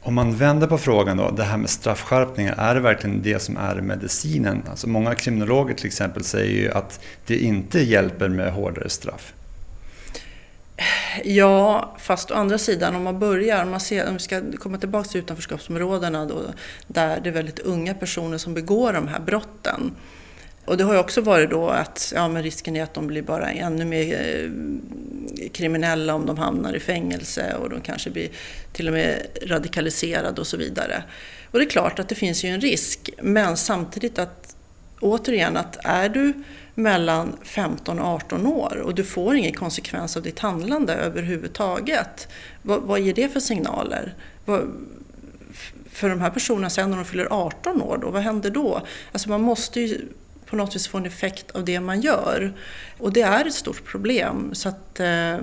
Om 0.04 0.14
man 0.14 0.36
vänder 0.36 0.68
på 0.68 0.78
frågan 0.78 1.18
då, 1.18 1.32
det 1.32 1.44
här 1.44 1.58
med 1.58 1.70
straffskärpningar, 1.70 2.56
är 2.58 2.76
det 2.76 2.82
verkligen 2.82 3.22
det 3.22 3.40
som 3.40 3.58
är 3.58 3.76
medicinen? 3.76 4.64
Alltså 4.70 4.90
många 4.90 5.16
kriminologer 5.16 5.74
till 5.74 5.86
exempel 5.86 6.24
säger 6.24 6.62
ju 6.62 6.72
att 6.72 7.00
det 7.26 7.38
inte 7.38 7.80
hjälper 7.80 8.30
med 8.30 8.54
hårdare 8.54 8.90
straff. 8.90 9.34
Ja, 11.24 11.96
fast 12.00 12.32
å 12.32 12.34
andra 12.34 12.58
sidan 12.58 12.96
om 12.96 13.04
man 13.04 13.20
börjar, 13.20 13.64
om, 13.64 13.72
man 13.72 13.80
ser, 13.80 14.08
om 14.08 14.14
vi 14.14 14.20
ska 14.20 14.42
komma 14.60 14.78
tillbaka 14.78 15.10
till 15.10 15.20
utanförskapsområdena 15.20 16.26
då, 16.26 16.42
där 16.88 17.20
det 17.24 17.30
är 17.30 17.34
väldigt 17.34 17.60
unga 17.60 17.94
personer 17.94 18.38
som 18.38 18.54
begår 18.54 18.94
de 18.94 19.08
här 19.08 19.20
brotten. 19.20 19.92
Och 20.72 20.78
det 20.78 20.84
har 20.84 20.94
ju 20.94 21.00
också 21.00 21.22
varit 21.22 21.50
då 21.50 21.70
att 21.70 22.14
ja, 22.16 22.28
men 22.28 22.44
risken 22.44 22.76
är 22.76 22.84
att 22.84 22.94
de 22.94 23.08
blir 23.08 23.22
bara 23.22 23.52
ännu 23.52 23.86
mer 23.86 24.14
eh, 24.14 25.50
kriminella 25.52 26.16
om 26.16 26.26
de 26.26 26.38
hamnar 26.38 26.74
i 26.74 26.80
fängelse 26.80 27.56
och 27.56 27.70
de 27.70 27.82
kanske 27.82 28.10
blir 28.10 28.30
till 28.74 28.88
och 28.88 28.94
med 28.94 29.28
radikaliserade 29.46 30.42
och 30.42 30.48
så 30.48 30.58
vidare. 30.58 31.04
Och 31.52 31.60
det 31.60 31.66
är 31.66 31.70
klart 31.70 32.00
att 32.00 32.10
det 32.10 32.16
finns 32.16 32.44
ju 32.44 32.50
en 32.50 32.62
risk, 32.62 33.10
men 33.22 33.58
samtidigt 33.58 34.20
att 34.20 34.56
återigen 35.00 35.58
att 35.58 35.78
är 35.84 36.10
du 36.10 36.34
mellan 36.76 37.36
15 37.44 38.00
och 38.00 38.08
18 38.08 38.48
år 38.48 38.78
och 38.78 38.96
du 38.96 39.04
får 39.04 39.36
ingen 39.36 39.54
konsekvens 39.54 40.18
av 40.18 40.24
ditt 40.24 40.40
handlande 40.40 40.94
överhuvudtaget. 40.94 42.28
Vad, 42.62 42.82
vad 42.82 43.00
ger 43.00 43.14
det 43.14 43.30
för 43.30 43.40
signaler? 43.40 44.16
Vad, 44.46 44.72
för 45.92 46.10
de 46.10 46.22
här 46.22 46.30
personerna 46.30 46.70
sen 46.70 46.90
när 46.90 46.98
de 46.98 47.06
fyller 47.06 47.28
18 47.30 47.82
år 47.82 47.98
då, 48.02 48.10
vad 48.10 48.22
händer 48.22 48.50
då? 48.50 48.82
Alltså 49.12 49.30
man 49.30 49.42
måste 49.42 49.82
ju 49.82 50.08
på 50.52 50.58
något 50.58 50.76
vis 50.76 50.88
få 50.88 50.98
en 50.98 51.06
effekt 51.06 51.52
av 51.52 51.66
det 51.66 51.80
man 51.80 52.02
gör. 52.02 52.54
Och 52.98 53.14
det 53.14 53.22
är 53.22 53.46
ett 53.46 53.54
stort 53.54 53.86
problem. 53.86 54.50
Så 54.54 54.70
att, 54.70 55.00
eh, 55.00 55.38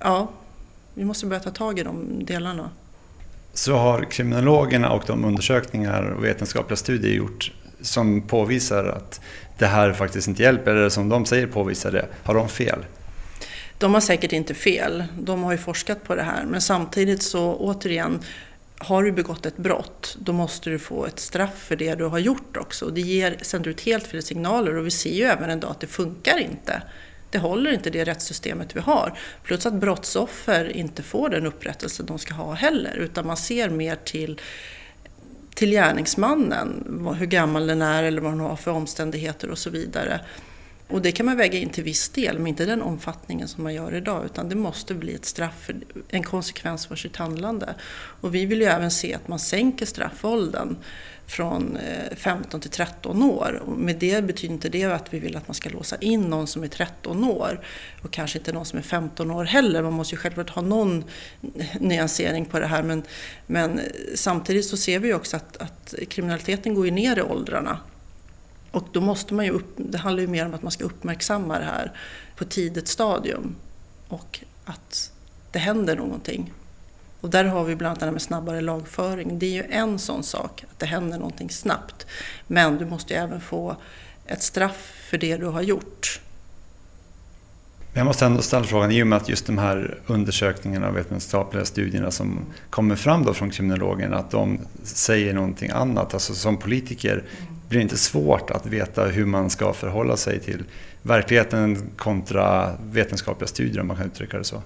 ja, 0.00 0.30
vi 0.94 1.04
måste 1.04 1.26
börja 1.26 1.40
ta 1.40 1.50
tag 1.50 1.78
i 1.78 1.82
de 1.82 2.24
delarna. 2.24 2.70
Så 3.52 3.74
har 3.76 4.10
kriminologerna 4.10 4.90
och 4.90 5.04
de 5.06 5.24
undersökningar 5.24 6.02
och 6.02 6.24
vetenskapliga 6.24 6.76
studier 6.76 7.14
gjort 7.14 7.52
som 7.80 8.22
påvisar 8.22 8.84
att 8.84 9.20
det 9.58 9.66
här 9.66 9.92
faktiskt 9.92 10.28
inte 10.28 10.42
hjälper, 10.42 10.74
eller 10.74 10.88
som 10.88 11.08
de 11.08 11.26
säger 11.26 11.46
påvisar 11.46 11.92
det, 11.92 12.06
har 12.22 12.34
de 12.34 12.48
fel? 12.48 12.78
De 13.78 13.94
har 13.94 14.00
säkert 14.00 14.32
inte 14.32 14.54
fel. 14.54 15.04
De 15.18 15.42
har 15.42 15.52
ju 15.52 15.58
forskat 15.58 16.04
på 16.04 16.14
det 16.14 16.22
här. 16.22 16.44
Men 16.44 16.60
samtidigt 16.60 17.22
så 17.22 17.54
återigen, 17.54 18.20
har 18.78 19.02
du 19.02 19.12
begått 19.12 19.46
ett 19.46 19.56
brott, 19.56 20.16
då 20.20 20.32
måste 20.32 20.70
du 20.70 20.78
få 20.78 21.06
ett 21.06 21.20
straff 21.20 21.58
för 21.58 21.76
det 21.76 21.94
du 21.94 22.04
har 22.04 22.18
gjort 22.18 22.56
också. 22.56 22.86
Det 22.86 23.00
ger, 23.00 23.36
sänder 23.42 23.70
ut 23.70 23.80
helt 23.80 24.06
fel 24.06 24.22
signaler 24.22 24.76
och 24.76 24.86
vi 24.86 24.90
ser 24.90 25.14
ju 25.14 25.22
även 25.22 25.50
en 25.50 25.60
dag 25.60 25.70
att 25.70 25.80
det 25.80 25.86
funkar 25.86 26.38
inte. 26.38 26.82
det 27.30 27.38
håller 27.38 27.72
inte 27.72 27.90
det 27.90 28.04
rättssystemet 28.04 28.76
vi 28.76 28.80
har. 28.80 29.18
Plus 29.42 29.66
att 29.66 29.74
brottsoffer 29.74 30.76
inte 30.76 31.02
får 31.02 31.28
den 31.28 31.46
upprättelse 31.46 32.02
de 32.02 32.18
ska 32.18 32.34
ha 32.34 32.52
heller, 32.52 32.96
utan 32.96 33.26
man 33.26 33.36
ser 33.36 33.70
mer 33.70 33.96
till 34.04 34.40
till 35.54 35.70
gärningsmannen, 35.70 37.06
hur 37.18 37.26
gammal 37.26 37.66
den 37.66 37.82
är 37.82 38.02
eller 38.02 38.22
vad 38.22 38.32
den 38.32 38.40
har 38.40 38.56
för 38.56 38.70
omständigheter 38.70 39.50
och 39.50 39.58
så 39.58 39.70
vidare. 39.70 40.20
Och 40.88 41.02
det 41.02 41.12
kan 41.12 41.26
man 41.26 41.36
väga 41.36 41.58
in 41.58 41.68
till 41.68 41.84
viss 41.84 42.08
del, 42.08 42.38
men 42.38 42.46
inte 42.46 42.64
den 42.66 42.82
omfattningen 42.82 43.48
som 43.48 43.62
man 43.62 43.74
gör 43.74 43.94
idag, 43.94 44.24
utan 44.24 44.48
det 44.48 44.54
måste 44.54 44.94
bli 44.94 45.14
ett 45.14 45.24
straff, 45.24 45.70
en 46.08 46.22
konsekvens 46.22 46.86
för 46.86 46.96
sitt 46.96 47.16
handlande. 47.16 47.74
Och 48.20 48.34
vi 48.34 48.46
vill 48.46 48.60
ju 48.60 48.66
även 48.66 48.90
se 48.90 49.14
att 49.14 49.28
man 49.28 49.38
sänker 49.38 49.86
straffåldern 49.86 50.76
från 51.26 51.76
eh, 51.76 52.16
15 52.16 52.60
till 52.60 52.70
13 52.70 53.22
år. 53.22 53.62
Och 53.66 53.78
med 53.78 53.96
det 53.96 54.24
betyder 54.24 54.54
inte 54.54 54.68
det 54.68 54.84
att 54.84 55.14
vi 55.14 55.18
vill 55.18 55.36
att 55.36 55.48
man 55.48 55.54
ska 55.54 55.70
låsa 55.70 55.96
in 55.96 56.22
någon 56.22 56.46
som 56.46 56.62
är 56.62 56.68
13 56.68 57.24
år 57.24 57.60
och 58.02 58.10
kanske 58.10 58.38
inte 58.38 58.52
någon 58.52 58.66
som 58.66 58.78
är 58.78 58.82
15 58.82 59.30
år 59.30 59.44
heller. 59.44 59.82
Man 59.82 59.92
måste 59.92 60.14
ju 60.14 60.18
självklart 60.18 60.50
ha 60.50 60.62
någon 60.62 61.04
nyansering 61.80 62.44
på 62.44 62.58
det 62.58 62.66
här 62.66 62.82
men, 62.82 63.02
men 63.46 63.78
eh, 63.78 63.84
samtidigt 64.14 64.66
så 64.66 64.76
ser 64.76 64.98
vi 64.98 65.14
också 65.14 65.36
att, 65.36 65.56
att 65.56 65.94
kriminaliteten 66.08 66.74
går 66.74 66.84
ju 66.84 66.90
ner 66.90 67.18
i 67.18 67.22
åldrarna. 67.22 67.78
Och 68.74 68.84
då 68.92 69.00
måste 69.00 69.34
man 69.34 69.44
ju 69.44 69.50
upp, 69.50 69.74
det 69.76 69.98
handlar 69.98 70.20
ju 70.20 70.26
mer 70.26 70.46
om 70.46 70.54
att 70.54 70.62
man 70.62 70.72
ska 70.72 70.84
uppmärksamma 70.84 71.58
det 71.58 71.64
här 71.64 71.92
på 72.36 72.44
tidigt 72.44 72.88
stadium 72.88 73.54
och 74.08 74.40
att 74.64 75.12
det 75.50 75.58
händer 75.58 75.96
någonting. 75.96 76.52
Och 77.20 77.30
där 77.30 77.44
har 77.44 77.64
vi 77.64 77.76
bland 77.76 77.90
annat 77.90 78.00
det 78.00 78.06
här 78.06 78.12
med 78.12 78.22
snabbare 78.22 78.60
lagföring. 78.60 79.38
Det 79.38 79.46
är 79.46 79.50
ju 79.50 79.62
en 79.70 79.98
sån 79.98 80.22
sak, 80.22 80.64
att 80.70 80.78
det 80.78 80.86
händer 80.86 81.18
någonting 81.18 81.50
snabbt. 81.50 82.06
Men 82.46 82.78
du 82.78 82.86
måste 82.86 83.14
ju 83.14 83.20
även 83.20 83.40
få 83.40 83.76
ett 84.26 84.42
straff 84.42 84.92
för 85.10 85.18
det 85.18 85.36
du 85.36 85.46
har 85.46 85.62
gjort. 85.62 86.20
Jag 87.92 88.06
måste 88.06 88.26
ändå 88.26 88.42
ställa 88.42 88.64
frågan, 88.64 88.92
i 88.92 89.02
och 89.02 89.06
med 89.06 89.16
att 89.16 89.28
just 89.28 89.46
de 89.46 89.58
här 89.58 89.98
undersökningarna 90.06 90.88
och 90.88 90.96
vetenskapliga 90.96 91.64
studierna 91.64 92.10
som 92.10 92.40
kommer 92.70 92.96
fram 92.96 93.24
då 93.24 93.34
från 93.34 93.50
kriminologerna, 93.50 94.16
att 94.16 94.30
de 94.30 94.58
säger 94.82 95.34
någonting 95.34 95.70
annat. 95.70 96.14
Alltså 96.14 96.34
som 96.34 96.56
politiker 96.56 97.24
blir 97.74 97.80
det 97.80 97.82
inte 97.82 97.96
svårt 97.96 98.50
att 98.50 98.66
veta 98.66 99.04
hur 99.04 99.26
man 99.26 99.50
ska 99.50 99.72
förhålla 99.72 100.16
sig 100.16 100.40
till 100.40 100.64
verkligheten 101.02 101.90
kontra 101.96 102.76
vetenskapliga 102.84 103.48
studier 103.48 103.80
om 103.80 103.86
man 103.86 103.96
kan 103.96 104.06
uttrycka 104.06 104.38
det 104.38 104.44
så. 104.44 104.62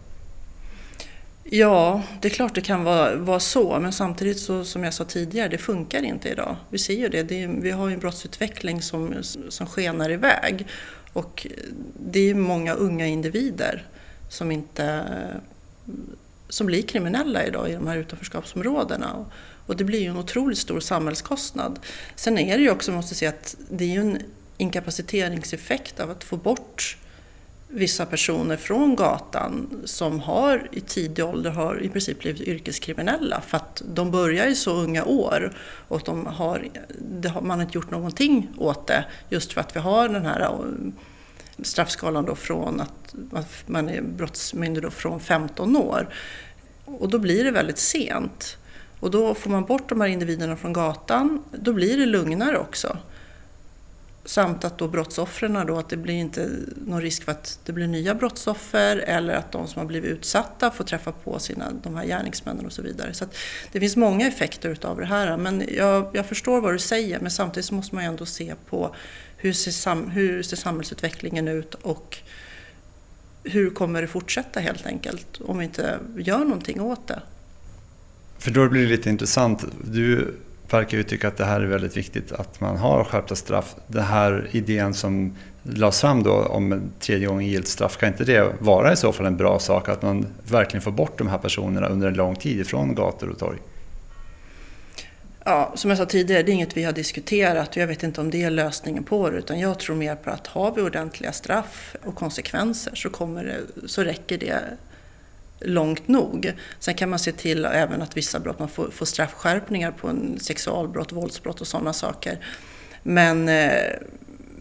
Ja, 1.45 2.03
det 2.21 2.29
är 2.29 2.33
klart 2.33 2.55
det 2.55 2.61
kan 2.61 2.85
vara, 2.85 3.17
vara 3.17 3.41
så, 3.41 3.81
men 3.81 3.93
samtidigt 3.93 4.39
så, 4.39 4.65
som 4.65 4.85
jag 4.85 4.95
sa 4.95 5.05
tidigare, 5.05 5.49
det 5.49 5.59
funkar 5.59 6.03
inte 6.03 6.29
idag. 6.29 6.57
Vi 6.71 6.79
ser 6.79 6.95
ju 6.95 7.09
det, 7.09 7.23
det 7.23 7.43
är, 7.43 7.49
vi 7.49 7.71
har 7.71 7.89
ju 7.89 7.95
en 7.95 8.01
brottsutveckling 8.01 8.83
som, 8.83 9.15
som 9.49 9.67
skenar 9.67 10.11
iväg 10.11 10.67
och 11.13 11.47
det 12.11 12.31
är 12.31 12.35
många 12.35 12.75
unga 12.75 13.07
individer 13.07 13.87
som 14.29 14.51
inte 14.51 15.05
som 16.49 16.67
blir 16.67 16.83
kriminella 16.83 17.47
idag 17.47 17.71
i 17.71 17.73
de 17.73 17.87
här 17.87 17.97
utanförskapsområdena. 17.97 19.25
Och 19.69 19.77
det 19.77 19.85
blir 19.85 20.01
ju 20.01 20.11
en 20.11 20.17
otroligt 20.17 20.59
stor 20.59 20.81
samhällskostnad. 20.81 21.79
Sen 22.17 22.39
är 22.39 22.57
det 22.57 22.63
ju 22.63 22.71
också, 22.71 22.93
måste 22.93 23.15
säga, 23.15 23.29
att 23.29 23.57
det 23.71 23.85
är 23.85 23.89
ju 23.89 24.01
en 24.01 24.23
inkapaciteringseffekt 24.57 26.01
av 26.01 26.11
att 26.11 26.25
få 26.25 26.37
bort 26.37 26.97
vissa 27.69 28.07
personer 28.07 28.57
från 28.57 28.97
gatan 28.97 29.83
som 29.85 30.21
har 30.21 30.69
i 30.73 30.81
tidig 30.81 31.25
ålder 31.25 31.51
har 31.51 31.83
i 31.83 31.89
princip 31.89 32.19
blivit 32.19 32.41
yrkeskriminella 32.41 33.41
för 33.41 33.57
att 33.57 33.83
de 33.95 34.11
börjar 34.11 34.47
i 34.47 34.55
så 34.55 34.73
unga 34.73 35.05
år 35.05 35.57
och 35.89 36.03
de 36.05 36.27
har, 36.27 36.69
har, 37.29 37.41
man 37.41 37.59
har 37.59 37.67
inte 37.67 37.79
gjort 37.79 37.91
någonting 37.91 38.49
åt 38.59 38.87
det 38.87 39.05
just 39.31 39.53
för 39.53 39.61
att 39.61 39.77
vi 39.77 39.81
har 39.81 40.09
den 40.09 40.25
här 40.25 40.41
eh, 40.41 40.59
straffskalan 41.63 42.25
då 42.25 42.35
från 42.35 42.81
att, 42.81 43.15
att 43.33 43.69
man 43.69 43.89
är 43.89 44.03
brottsmyndig 44.03 44.83
då 44.83 44.91
från 44.91 45.21
15 45.21 45.77
år. 45.77 46.15
Och 46.85 47.09
då 47.09 47.19
blir 47.19 47.45
det 47.45 47.51
väldigt 47.51 47.79
sent. 47.79 48.59
Och 49.01 49.11
då 49.11 49.35
får 49.35 49.51
man 49.51 49.65
bort 49.65 49.89
de 49.89 50.01
här 50.01 50.09
individerna 50.09 50.57
från 50.57 50.73
gatan, 50.73 51.45
då 51.53 51.73
blir 51.73 51.99
det 51.99 52.07
lugnare 52.07 52.59
också. 52.59 52.99
Samt 54.25 54.65
att 54.65 54.79
då 54.79 54.89
brottsoffren 54.89 55.67
då, 55.67 55.79
att 55.79 55.89
det 55.89 55.97
blir 55.97 56.15
inte 56.15 56.51
någon 56.87 57.03
risk 57.03 57.25
för 57.25 57.33
att 57.33 57.59
det 57.65 57.73
blir 57.73 57.87
nya 57.87 58.15
brottsoffer 58.15 58.97
eller 58.97 59.35
att 59.35 59.53
de 59.53 59.67
som 59.69 59.81
har 59.81 59.87
blivit 59.87 60.11
utsatta 60.11 60.71
får 60.71 60.85
träffa 60.85 61.13
på 61.13 61.39
sina, 61.39 61.71
de 61.83 61.97
här 61.97 62.05
gärningsmännen 62.05 62.67
och 62.67 62.73
så 62.73 62.83
vidare. 62.83 63.15
Så 63.15 63.25
det 63.73 63.81
finns 63.81 63.97
många 63.97 64.29
effekter 64.29 64.69
utav 64.69 64.99
det 64.99 65.07
här. 65.07 65.37
Men 65.37 65.65
jag, 65.77 66.11
jag, 66.13 66.27
förstår 66.27 66.61
vad 66.61 66.75
du 66.75 66.79
säger 66.79 67.21
men 67.21 67.31
samtidigt 67.31 67.67
så 67.67 67.75
måste 67.75 67.95
man 67.95 68.05
ju 68.05 68.09
ändå 68.09 68.27
se 68.27 68.55
på 68.67 68.95
hur 69.37 69.53
ser, 69.53 69.71
sam, 69.71 70.11
hur 70.11 70.43
ser 70.43 70.57
samhällsutvecklingen 70.57 71.49
ut 71.49 71.75
och 71.75 72.19
hur 73.45 73.71
kommer 73.71 74.03
det 74.03 74.09
fortsätta 74.09 74.61
helt 74.61 74.87
enkelt 74.87 75.41
om 75.41 75.59
vi 75.59 75.65
inte 75.65 75.99
gör 76.17 76.39
någonting 76.39 76.81
åt 76.81 77.09
det. 77.09 77.23
För 78.39 78.51
då 78.51 78.69
blir 78.69 78.83
det 78.83 78.89
lite 78.89 79.11
intressant. 79.11 79.65
Du 79.85 80.35
verkar 80.71 80.97
ju 80.97 81.03
tycka 81.03 81.29
att 81.29 81.37
det 81.37 81.45
här 81.45 81.61
är 81.61 81.67
väldigt 81.67 81.97
viktigt, 81.97 82.33
att 82.33 82.61
man 82.61 82.77
har 82.77 83.05
skärpta 83.05 83.35
straff. 83.35 83.75
Den 83.87 84.05
här 84.05 84.49
idén 84.53 84.95
som 84.95 85.37
lades 85.63 86.01
fram 86.01 86.23
då 86.23 86.33
om 86.33 86.83
tredje 87.01 87.27
gången 87.27 87.47
gillt 87.47 87.69
straff, 87.69 87.97
kan 87.97 88.09
inte 88.09 88.25
det 88.25 88.53
vara 88.59 88.93
i 88.93 88.97
så 88.97 89.13
fall 89.13 89.27
en 89.27 89.37
bra 89.37 89.59
sak? 89.59 89.89
Att 89.89 90.03
man 90.03 90.27
verkligen 90.51 90.83
får 90.83 90.91
bort 90.91 91.19
de 91.19 91.29
här 91.29 91.39
personerna 91.39 91.87
under 91.87 92.09
en 92.09 92.15
lång 92.15 92.37
tid 92.37 92.61
ifrån 92.61 92.95
gator 92.95 93.29
och 93.29 93.39
torg? 93.39 93.59
Ja, 95.45 95.73
som 95.75 95.91
jag 95.91 95.99
sa 95.99 96.07
tidigare, 96.07 96.43
det 96.43 96.51
är 96.51 96.55
inget 96.55 96.77
vi 96.77 96.85
har 96.85 96.93
diskuterat 96.93 97.69
och 97.69 97.77
jag 97.77 97.87
vet 97.87 98.03
inte 98.03 98.21
om 98.21 98.31
det 98.31 98.43
är 98.43 98.51
lösningen 98.51 99.05
på 99.05 99.31
det. 99.31 99.39
Utan 99.39 99.61
jag 99.61 99.79
tror 99.79 99.97
mer 99.97 100.15
på 100.15 100.31
att 100.31 100.47
har 100.47 100.75
vi 100.75 100.83
ordentliga 100.83 101.33
straff 101.33 101.97
och 102.05 102.15
konsekvenser 102.15 102.95
så, 102.95 103.11
kommer 103.11 103.45
det, 103.45 103.89
så 103.89 104.03
räcker 104.03 104.39
det 104.39 104.61
långt 105.61 106.09
nog. 106.09 106.53
Sen 106.79 106.95
kan 106.95 107.11
man 107.11 107.19
se 107.19 107.33
till 107.33 107.65
även 107.65 108.03
att 108.03 108.17
vissa 108.17 108.41
brott, 108.41 108.59
man 108.59 108.69
får, 108.69 108.91
får 108.91 109.07
straffskärpningar 109.07 109.91
på 109.91 110.09
en 110.09 110.39
sexualbrott, 110.41 111.13
våldsbrott 111.13 111.61
och 111.61 111.67
sådana 111.67 111.93
saker. 111.93 112.39
Men, 113.03 113.49
eh, 113.49 113.93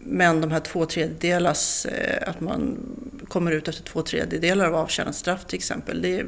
men 0.04 0.40
de 0.40 0.50
här 0.50 0.60
två 0.60 0.86
tredjedelars, 0.86 1.86
eh, 1.86 2.28
att 2.28 2.40
man 2.40 2.76
kommer 3.28 3.52
ut 3.52 3.68
efter 3.68 3.84
två 3.84 4.02
tredjedelar 4.02 4.66
av 4.66 4.74
avtjänat 4.74 5.14
straff 5.14 5.44
till 5.44 5.56
exempel. 5.56 6.02
Det, 6.02 6.24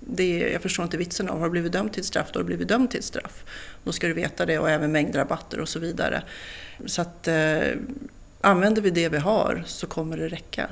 det, 0.00 0.38
jag 0.38 0.62
förstår 0.62 0.82
inte 0.84 0.96
vitsen 0.96 1.28
av, 1.28 1.38
har 1.38 1.44
du 1.44 1.50
blivit 1.50 1.72
dömd 1.72 1.92
till 1.92 2.00
ett 2.00 2.06
straff, 2.06 2.28
då 2.32 2.38
har 2.38 2.42
du 2.42 2.46
blivit 2.46 2.68
dömd 2.68 2.90
till 2.90 2.98
ett 2.98 3.04
straff. 3.04 3.44
Då 3.84 3.92
ska 3.92 4.06
du 4.06 4.12
veta 4.12 4.46
det 4.46 4.58
och 4.58 4.70
även 4.70 4.92
mängdrabatter 4.92 5.60
och 5.60 5.68
så 5.68 5.78
vidare. 5.78 6.22
Så 6.86 7.02
att 7.02 7.28
eh, 7.28 7.60
använder 8.40 8.82
vi 8.82 8.90
det 8.90 9.08
vi 9.08 9.18
har 9.18 9.62
så 9.66 9.86
kommer 9.86 10.16
det 10.16 10.28
räcka. 10.28 10.70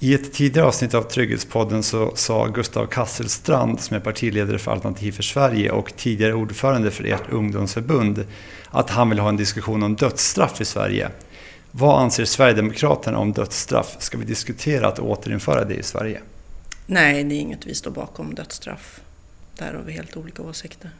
I 0.00 0.14
ett 0.14 0.32
tidigare 0.32 0.66
avsnitt 0.66 0.94
av 0.94 1.02
Trygghetspodden 1.02 1.82
så 1.82 2.12
sa 2.16 2.46
Gustav 2.46 2.86
Kasselstrand 2.86 3.80
som 3.80 3.96
är 3.96 4.00
partiledare 4.00 4.58
för 4.58 4.70
Alternativ 4.70 5.12
för 5.12 5.22
Sverige 5.22 5.70
och 5.70 5.92
tidigare 5.96 6.34
ordförande 6.34 6.90
för 6.90 7.04
ert 7.04 7.32
ungdomsförbund 7.32 8.24
att 8.70 8.90
han 8.90 9.08
vill 9.08 9.18
ha 9.18 9.28
en 9.28 9.36
diskussion 9.36 9.82
om 9.82 9.96
dödsstraff 9.96 10.60
i 10.60 10.64
Sverige. 10.64 11.08
Vad 11.70 12.02
anser 12.02 12.24
Sverigedemokraterna 12.24 13.18
om 13.18 13.32
dödsstraff? 13.32 13.96
Ska 13.98 14.18
vi 14.18 14.24
diskutera 14.24 14.88
att 14.88 14.98
återinföra 14.98 15.64
det 15.64 15.74
i 15.74 15.82
Sverige? 15.82 16.20
Nej, 16.86 17.24
det 17.24 17.34
är 17.34 17.40
inget 17.40 17.66
vi 17.66 17.74
står 17.74 17.90
bakom 17.90 18.34
dödsstraff. 18.34 19.00
Där 19.56 19.74
har 19.74 19.82
vi 19.82 19.92
helt 19.92 20.16
olika 20.16 20.42
åsikter. 20.42 20.90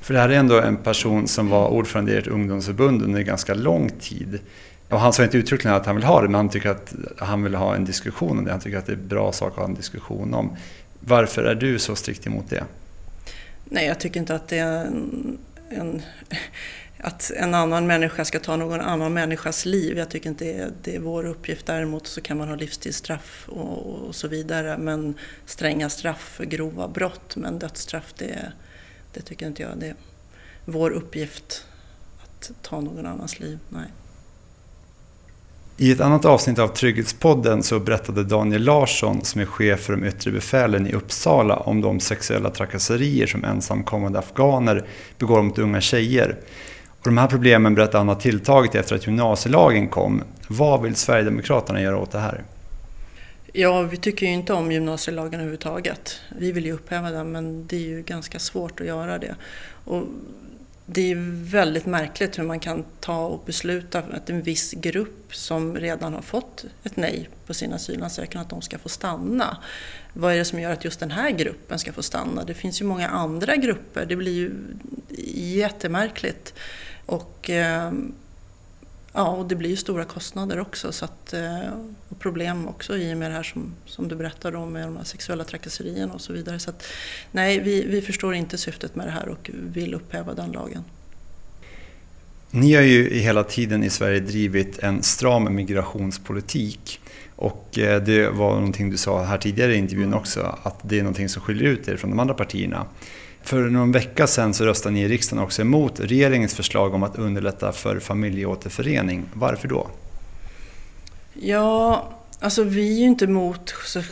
För 0.00 0.14
det 0.14 0.20
här 0.20 0.28
är 0.28 0.34
ändå 0.34 0.60
en 0.60 0.76
person 0.76 1.28
som 1.28 1.48
var 1.48 1.68
ordförande 1.68 2.12
i 2.12 2.16
ert 2.16 2.26
ungdomsförbund 2.26 3.02
under 3.02 3.22
ganska 3.22 3.54
lång 3.54 3.90
tid. 4.00 4.38
Och 4.90 5.00
han 5.00 5.12
sa 5.12 5.24
inte 5.24 5.38
uttryckligen 5.38 5.76
att 5.76 5.86
han 5.86 5.96
vill 5.96 6.04
ha 6.04 6.20
det, 6.20 6.28
men 6.28 6.34
han 6.34 6.48
tycker 6.48 6.70
att 6.70 6.94
han 7.18 7.42
vill 7.42 7.54
ha 7.54 7.74
en 7.74 7.84
diskussion 7.84 8.38
om 8.38 8.44
det. 8.44 8.50
Han 8.50 8.60
tycker 8.60 8.78
att 8.78 8.86
det 8.86 8.92
är 8.92 8.96
en 8.96 9.08
bra 9.08 9.32
sak 9.32 9.52
att 9.52 9.58
ha 9.58 9.64
en 9.64 9.74
diskussion 9.74 10.34
om. 10.34 10.56
Varför 11.00 11.44
är 11.44 11.54
du 11.54 11.78
så 11.78 11.96
strikt 11.96 12.26
emot 12.26 12.50
det? 12.50 12.64
Nej, 13.64 13.86
jag 13.86 14.00
tycker 14.00 14.20
inte 14.20 14.34
att 14.34 14.48
det 14.48 14.58
är 14.58 14.84
en, 14.84 15.38
en, 15.68 16.02
att 16.98 17.30
en 17.36 17.54
annan 17.54 17.86
människa 17.86 18.24
ska 18.24 18.38
ta 18.40 18.56
någon 18.56 18.80
annan 18.80 19.12
människas 19.12 19.66
liv. 19.66 19.98
Jag 19.98 20.10
tycker 20.10 20.28
inte 20.28 20.44
det 20.44 20.52
är, 20.52 20.70
det 20.82 20.96
är 20.96 21.00
vår 21.00 21.26
uppgift. 21.26 21.66
Däremot 21.66 22.06
så 22.06 22.20
kan 22.20 22.38
man 22.38 22.48
ha 22.48 22.54
livstidsstraff 22.54 23.48
och, 23.48 24.06
och 24.08 24.14
så 24.14 24.28
vidare. 24.28 24.78
Men 24.78 25.14
stränga 25.46 25.90
straff 25.90 26.32
för 26.36 26.44
grova 26.44 26.88
brott. 26.88 27.36
Men 27.36 27.58
dödsstraff, 27.58 28.14
det, 28.18 28.52
det 29.12 29.20
tycker 29.20 29.46
inte 29.46 29.62
jag. 29.62 29.78
Det 29.78 29.86
är 29.86 29.94
vår 30.64 30.90
uppgift 30.90 31.66
att 32.22 32.50
ta 32.62 32.80
någon 32.80 33.06
annans 33.06 33.40
liv. 33.40 33.58
Nej. 33.68 33.86
I 35.82 35.90
ett 35.92 36.00
annat 36.00 36.24
avsnitt 36.24 36.58
av 36.58 36.68
Trygghetspodden 36.68 37.62
så 37.62 37.80
berättade 37.80 38.24
Daniel 38.24 38.64
Larsson, 38.64 39.24
som 39.24 39.40
är 39.40 39.44
chef 39.44 39.80
för 39.80 39.92
de 39.92 40.04
yttre 40.04 40.30
befälen 40.30 40.86
i 40.86 40.92
Uppsala, 40.92 41.56
om 41.56 41.80
de 41.80 42.00
sexuella 42.00 42.50
trakasserier 42.50 43.26
som 43.26 43.44
ensamkommande 43.44 44.18
afghaner 44.18 44.84
begår 45.18 45.42
mot 45.42 45.58
unga 45.58 45.80
tjejer. 45.80 46.36
Och 46.98 47.04
de 47.04 47.18
här 47.18 47.26
problemen 47.26 47.74
berättar 47.74 47.98
han 47.98 48.08
har 48.08 48.14
tilltagit 48.14 48.74
efter 48.74 48.94
att 48.96 49.06
gymnasielagen 49.06 49.88
kom. 49.88 50.22
Vad 50.48 50.82
vill 50.82 50.94
Sverigedemokraterna 50.94 51.82
göra 51.82 51.98
åt 51.98 52.10
det 52.10 52.18
här? 52.18 52.44
Ja, 53.52 53.82
vi 53.82 53.96
tycker 53.96 54.26
ju 54.26 54.32
inte 54.32 54.52
om 54.52 54.72
gymnasielagen 54.72 55.34
överhuvudtaget. 55.34 56.16
Vi 56.38 56.52
vill 56.52 56.64
ju 56.64 56.72
upphäva 56.72 57.10
den, 57.10 57.32
men 57.32 57.66
det 57.66 57.76
är 57.76 57.88
ju 57.88 58.02
ganska 58.02 58.38
svårt 58.38 58.80
att 58.80 58.86
göra 58.86 59.18
det. 59.18 59.34
Och 59.84 60.02
det 60.92 61.10
är 61.10 61.16
väldigt 61.50 61.86
märkligt 61.86 62.38
hur 62.38 62.44
man 62.44 62.60
kan 62.60 62.84
ta 63.00 63.26
och 63.26 63.42
besluta 63.46 63.98
att 63.98 64.30
en 64.30 64.42
viss 64.42 64.72
grupp 64.72 65.34
som 65.34 65.76
redan 65.76 66.14
har 66.14 66.22
fått 66.22 66.64
ett 66.84 66.96
nej 66.96 67.28
på 67.46 67.54
sin 67.54 67.72
asylansökan, 67.72 68.42
att 68.42 68.50
de 68.50 68.62
ska 68.62 68.78
få 68.78 68.88
stanna. 68.88 69.56
Vad 70.12 70.32
är 70.32 70.36
det 70.36 70.44
som 70.44 70.60
gör 70.60 70.72
att 70.72 70.84
just 70.84 71.00
den 71.00 71.10
här 71.10 71.30
gruppen 71.30 71.78
ska 71.78 71.92
få 71.92 72.02
stanna? 72.02 72.44
Det 72.44 72.54
finns 72.54 72.80
ju 72.80 72.84
många 72.84 73.08
andra 73.08 73.56
grupper, 73.56 74.06
det 74.06 74.16
blir 74.16 74.32
ju 74.32 74.52
jättemärkligt. 75.58 76.54
Och, 77.06 77.50
eh, 77.50 77.92
ja, 79.12 79.28
och 79.28 79.48
det 79.48 79.56
blir 79.56 79.70
ju 79.70 79.76
stora 79.76 80.04
kostnader 80.04 80.60
också 80.60 80.92
så 80.92 81.04
att, 81.04 81.32
eh, 81.32 81.68
och 82.08 82.18
problem 82.18 82.68
också 82.68 82.96
i 82.96 83.14
och 83.14 83.18
med 83.18 83.30
det 83.30 83.34
här 83.34 83.42
som, 83.42 83.72
som 83.86 84.08
du 84.08 84.16
berättade 84.16 84.56
om 84.56 84.72
med 84.72 84.82
de 84.82 84.96
här 84.96 85.04
sexuella 85.04 85.44
trakasserierna 85.44 86.14
och 86.14 86.20
så 86.20 86.32
vidare. 86.32 86.58
Så 86.58 86.70
att, 86.70 86.84
nej, 87.32 87.60
vi, 87.60 87.84
vi 87.84 88.02
förstår 88.02 88.34
inte 88.34 88.58
syftet 88.58 88.94
med 88.94 89.06
det 89.06 89.10
här 89.10 89.28
och 89.28 89.50
vill 89.52 89.94
upphäva 89.94 90.34
den 90.34 90.52
lagen. 90.52 90.84
Ni 92.50 92.74
har 92.74 92.82
ju 92.82 93.18
hela 93.18 93.44
tiden 93.44 93.84
i 93.84 93.90
Sverige 93.90 94.20
drivit 94.20 94.78
en 94.78 95.02
stram 95.02 95.54
migrationspolitik. 95.54 97.00
Och 97.36 97.78
eh, 97.78 98.02
det 98.02 98.30
var 98.30 98.54
någonting 98.54 98.90
du 98.90 98.96
sa 98.96 99.22
här 99.22 99.38
tidigare 99.38 99.74
i 99.74 99.78
intervjun 99.78 100.14
också, 100.14 100.58
att 100.62 100.78
det 100.82 100.98
är 100.98 101.02
någonting 101.02 101.28
som 101.28 101.42
skiljer 101.42 101.68
ut 101.68 101.88
er 101.88 101.96
från 101.96 102.10
de 102.10 102.20
andra 102.20 102.34
partierna. 102.34 102.86
För 103.42 103.62
någon 103.62 103.92
vecka 103.92 104.26
sedan 104.26 104.54
så 104.54 104.64
röstade 104.64 104.94
ni 104.94 105.00
i 105.00 105.08
riksdagen 105.08 105.44
också 105.44 105.62
emot 105.62 106.00
regeringens 106.00 106.54
förslag 106.54 106.94
om 106.94 107.02
att 107.02 107.18
underlätta 107.18 107.72
för 107.72 108.00
familjeåterförening. 108.00 109.24
Varför 109.32 109.68
då? 109.68 109.90
Ja, 111.34 112.08
alltså 112.40 112.62
vi 112.62 112.94
är 112.94 113.00
ju 113.00 113.06
inte 113.06 113.24
emot 113.24 113.74
så, 113.84 114.02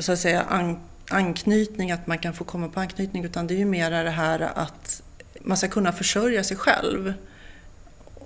så 0.00 0.12
att 0.12 0.18
säga 0.18 0.42
an, 0.42 0.78
anknytning, 1.10 1.90
att 1.90 2.06
man 2.06 2.18
kan 2.18 2.34
få 2.34 2.44
komma 2.44 2.68
på 2.68 2.80
anknytning, 2.80 3.24
utan 3.24 3.46
det 3.46 3.54
är 3.54 3.58
ju 3.58 3.64
mera 3.64 4.02
det 4.02 4.10
här 4.10 4.40
att 4.54 5.02
man 5.40 5.56
ska 5.56 5.68
kunna 5.68 5.92
försörja 5.92 6.44
sig 6.44 6.56
själv. 6.56 7.14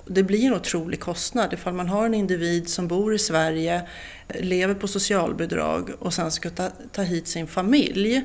Det 0.06 0.22
blir 0.22 0.46
en 0.46 0.54
otrolig 0.54 1.00
kostnad 1.00 1.52
ifall 1.52 1.72
man 1.74 1.88
har 1.88 2.06
en 2.06 2.14
individ 2.14 2.68
som 2.68 2.88
bor 2.88 3.14
i 3.14 3.18
Sverige, 3.18 3.82
lever 4.28 4.74
på 4.74 4.88
socialbidrag 4.88 5.90
och 5.98 6.14
sen 6.14 6.30
ska 6.30 6.50
ta, 6.50 6.70
ta 6.92 7.02
hit 7.02 7.28
sin 7.28 7.46
familj 7.46 8.22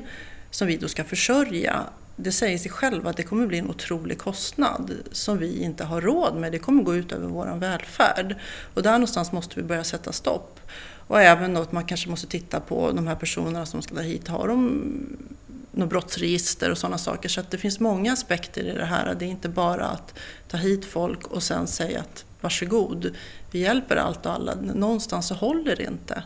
som 0.50 0.68
vi 0.68 0.76
då 0.76 0.88
ska 0.88 1.04
försörja 1.04 1.84
det 2.16 2.32
säger 2.32 2.58
sig 2.58 2.70
själv 2.70 3.06
att 3.06 3.16
det 3.16 3.22
kommer 3.22 3.46
bli 3.46 3.58
en 3.58 3.70
otrolig 3.70 4.18
kostnad 4.18 4.92
som 5.12 5.38
vi 5.38 5.62
inte 5.62 5.84
har 5.84 6.00
råd 6.00 6.36
med. 6.36 6.52
Det 6.52 6.58
kommer 6.58 6.82
gå 6.82 6.96
ut 6.96 7.12
över 7.12 7.28
vår 7.28 7.56
välfärd. 7.56 8.36
Och 8.74 8.82
där 8.82 8.92
någonstans 8.92 9.32
måste 9.32 9.56
vi 9.56 9.62
börja 9.62 9.84
sätta 9.84 10.12
stopp. 10.12 10.60
Och 11.08 11.20
även 11.20 11.54
då 11.54 11.60
att 11.60 11.72
man 11.72 11.84
kanske 11.84 12.10
måste 12.10 12.26
titta 12.26 12.60
på 12.60 12.92
de 12.92 13.06
här 13.06 13.16
personerna 13.16 13.66
som 13.66 13.82
ska 13.82 13.94
ta 13.94 14.00
hit. 14.00 14.28
Har 14.28 14.48
de 14.48 14.82
något 15.70 15.90
brottsregister 15.90 16.70
och 16.70 16.78
sådana 16.78 16.98
saker? 16.98 17.28
Så 17.28 17.40
att 17.40 17.50
det 17.50 17.58
finns 17.58 17.80
många 17.80 18.12
aspekter 18.12 18.64
i 18.64 18.72
det 18.72 18.84
här. 18.84 19.14
Det 19.14 19.24
är 19.24 19.28
inte 19.28 19.48
bara 19.48 19.86
att 19.86 20.14
ta 20.48 20.56
hit 20.56 20.84
folk 20.84 21.26
och 21.26 21.42
sen 21.42 21.66
säga 21.66 22.00
att 22.00 22.24
varsågod, 22.40 23.10
vi 23.50 23.58
hjälper 23.58 23.96
allt 23.96 24.26
och 24.26 24.32
alla. 24.32 24.54
Någonstans 24.54 25.28
så 25.28 25.34
håller 25.34 25.76
det 25.76 25.84
inte. 25.84 26.22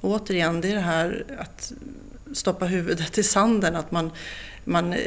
Och 0.00 0.10
återigen, 0.10 0.60
det 0.60 0.70
är 0.70 0.74
det 0.74 0.80
här 0.80 1.24
att 1.38 1.72
stoppa 2.34 2.66
huvudet 2.66 3.18
i 3.18 3.22
sanden. 3.22 3.76
Att 3.76 3.90
man, 3.90 4.10
man, 4.64 4.92
eh, 4.92 4.98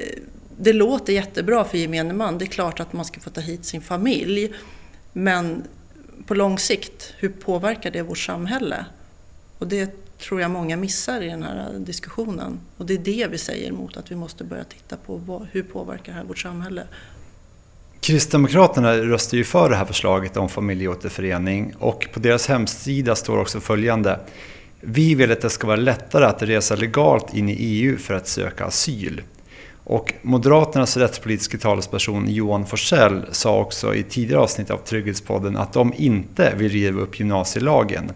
det 0.58 0.74
låter 0.74 1.14
jättebra 1.14 1.64
för 1.64 1.78
gemene 1.78 2.14
man. 2.14 2.38
Det 2.38 2.46
är 2.46 2.48
klart 2.48 2.80
att 2.80 2.94
man 2.94 3.06
ska 3.06 3.20
få 3.20 3.30
ta 3.30 3.42
hit 3.42 3.66
sin 3.66 3.82
familj. 3.82 4.54
Men 5.14 5.64
på 6.28 6.34
lång 6.36 6.60
sikt, 6.60 7.14
hur 7.18 7.30
påverkar 7.30 7.92
det 7.92 8.02
vårt 8.02 8.18
samhälle? 8.18 8.86
Och 9.58 9.68
det 9.68 10.18
tror 10.20 10.42
jag 10.42 10.52
många 10.52 10.78
missar 10.78 11.22
i 11.22 11.28
den 11.28 11.44
här 11.44 11.74
diskussionen. 11.80 12.60
Och 12.78 12.86
det 12.86 12.94
är 12.94 12.98
det 12.98 13.28
vi 13.32 13.38
säger 13.38 13.70
emot 13.70 13.98
att 13.98 14.12
vi 14.12 14.16
måste 14.16 14.44
börja 14.44 14.64
titta 14.64 14.98
på 14.98 15.16
vad, 15.16 15.48
hur 15.52 15.64
påverkar 15.64 16.12
det 16.12 16.18
här 16.18 16.26
vårt 16.26 16.40
samhälle? 16.40 16.84
Kristdemokraterna 18.00 18.98
röstar 18.98 19.38
ju 19.38 19.44
för 19.44 19.70
det 19.70 19.76
här 19.76 19.86
förslaget 19.86 20.38
om 20.38 20.50
familjeåterförening 20.50 21.74
och 21.80 22.08
på 22.14 22.20
deras 22.20 22.48
hemsida 22.48 23.16
står 23.16 23.38
också 23.38 23.60
följande. 23.60 24.20
Vi 24.86 25.16
vill 25.16 25.32
att 25.32 25.42
det 25.42 25.50
ska 25.50 25.68
vara 25.68 25.78
lättare 25.78 26.26
att 26.26 26.42
resa 26.42 26.76
legalt 26.76 27.34
in 27.34 27.50
i 27.50 27.54
EU 27.54 27.98
för 27.98 28.14
att 28.14 28.28
söka 28.28 28.66
asyl. 28.66 29.22
Och 29.84 30.14
Moderaternas 30.22 30.98
rättspolitiska 30.98 31.58
talesperson 31.58 32.26
Johan 32.30 32.66
Forsell 32.66 33.26
sa 33.32 33.60
också 33.60 33.96
i 33.96 34.04
tidigare 34.04 34.42
avsnitt 34.42 34.72
av 34.72 34.78
Trygghetspodden 34.78 35.58
att 35.58 35.74
de 35.74 35.94
inte 35.98 36.54
vill 36.58 36.72
riva 36.72 37.02
upp 37.02 37.20
gymnasielagen. 37.20 38.12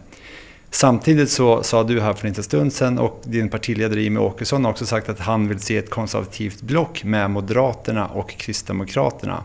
Samtidigt 0.72 1.30
så 1.30 1.64
sa 1.64 1.84
du 1.84 2.02
här 2.02 2.14
för 2.14 2.26
en 2.26 2.32
liten 2.32 2.44
stund 2.44 2.74
sedan 2.74 3.00
och 3.00 3.22
din 3.26 3.50
partiledare 3.50 4.02
Jimmie 4.02 4.24
Åkesson 4.24 4.66
har 4.66 4.72
också 4.72 4.86
sagt 4.86 5.10
att 5.10 5.20
han 5.20 5.48
vill 5.48 5.60
se 5.60 5.78
ett 5.78 5.90
konservativt 5.90 6.62
block 6.62 7.04
med 7.04 7.30
Moderaterna 7.30 8.08
och 8.08 8.30
Kristdemokraterna. 8.30 9.44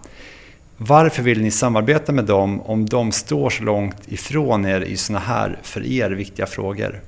Varför 0.77 1.23
vill 1.23 1.43
ni 1.43 1.51
samarbeta 1.51 2.13
med 2.13 2.25
dem 2.25 2.61
om 2.61 2.87
de 2.87 3.13
står 3.13 3.51
så 3.51 3.63
långt 3.63 4.13
ifrån 4.13 4.67
er 4.67 4.81
i 4.81 4.97
sådana 4.97 5.25
här 5.25 5.59
för 5.63 5.87
er 5.87 6.11
viktiga 6.11 6.47
frågor? 6.47 7.01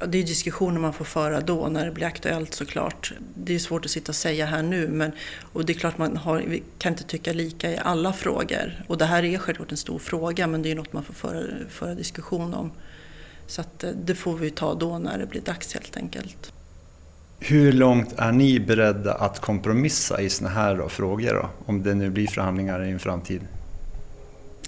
Ja, 0.00 0.06
det 0.06 0.18
är 0.18 0.22
diskussioner 0.22 0.80
man 0.80 0.92
får 0.92 1.04
föra 1.04 1.40
då 1.40 1.68
när 1.68 1.86
det 1.86 1.92
blir 1.92 2.06
aktuellt 2.06 2.54
såklart. 2.54 3.12
Det 3.34 3.54
är 3.54 3.58
svårt 3.58 3.84
att 3.84 3.90
sitta 3.90 4.12
och 4.12 4.16
säga 4.16 4.46
här 4.46 4.62
nu 4.62 4.88
men 4.88 5.12
och 5.52 5.64
det 5.64 5.72
är 5.72 5.74
klart 5.74 5.98
man 5.98 6.16
har, 6.16 6.42
vi 6.46 6.62
kan 6.78 6.92
inte 6.92 7.04
tycka 7.04 7.32
lika 7.32 7.72
i 7.72 7.78
alla 7.78 8.12
frågor. 8.12 8.84
Och 8.86 8.98
det 8.98 9.04
här 9.04 9.24
är 9.24 9.38
självklart 9.38 9.70
en 9.70 9.76
stor 9.76 9.98
fråga 9.98 10.46
men 10.46 10.62
det 10.62 10.70
är 10.70 10.74
något 10.74 10.92
man 10.92 11.04
får 11.04 11.14
föra, 11.14 11.42
föra 11.68 11.94
diskussion 11.94 12.54
om. 12.54 12.72
Så 13.46 13.60
att 13.60 13.84
eh, 13.84 13.90
det 13.90 14.14
får 14.14 14.36
vi 14.36 14.50
ta 14.50 14.74
då 14.74 14.98
när 14.98 15.18
det 15.18 15.26
blir 15.26 15.40
dags 15.40 15.74
helt 15.74 15.96
enkelt. 15.96 16.52
Hur 17.40 17.72
långt 17.72 18.12
är 18.16 18.32
ni 18.32 18.60
beredda 18.60 19.14
att 19.14 19.40
kompromissa 19.40 20.20
i 20.20 20.30
sådana 20.30 20.54
här 20.54 20.76
då, 20.76 20.88
frågor 20.88 21.34
då? 21.34 21.50
Om 21.66 21.82
det 21.82 21.94
nu 21.94 22.10
blir 22.10 22.26
förhandlingar 22.26 22.84
i 22.84 22.90
en 22.90 22.98
framtid? 22.98 23.40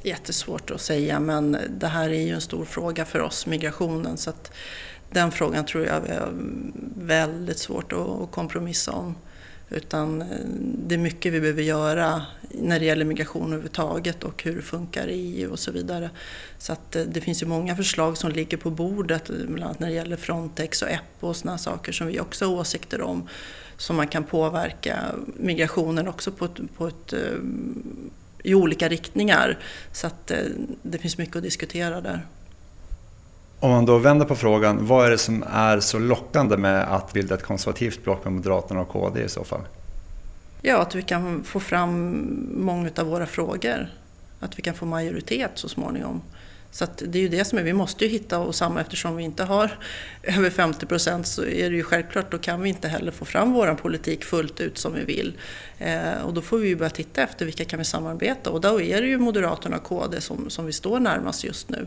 Jättesvårt 0.03 0.71
att 0.71 0.81
säga 0.81 1.21
men 1.21 1.57
det 1.71 1.87
här 1.87 2.11
är 2.11 2.23
ju 2.23 2.35
en 2.35 2.41
stor 2.41 2.65
fråga 2.65 3.05
för 3.05 3.21
oss, 3.21 3.47
migrationen. 3.47 4.17
Så 4.17 4.31
att 4.31 4.53
den 5.11 5.33
frågan 5.33 5.67
tror 5.67 5.87
jag 5.87 6.09
är 6.09 6.29
väldigt 6.95 7.59
svårt 7.59 7.93
att 7.93 8.31
kompromissa 8.31 8.93
om. 8.93 9.15
Utan 9.71 10.23
eh, 10.23 10.29
det 10.87 10.95
är 10.95 10.99
mycket 10.99 11.33
vi 11.33 11.41
behöver 11.41 11.63
göra 11.63 12.23
när 12.51 12.81
det 12.81 12.85
gäller 12.85 13.05
migration 13.05 13.47
överhuvudtaget 13.47 14.25
och 14.25 14.43
hur 14.43 14.57
det 14.57 14.63
funkar 14.63 15.09
i 15.09 15.43
EU 15.43 15.51
och 15.51 15.59
så 15.59 15.73
vidare. 15.73 16.11
Så 16.59 16.73
att 16.73 16.97
eh, 16.97 17.03
det 17.03 17.21
finns 17.21 17.43
ju 17.43 17.47
många 17.47 17.77
förslag 17.77 18.17
som 18.17 18.31
ligger 18.31 18.57
på 18.57 18.71
bordet, 18.71 19.31
eh, 19.31 19.37
bland 19.37 19.65
annat 19.65 19.81
när 19.81 19.89
det 19.89 19.95
gäller 19.95 20.17
Frontex 20.17 20.83
och 20.83 20.91
EPPO 20.91 21.29
och 21.29 21.37
sådana 21.37 21.59
saker 21.59 21.93
som 21.93 22.07
vi 22.07 22.21
också 22.21 22.47
har 22.47 22.53
åsikter 22.53 23.03
om. 23.03 23.29
Som 23.77 23.97
man 23.97 24.09
kan 24.09 24.25
påverka 24.25 24.99
migrationen 25.37 26.09
också 26.09 26.33
på 26.33 26.45
ett, 26.45 26.61
på 26.77 26.87
ett, 26.89 27.15
i 28.45 28.55
olika 28.55 28.89
riktningar. 28.89 29.59
Så 29.93 30.07
att 30.07 30.33
det 30.83 30.99
finns 30.99 31.19
mycket 31.19 31.37
att 31.37 31.43
diskutera 31.43 32.01
där. 32.01 32.27
Om 33.61 33.71
man 33.71 33.87
då 33.87 33.99
vänder 33.99 34.27
på 34.27 34.37
frågan, 34.37 34.87
vad 34.87 35.07
är 35.07 35.11
det 35.11 35.19
som 35.19 35.45
är 35.53 35.81
så 35.81 35.99
lockande 35.99 36.57
med 36.57 36.95
att 36.95 37.13
bilda 37.13 37.35
ett 37.35 37.43
konservativt 37.43 38.05
block 38.05 38.25
med 38.25 38.33
Moderaterna 38.33 38.81
och 38.81 38.89
KD 38.89 39.23
i 39.23 39.29
så 39.29 39.45
fall? 39.45 39.61
Ja, 40.63 40.79
att 40.79 40.95
vi 40.95 41.03
kan 41.03 41.45
få 41.45 41.61
fram 41.61 42.17
många 42.57 42.91
av 42.97 43.07
våra 43.07 43.27
frågor. 43.27 43.89
Att 44.41 44.59
vi 44.59 44.63
kan 44.63 44.75
få 44.75 44.87
majoritet 44.87 45.51
så 45.55 45.69
småningom. 45.69 46.23
Så 46.73 46.87
det 46.99 47.19
är 47.19 47.23
ju 47.23 47.29
det 47.29 47.45
som 47.45 47.59
är, 47.59 47.63
vi 47.63 47.73
måste 47.73 48.05
ju 48.05 48.11
hitta 48.11 48.39
och 48.39 48.55
samma 48.55 48.81
eftersom 48.81 49.17
vi 49.17 49.25
inte 49.25 49.45
har 49.45 49.79
över 50.23 50.51
50 50.51 50.87
procent 50.87 51.27
så 51.27 51.45
är 51.45 51.71
det 51.71 51.77
ju 51.77 51.83
självklart, 51.83 52.31
då 52.31 52.39
kan 52.39 52.61
vi 52.61 52.69
inte 52.69 52.89
heller 52.89 53.13
få 53.13 53.25
fram 53.25 53.53
vår 53.53 53.75
politik 53.75 54.25
fullt 54.25 54.61
ut 54.61 54.79
som 54.79 54.95
vi 54.95 55.05
vill. 55.05 55.39
Eh, 55.79 56.23
och 56.25 56.35
då 56.35 56.43
får 56.43 56.59
vi 56.59 56.69
ju 56.69 56.77
börja 56.77 56.91
titta 56.91 57.23
efter 57.23 57.45
vilka 57.45 57.65
kan 57.65 57.79
vi 57.79 57.85
samarbeta 57.85 58.51
och 58.51 58.61
då 58.61 58.81
är 58.81 59.03
det 59.03 59.09
ju 59.09 59.19
Moderaterna 59.19 59.77
och 59.77 59.85
KD 59.85 60.21
som, 60.21 60.51
som 60.51 60.67
vi 60.67 60.73
står 60.73 61.01
närmast 61.01 61.45
just 61.45 61.69
nu. 61.69 61.87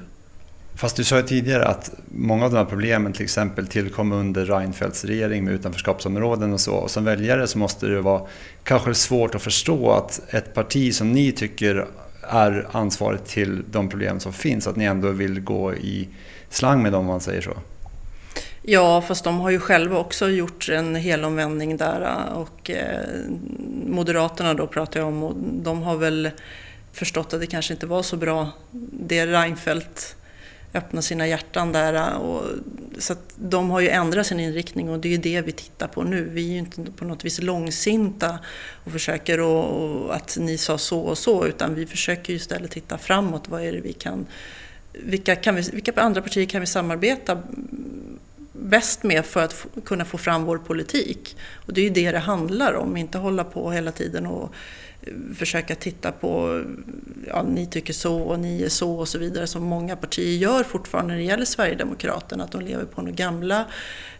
Fast 0.75 0.95
du 0.95 1.03
sa 1.03 1.17
ju 1.17 1.23
tidigare 1.23 1.65
att 1.65 1.91
många 2.11 2.45
av 2.45 2.51
de 2.51 2.57
här 2.57 2.65
problemen 2.65 3.13
till 3.13 3.23
exempel 3.23 3.67
tillkom 3.67 4.11
under 4.11 4.45
Reinfeldts 4.45 5.05
regering 5.05 5.45
med 5.45 5.53
utanförskapsområden 5.53 6.53
och 6.53 6.59
så. 6.59 6.73
Och 6.73 6.91
som 6.91 7.03
väljare 7.03 7.47
så 7.47 7.57
måste 7.57 7.85
det 7.85 8.01
vara 8.01 8.21
kanske 8.63 8.93
svårt 8.93 9.35
att 9.35 9.41
förstå 9.41 9.91
att 9.91 10.33
ett 10.33 10.53
parti 10.53 10.93
som 10.93 11.11
ni 11.11 11.31
tycker 11.31 11.87
är 12.29 12.67
ansvarigt 12.71 13.25
till 13.25 13.63
de 13.71 13.89
problem 13.89 14.19
som 14.19 14.33
finns, 14.33 14.67
att 14.67 14.75
ni 14.75 14.85
ändå 14.85 15.09
vill 15.09 15.39
gå 15.39 15.73
i 15.73 16.09
slang 16.49 16.83
med 16.83 16.91
dem 16.91 16.99
om 16.99 17.05
man 17.05 17.21
säger 17.21 17.41
så. 17.41 17.53
Ja, 18.61 19.01
fast 19.01 19.23
de 19.23 19.39
har 19.39 19.49
ju 19.49 19.59
själva 19.59 19.97
också 19.97 20.29
gjort 20.29 20.69
en 20.69 20.95
helomvändning 20.95 21.77
där 21.77 22.01
eh, 22.01 22.33
och 22.33 22.69
eh, 22.69 22.99
Moderaterna 23.87 24.53
då 24.53 24.67
pratar 24.67 24.99
jag 24.99 25.07
om 25.07 25.23
och 25.23 25.35
de 25.37 25.81
har 25.81 25.97
väl 25.97 26.29
förstått 26.91 27.33
att 27.33 27.39
det 27.39 27.47
kanske 27.47 27.73
inte 27.73 27.85
var 27.85 28.03
så 28.03 28.17
bra 28.17 28.49
det 28.91 29.27
Reinfeldt 29.27 30.15
öppna 30.73 31.01
sina 31.01 31.27
hjärtan 31.27 31.71
där. 31.71 32.17
Och, 32.17 32.43
så 32.97 33.15
de 33.35 33.69
har 33.69 33.79
ju 33.79 33.89
ändrat 33.89 34.27
sin 34.27 34.39
inriktning 34.39 34.89
och 34.89 34.99
det 34.99 35.07
är 35.07 35.11
ju 35.11 35.17
det 35.17 35.41
vi 35.41 35.51
tittar 35.51 35.87
på 35.87 36.03
nu. 36.03 36.23
Vi 36.23 36.47
är 36.47 36.51
ju 36.51 36.59
inte 36.59 36.91
på 36.95 37.05
något 37.05 37.25
vis 37.25 37.41
långsinta 37.41 38.39
och 38.83 38.91
försöker 38.91 39.39
och, 39.39 40.15
att 40.15 40.37
ni 40.39 40.57
sa 40.57 40.77
så 40.77 40.99
och 40.99 41.17
så 41.17 41.47
utan 41.47 41.75
vi 41.75 41.85
försöker 41.85 42.33
ju 42.33 42.37
istället 42.37 42.71
titta 42.71 42.97
framåt. 42.97 43.49
Vad 43.49 43.63
är 43.63 43.71
det 43.71 43.81
vi 43.81 43.93
kan, 43.93 44.25
vilka, 44.91 45.35
kan 45.35 45.55
vi, 45.55 45.61
vilka 45.61 45.91
andra 45.95 46.21
partier 46.21 46.45
kan 46.45 46.61
vi 46.61 46.67
samarbeta 46.67 47.41
bäst 48.53 49.03
med 49.03 49.25
för 49.25 49.43
att 49.43 49.65
kunna 49.85 50.05
få 50.05 50.17
fram 50.17 50.43
vår 50.43 50.57
politik. 50.57 51.37
Och 51.65 51.73
det 51.73 51.81
är 51.81 51.83
ju 51.83 51.89
det 51.89 52.11
det 52.11 52.19
handlar 52.19 52.73
om, 52.73 52.97
inte 52.97 53.17
hålla 53.17 53.43
på 53.43 53.71
hela 53.71 53.91
tiden 53.91 54.25
och 54.25 54.53
försöka 55.35 55.75
titta 55.75 56.11
på, 56.11 56.63
ja 57.27 57.43
ni 57.43 57.67
tycker 57.67 57.93
så 57.93 58.21
och 58.21 58.39
ni 58.39 58.63
är 58.63 58.69
så 58.69 58.91
och 58.95 59.07
så 59.07 59.17
vidare 59.17 59.47
som 59.47 59.63
många 59.63 59.95
partier 59.95 60.37
gör 60.37 60.63
fortfarande 60.63 61.13
när 61.13 61.19
det 61.19 61.25
gäller 61.25 61.45
Sverigedemokraterna, 61.45 62.43
att 62.43 62.51
de 62.51 62.61
lever 62.61 62.85
på 62.85 63.01
några 63.01 63.15
gamla 63.15 63.65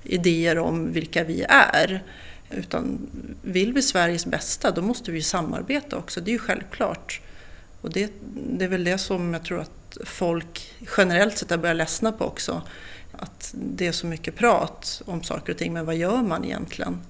idéer 0.03 0.57
om 0.57 0.91
vilka 0.91 1.23
vi 1.23 1.45
är. 1.49 2.03
Utan 2.49 2.99
vill 3.41 3.73
vi 3.73 3.81
Sveriges 3.81 4.25
bästa 4.25 4.71
då 4.71 4.81
måste 4.81 5.11
vi 5.11 5.21
samarbeta 5.21 5.97
också, 5.97 6.21
det 6.21 6.31
är 6.31 6.33
ju 6.33 6.39
självklart. 6.39 7.21
Och 7.81 7.89
det, 7.89 8.11
det 8.49 8.65
är 8.65 8.69
väl 8.69 8.83
det 8.83 8.97
som 8.97 9.33
jag 9.33 9.45
tror 9.45 9.59
att 9.59 9.97
folk 10.05 10.73
generellt 10.97 11.37
sett 11.37 11.49
har 11.49 11.57
börjat 11.57 11.77
ledsna 11.77 12.11
på 12.11 12.25
också. 12.25 12.61
Att 13.11 13.53
det 13.57 13.87
är 13.87 13.91
så 13.91 14.07
mycket 14.07 14.35
prat 14.35 15.01
om 15.05 15.23
saker 15.23 15.53
och 15.53 15.59
ting, 15.59 15.73
men 15.73 15.85
vad 15.85 15.95
gör 15.95 16.21
man 16.21 16.45
egentligen? 16.45 17.01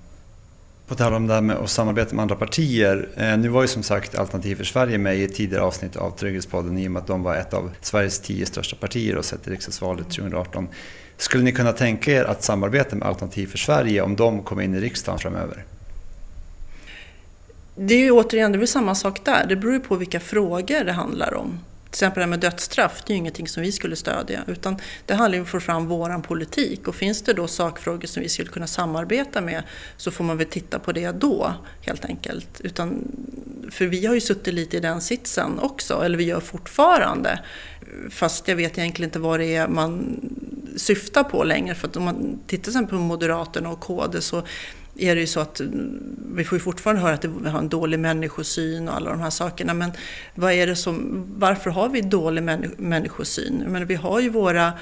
På 0.87 0.95
tal 0.95 1.13
om 1.13 1.27
det 1.27 1.33
här 1.33 1.41
med 1.41 1.55
att 1.55 1.69
samarbeta 1.69 2.15
med 2.15 2.23
andra 2.23 2.35
partier. 2.35 3.09
Eh, 3.15 3.37
nu 3.37 3.47
var 3.47 3.61
ju 3.61 3.67
som 3.67 3.83
sagt 3.83 4.15
Alternativ 4.15 4.55
för 4.55 4.63
Sverige 4.63 4.97
med 4.97 5.17
i 5.17 5.23
ett 5.23 5.35
tidigare 5.35 5.63
avsnitt 5.63 5.95
av 5.95 6.11
Trygghetspodden 6.11 6.77
i 6.77 6.87
och 6.87 6.91
med 6.91 7.01
att 7.01 7.07
de 7.07 7.23
var 7.23 7.35
ett 7.35 7.53
av 7.53 7.71
Sveriges 7.81 8.19
tio 8.19 8.45
största 8.45 8.75
partier 8.75 9.17
och 9.17 9.25
sett 9.25 9.47
i 9.47 9.51
riksdagsvalet 9.51 10.05
2018. 10.05 10.67
Skulle 11.17 11.43
ni 11.43 11.51
kunna 11.51 11.71
tänka 11.71 12.11
er 12.11 12.23
att 12.23 12.43
samarbeta 12.43 12.95
med 12.95 13.07
Alternativ 13.07 13.47
för 13.47 13.57
Sverige 13.57 14.01
om 14.01 14.15
de 14.15 14.43
kommer 14.43 14.61
in 14.61 14.75
i 14.75 14.79
riksdagen 14.79 15.19
framöver? 15.19 15.65
Det 17.75 17.93
är 17.93 17.99
ju 17.99 18.11
återigen 18.11 18.51
det 18.51 18.59
är 18.59 18.65
samma 18.65 18.95
sak 18.95 19.25
där. 19.25 19.45
Det 19.49 19.55
beror 19.55 19.73
ju 19.73 19.79
på 19.79 19.95
vilka 19.95 20.19
frågor 20.19 20.83
det 20.83 20.91
handlar 20.91 21.33
om. 21.33 21.59
Till 21.93 21.97
exempel 21.97 22.19
det 22.19 22.23
här 22.23 22.29
med 22.29 22.39
dödsstraff, 22.39 23.03
det 23.05 23.11
är 23.11 23.15
ju 23.15 23.19
ingenting 23.19 23.47
som 23.47 23.63
vi 23.63 23.71
skulle 23.71 23.95
stödja. 23.95 24.43
Utan 24.47 24.77
det 25.05 25.13
handlar 25.13 25.35
ju 25.35 25.39
om 25.39 25.43
att 25.43 25.51
få 25.51 25.59
fram 25.59 25.87
våran 25.87 26.21
politik. 26.21 26.87
Och 26.87 26.95
finns 26.95 27.21
det 27.21 27.33
då 27.33 27.47
sakfrågor 27.47 28.07
som 28.07 28.23
vi 28.23 28.29
skulle 28.29 28.49
kunna 28.49 28.67
samarbeta 28.67 29.41
med 29.41 29.63
så 29.97 30.11
får 30.11 30.23
man 30.23 30.37
väl 30.37 30.47
titta 30.47 30.79
på 30.79 30.91
det 30.91 31.11
då, 31.11 31.53
helt 31.81 32.05
enkelt. 32.05 32.61
Utan, 32.61 33.11
för 33.71 33.85
vi 33.85 34.05
har 34.05 34.13
ju 34.13 34.21
suttit 34.21 34.53
lite 34.53 34.77
i 34.77 34.79
den 34.79 35.01
sitsen 35.01 35.59
också, 35.59 36.01
eller 36.03 36.17
vi 36.17 36.23
gör 36.23 36.39
fortfarande. 36.39 37.39
Fast 38.09 38.47
jag 38.47 38.55
vet 38.55 38.77
egentligen 38.77 39.07
inte 39.07 39.19
vad 39.19 39.39
det 39.39 39.55
är 39.55 39.67
man 39.67 40.19
syftar 40.75 41.23
på 41.23 41.43
längre. 41.43 41.75
För 41.75 41.87
att 41.87 41.95
om 41.95 42.03
man 42.03 42.39
tittar 42.47 42.71
sen 42.71 42.87
på 42.87 42.95
Moderaterna 42.95 43.69
och 43.69 43.79
KD 43.79 44.21
så 44.21 44.43
är 44.97 45.15
det 45.15 45.21
ju 45.21 45.27
så 45.27 45.39
att 45.39 45.59
mm, 45.59 46.15
vi 46.35 46.43
får 46.43 46.57
ju 46.57 46.59
fortfarande 46.63 47.01
höra 47.01 47.13
att 47.13 47.25
vi 47.25 47.49
har 47.49 47.59
en 47.59 47.69
dålig 47.69 47.99
människosyn 47.99 48.89
och 48.89 48.95
alla 48.95 49.09
de 49.09 49.19
här 49.19 49.29
sakerna. 49.29 49.73
Men 49.73 49.91
vad 50.35 50.53
är 50.53 50.67
det 50.67 50.75
som, 50.75 51.25
varför 51.37 51.69
har 51.69 51.89
vi 51.89 52.01
dålig 52.01 52.43
människosyn? 52.77 53.63
Men 53.67 53.85
vi 53.85 53.95
har 53.95 54.19
ju 54.19 54.29
våra 54.29 54.73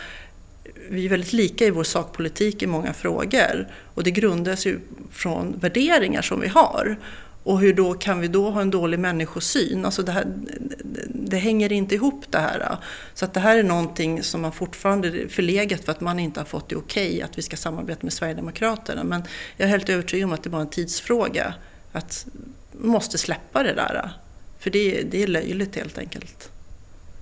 vi 0.90 1.06
är 1.06 1.10
väldigt 1.10 1.34
lika 1.34 1.66
i 1.66 1.70
vår 1.70 1.84
sakpolitik 1.84 2.64
i 2.64 2.68
många 2.68 2.94
frågor 2.94 3.68
och 3.94 4.04
det 4.04 4.12
grundas 4.12 4.66
ju 4.66 4.80
från 5.12 5.60
värderingar 5.60 6.22
som 6.22 6.40
vi 6.40 6.48
har. 6.48 6.98
Och 7.44 7.60
hur 7.60 7.74
då 7.74 7.94
kan 7.94 8.20
vi 8.20 8.28
då 8.28 8.50
ha 8.50 8.62
en 8.62 8.72
dålig 8.72 9.00
människosyn? 9.00 9.86
Alltså 9.86 10.04
det, 10.04 10.12
här, 10.12 10.26
det 11.08 11.38
hänger 11.38 11.72
inte 11.72 11.96
ihop 11.96 12.26
det 12.30 12.40
här. 12.40 12.78
Så 13.14 13.26
att 13.26 13.34
det 13.34 13.40
här 13.40 13.58
är 13.58 13.64
någonting 13.64 14.24
som 14.24 14.42
man 14.42 14.52
fortfarande 14.52 15.08
är 15.08 15.28
förlegat 15.28 15.86
för 15.86 15.92
att 15.92 16.02
man 16.02 16.20
inte 16.20 16.40
har 16.40 16.46
fått 16.46 16.70
det 16.70 16.76
okej 16.76 17.08
okay, 17.08 17.22
att 17.22 17.38
vi 17.38 17.42
ska 17.42 17.58
samarbeta 17.58 18.00
med 18.02 18.14
Sverigedemokraterna. 18.14 19.04
Men 19.04 19.24
jag 19.58 19.66
är 19.66 19.70
helt 19.70 19.90
övertygad 19.90 20.26
om 20.26 20.34
att 20.34 20.44
det 20.44 20.50
var 20.50 20.62
en 20.62 20.70
tidsfråga. 20.70 21.54
Att 21.92 22.26
man 22.72 22.90
måste 22.90 23.18
släppa 23.18 23.64
det 23.64 23.74
där. 23.74 24.12
För 24.60 24.70
det, 24.70 25.02
det 25.12 25.24
är 25.24 25.28
löjligt 25.28 25.76
helt 25.76 25.98
enkelt. 25.98 26.50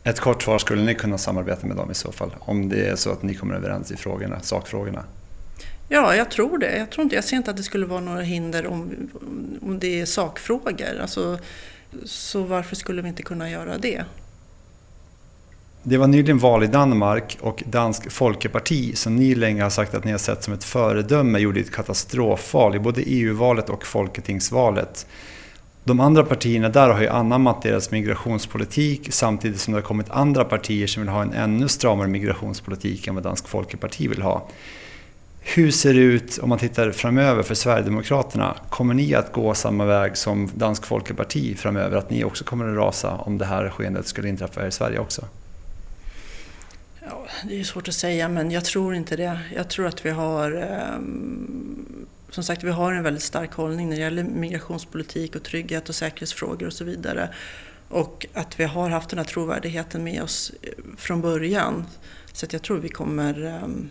Ett 0.03 0.20
kort 0.20 0.43
svar, 0.43 0.59
skulle 0.59 0.82
ni 0.82 0.95
kunna 0.95 1.17
samarbeta 1.17 1.67
med 1.67 1.78
dem 1.78 1.91
i 1.91 1.95
så 1.95 2.11
fall? 2.11 2.36
Om 2.39 2.70
det 2.70 2.88
är 2.88 2.95
så 2.95 3.11
att 3.11 3.24
ni 3.24 3.36
kommer 3.36 3.55
överens 3.55 3.91
i 3.91 3.95
frågorna, 3.95 4.39
sakfrågorna? 4.39 5.03
Ja, 5.91 6.15
jag 6.15 6.31
tror 6.31 6.57
det. 6.57 6.77
Jag, 6.77 6.89
tror 6.89 7.03
inte, 7.03 7.15
jag 7.15 7.23
ser 7.23 7.37
inte 7.37 7.51
att 7.51 7.57
det 7.57 7.63
skulle 7.63 7.85
vara 7.85 7.99
några 7.99 8.21
hinder 8.21 8.67
om, 8.67 9.09
om 9.61 9.79
det 9.79 10.01
är 10.01 10.05
sakfrågor. 10.05 10.99
Alltså, 11.01 11.39
så 12.05 12.43
varför 12.43 12.75
skulle 12.75 13.01
vi 13.01 13.09
inte 13.09 13.23
kunna 13.23 13.49
göra 13.49 13.77
det? 13.77 14.03
Det 15.83 15.97
var 15.97 16.07
nyligen 16.07 16.37
val 16.37 16.63
i 16.63 16.67
Danmark 16.67 17.37
och 17.41 17.63
Dansk 17.65 18.11
Folkeparti 18.11 18.97
som 18.97 19.15
ni 19.15 19.35
länge 19.35 19.63
har 19.63 19.69
sagt 19.69 19.95
att 19.95 20.03
ni 20.03 20.11
har 20.11 20.17
sett 20.17 20.43
som 20.43 20.53
ett 20.53 20.63
föredöme 20.63 21.39
gjorde 21.39 21.59
ett 21.59 21.71
katastrofval 21.71 22.75
i 22.75 22.79
både 22.79 23.01
EU-valet 23.01 23.69
och 23.69 23.85
Folketingsvalet. 23.85 25.07
De 25.83 25.99
andra 25.99 26.23
partierna 26.23 26.69
där 26.69 26.89
har 26.89 27.01
ju 27.01 27.07
anammat 27.07 27.61
deras 27.61 27.91
migrationspolitik 27.91 29.07
samtidigt 29.11 29.59
som 29.59 29.73
det 29.73 29.79
har 29.79 29.87
kommit 29.87 30.09
andra 30.09 30.43
partier 30.43 30.87
som 30.87 31.03
vill 31.03 31.09
ha 31.09 31.21
en 31.21 31.33
ännu 31.33 31.67
stramare 31.67 32.07
migrationspolitik 32.07 33.07
än 33.07 33.15
vad 33.15 33.23
Dansk 33.23 33.47
Folkeparti 33.47 34.07
vill 34.07 34.21
ha. 34.21 34.47
Hur 35.41 35.71
ser 35.71 35.93
det 35.93 35.99
ut 35.99 36.37
om 36.37 36.49
man 36.49 36.59
tittar 36.59 36.91
framöver 36.91 37.43
för 37.43 37.55
Sverigedemokraterna? 37.55 38.55
Kommer 38.69 38.93
ni 38.93 39.13
att 39.13 39.31
gå 39.31 39.53
samma 39.53 39.85
väg 39.85 40.17
som 40.17 40.51
Dansk 40.55 40.85
Folkeparti 40.85 41.57
framöver? 41.57 41.97
Att 41.97 42.09
ni 42.09 42.23
också 42.23 42.43
kommer 42.43 42.69
att 42.69 42.77
rasa 42.77 43.15
om 43.15 43.37
det 43.37 43.45
här 43.45 43.69
skeendet 43.69 44.07
skulle 44.07 44.29
inträffa 44.29 44.67
i 44.67 44.71
Sverige 44.71 44.99
också? 44.99 45.25
Ja, 47.01 47.25
det 47.43 47.59
är 47.59 47.63
svårt 47.63 47.87
att 47.87 47.93
säga 47.93 48.29
men 48.29 48.51
jag 48.51 48.65
tror 48.65 48.95
inte 48.95 49.15
det. 49.15 49.39
Jag 49.55 49.69
tror 49.69 49.87
att 49.87 50.05
vi 50.05 50.09
har 50.09 50.51
ehm, 50.51 52.05
som 52.31 52.43
sagt, 52.43 52.63
vi 52.63 52.71
har 52.71 52.93
en 52.93 53.03
väldigt 53.03 53.23
stark 53.23 53.53
hållning 53.53 53.89
när 53.89 53.95
det 53.95 54.01
gäller 54.01 54.23
migrationspolitik 54.23 55.35
och 55.35 55.43
trygghet 55.43 55.89
och 55.89 55.95
säkerhetsfrågor 55.95 56.67
och 56.67 56.73
så 56.73 56.83
vidare. 56.83 57.29
Och 57.89 58.25
att 58.33 58.59
vi 58.59 58.63
har 58.63 58.89
haft 58.89 59.09
den 59.09 59.19
här 59.19 59.25
trovärdigheten 59.25 60.03
med 60.03 60.23
oss 60.23 60.51
eh, 60.61 60.69
från 60.97 61.21
början. 61.21 61.85
Så 62.33 62.45
att 62.45 62.53
jag 62.53 62.61
tror 62.61 62.77
vi 62.77 62.89
kommer 62.89 63.45
ehm, 63.45 63.89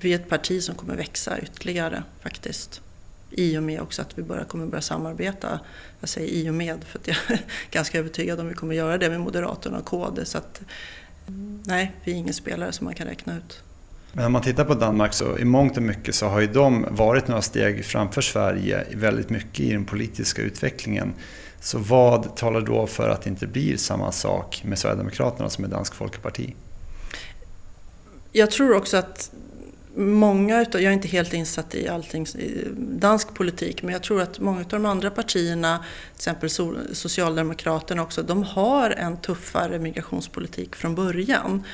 vi 0.00 0.12
är 0.12 0.14
ett 0.14 0.28
parti 0.28 0.62
som 0.62 0.74
kommer 0.74 0.96
växa 0.96 1.38
ytterligare 1.38 2.02
faktiskt. 2.20 2.80
I 3.30 3.58
och 3.58 3.62
med 3.62 3.80
också 3.80 4.02
att 4.02 4.18
vi 4.18 4.22
bara 4.22 4.44
kommer 4.44 4.66
börja 4.66 4.82
samarbeta. 4.82 5.60
Jag 6.00 6.08
säger 6.08 6.28
i 6.28 6.50
och 6.50 6.54
med 6.54 6.84
för 6.84 6.98
att 6.98 7.06
jag 7.06 7.16
är 7.28 7.40
ganska 7.70 7.98
övertygad 7.98 8.40
om 8.40 8.48
vi 8.48 8.54
kommer 8.54 8.74
göra 8.74 8.98
det 8.98 9.10
med 9.10 9.20
Moderaterna 9.20 9.78
och 9.78 9.84
KD. 9.84 10.24
Så 10.24 10.38
att, 10.38 10.60
nej, 11.66 11.92
vi 12.04 12.12
är 12.12 12.16
ingen 12.16 12.34
spelare 12.34 12.72
som 12.72 12.84
man 12.84 12.94
kan 12.94 13.06
räkna 13.06 13.36
ut. 13.36 13.62
Men 14.12 14.24
om 14.24 14.32
man 14.32 14.42
tittar 14.42 14.64
på 14.64 14.74
Danmark 14.74 15.14
så 15.14 15.38
i 15.38 15.44
mångt 15.44 15.76
och 15.76 15.82
mycket 15.82 16.14
så 16.14 16.26
har 16.26 16.40
ju 16.40 16.46
de 16.46 16.86
varit 16.90 17.28
några 17.28 17.42
steg 17.42 17.84
framför 17.84 18.20
Sverige 18.20 18.86
väldigt 18.94 19.30
mycket 19.30 19.60
i 19.60 19.72
den 19.72 19.84
politiska 19.84 20.42
utvecklingen. 20.42 21.12
Så 21.60 21.78
vad 21.78 22.36
talar 22.36 22.60
då 22.60 22.86
för 22.86 23.08
att 23.08 23.22
det 23.22 23.30
inte 23.30 23.46
blir 23.46 23.76
samma 23.76 24.12
sak 24.12 24.62
med 24.64 24.78
Sverigedemokraterna 24.78 25.50
som 25.50 25.62
med 25.62 25.70
Dansk 25.70 25.94
Folkeparti? 25.94 26.54
Jag 28.32 28.50
tror 28.50 28.76
också 28.76 28.96
att 28.96 29.30
många 29.98 30.60
utav, 30.60 30.80
jag 30.80 30.90
är 30.90 30.94
inte 30.94 31.08
helt 31.08 31.34
insatt 31.34 31.74
i 31.74 31.88
allting 31.88 32.26
i 32.26 32.64
dansk 32.76 33.34
politik, 33.34 33.82
men 33.82 33.92
jag 33.92 34.02
tror 34.02 34.22
att 34.22 34.40
många 34.40 34.58
av 34.58 34.66
de 34.68 34.86
andra 34.86 35.10
partierna, 35.10 35.78
till 35.78 36.16
exempel 36.16 36.50
Socialdemokraterna 36.92 38.02
också, 38.02 38.22
de 38.22 38.42
har 38.42 38.90
en 38.90 39.16
tuffare 39.16 39.78
migrationspolitik 39.78 40.76
från 40.76 40.94
början. 40.94 41.64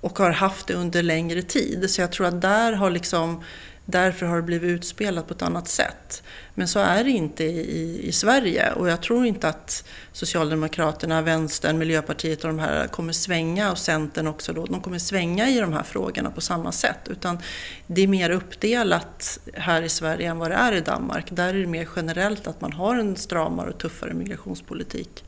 Och 0.00 0.18
har 0.18 0.30
haft 0.30 0.66
det 0.66 0.74
under 0.74 1.02
längre 1.02 1.42
tid. 1.42 1.90
Så 1.90 2.00
jag 2.00 2.12
tror 2.12 2.26
att 2.26 2.40
där 2.40 2.72
har 2.72 2.90
liksom 2.90 3.42
Därför 3.90 4.26
har 4.26 4.36
det 4.36 4.42
blivit 4.42 4.70
utspelat 4.70 5.28
på 5.28 5.34
ett 5.34 5.42
annat 5.42 5.68
sätt. 5.68 6.22
Men 6.54 6.68
så 6.68 6.78
är 6.78 7.04
det 7.04 7.10
inte 7.10 7.44
i, 7.44 8.08
i 8.08 8.12
Sverige 8.12 8.72
och 8.72 8.88
jag 8.88 9.02
tror 9.02 9.26
inte 9.26 9.48
att 9.48 9.84
Socialdemokraterna, 10.12 11.22
Vänstern, 11.22 11.78
Miljöpartiet 11.78 12.44
och 12.44 12.48
de 12.48 12.58
här 12.58 12.86
kommer 12.86 13.12
svänga 13.12 13.70
och 13.70 13.78
Centern 13.78 14.26
också 14.26 14.52
då, 14.52 14.66
de 14.66 14.80
kommer 14.80 14.98
svänga 14.98 15.48
i 15.48 15.60
de 15.60 15.72
här 15.72 15.82
frågorna 15.82 16.30
på 16.30 16.40
samma 16.40 16.72
sätt. 16.72 16.98
Utan 17.06 17.38
det 17.86 18.02
är 18.02 18.08
mer 18.08 18.30
uppdelat 18.30 19.38
här 19.54 19.82
i 19.82 19.88
Sverige 19.88 20.30
än 20.30 20.38
vad 20.38 20.50
det 20.50 20.56
är 20.56 20.72
i 20.72 20.80
Danmark. 20.80 21.26
Där 21.30 21.48
är 21.48 21.58
det 21.58 21.66
mer 21.66 21.88
generellt 21.96 22.46
att 22.46 22.60
man 22.60 22.72
har 22.72 22.96
en 22.96 23.16
stramare 23.16 23.70
och 23.70 23.78
tuffare 23.78 24.14
migrationspolitik. 24.14 25.24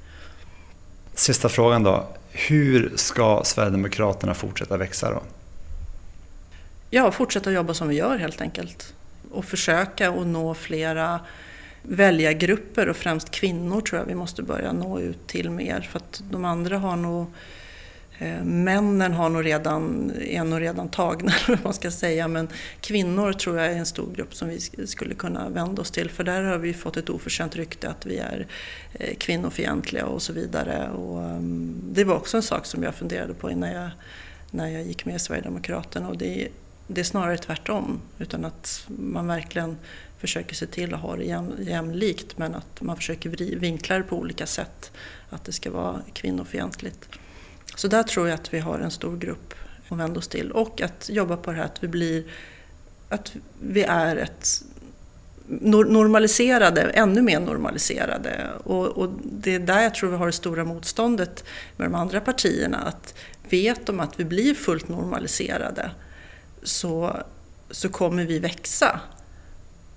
Sista 1.15 1.49
frågan 1.49 1.83
då. 1.83 2.09
Hur 2.31 2.93
ska 2.97 3.43
Sverigedemokraterna 3.45 4.35
fortsätta 4.35 4.77
växa 4.77 5.11
då? 5.11 5.23
Ja, 6.91 7.13
fortsätta 7.13 7.53
jobba 7.53 7.75
som 7.75 7.89
vi 7.89 7.95
gör 7.95 8.17
helt 8.17 8.41
enkelt. 8.41 8.95
Och 9.31 9.45
försöka 9.45 10.11
att 10.11 10.27
nå 10.27 10.55
flera 10.55 11.21
väljargrupper 11.83 12.89
och 12.89 12.97
främst 12.97 13.31
kvinnor 13.31 13.81
tror 13.81 14.01
jag 14.01 14.07
vi 14.07 14.15
måste 14.15 14.43
börja 14.43 14.73
nå 14.73 15.01
ut 15.01 15.27
till 15.27 15.51
mer. 15.51 15.81
För 15.81 15.99
att 15.99 16.23
de 16.31 16.45
andra 16.45 16.79
har 16.79 16.97
nog 16.97 17.27
eh, 18.19 18.45
Männen 18.45 19.13
har 19.13 19.29
nog 19.29 19.47
redan, 19.47 20.13
är 20.21 20.45
nog 20.45 20.61
redan 20.61 20.89
tagna, 20.89 21.33
vad 21.49 21.65
man 21.65 21.75
ska 21.75 21.91
säga. 21.91 22.29
Men 22.29 22.49
kvinnor 22.81 23.33
tror 23.33 23.59
jag 23.59 23.67
är 23.67 23.77
en 23.77 23.87
stor 23.87 24.13
grupp 24.15 24.35
som 24.35 24.49
vi 24.49 24.87
skulle 24.87 25.15
kunna 25.15 25.49
vända 25.49 25.83
oss 25.83 25.91
till. 25.91 26.11
För 26.11 26.25
där 26.25 26.43
har 26.43 26.59
vi 26.59 26.75
fått 26.75 26.97
ett 26.97 27.11
oförtjänt 27.11 27.57
rykte 27.57 27.91
att 27.91 28.07
vi 28.07 28.19
är 28.19 28.47
eh, 28.93 29.17
kvinnofientliga 29.17 30.07
och 30.07 30.23
så 30.23 30.33
vidare. 30.33 30.91
Och, 30.91 31.19
um, 31.19 31.75
det 31.93 32.05
var 32.05 32.17
också 32.17 32.37
en 32.37 32.43
sak 32.43 32.67
som 32.67 32.83
jag 32.83 32.95
funderade 32.95 33.35
på 33.35 33.51
innan 33.51 33.73
jag, 33.73 33.91
när 34.51 34.69
jag 34.69 34.83
gick 34.83 35.05
med 35.05 35.15
i 35.15 35.19
Sverigedemokraterna. 35.19 36.09
Och 36.09 36.19
det 36.19 36.49
det 36.95 37.01
är 37.01 37.05
snarare 37.05 37.39
tvärtom. 37.39 38.01
Utan 38.19 38.45
att 38.45 38.85
man 38.87 39.27
verkligen 39.27 39.77
försöker 40.19 40.55
se 40.55 40.67
till 40.67 40.95
att 40.95 41.01
ha 41.01 41.17
det 41.17 41.25
jäm, 41.25 41.53
jämlikt 41.59 42.39
men 42.39 42.55
att 42.55 42.81
man 42.81 42.97
försöker 42.97 43.31
vinkla 43.57 43.99
det 43.99 44.03
på 44.03 44.17
olika 44.17 44.47
sätt. 44.47 44.93
Att 45.31 45.45
det 45.45 45.53
ska 45.53 45.71
vara 45.71 46.03
kvinnofientligt. 46.13 47.09
Så 47.75 47.89
där 47.89 48.03
tror 48.03 48.29
jag 48.29 48.35
att 48.35 48.55
vi 48.55 48.59
har 48.59 48.79
en 48.79 48.91
stor 48.91 49.17
grupp 49.17 49.55
att 49.89 49.99
vända 49.99 50.19
oss 50.19 50.29
till. 50.29 50.53
Och 50.53 50.81
att 50.81 51.09
jobba 51.09 51.37
på 51.37 51.51
det 51.51 51.57
här 51.57 51.65
att 51.65 51.83
vi 51.83 51.89
blir, 51.89 52.25
att 53.09 53.33
vi 53.63 53.83
är 53.83 54.17
ett 54.17 54.63
normaliserade, 55.61 56.83
ännu 56.83 57.23
mer 57.23 57.41
normaliserade. 57.41 58.51
Och, 58.65 58.87
och, 58.87 59.11
det 59.23 59.55
är 59.55 59.59
där 59.59 59.83
jag 59.83 59.95
tror 59.95 60.11
vi 60.11 60.17
har 60.17 60.27
det 60.27 60.33
stora 60.33 60.65
motståndet 60.65 61.45
med 61.77 61.87
de 61.87 61.95
andra 61.95 62.21
partierna. 62.21 62.79
Att 62.79 63.15
vet 63.51 63.87
de 63.87 64.01
att 64.01 64.21
vi 64.21 64.25
blir 64.25 64.55
fullt 64.55 64.89
normaliserade 64.89 65.91
så, 66.63 67.23
så 67.71 67.89
kommer 67.89 68.25
vi 68.25 68.39
växa. 68.39 69.01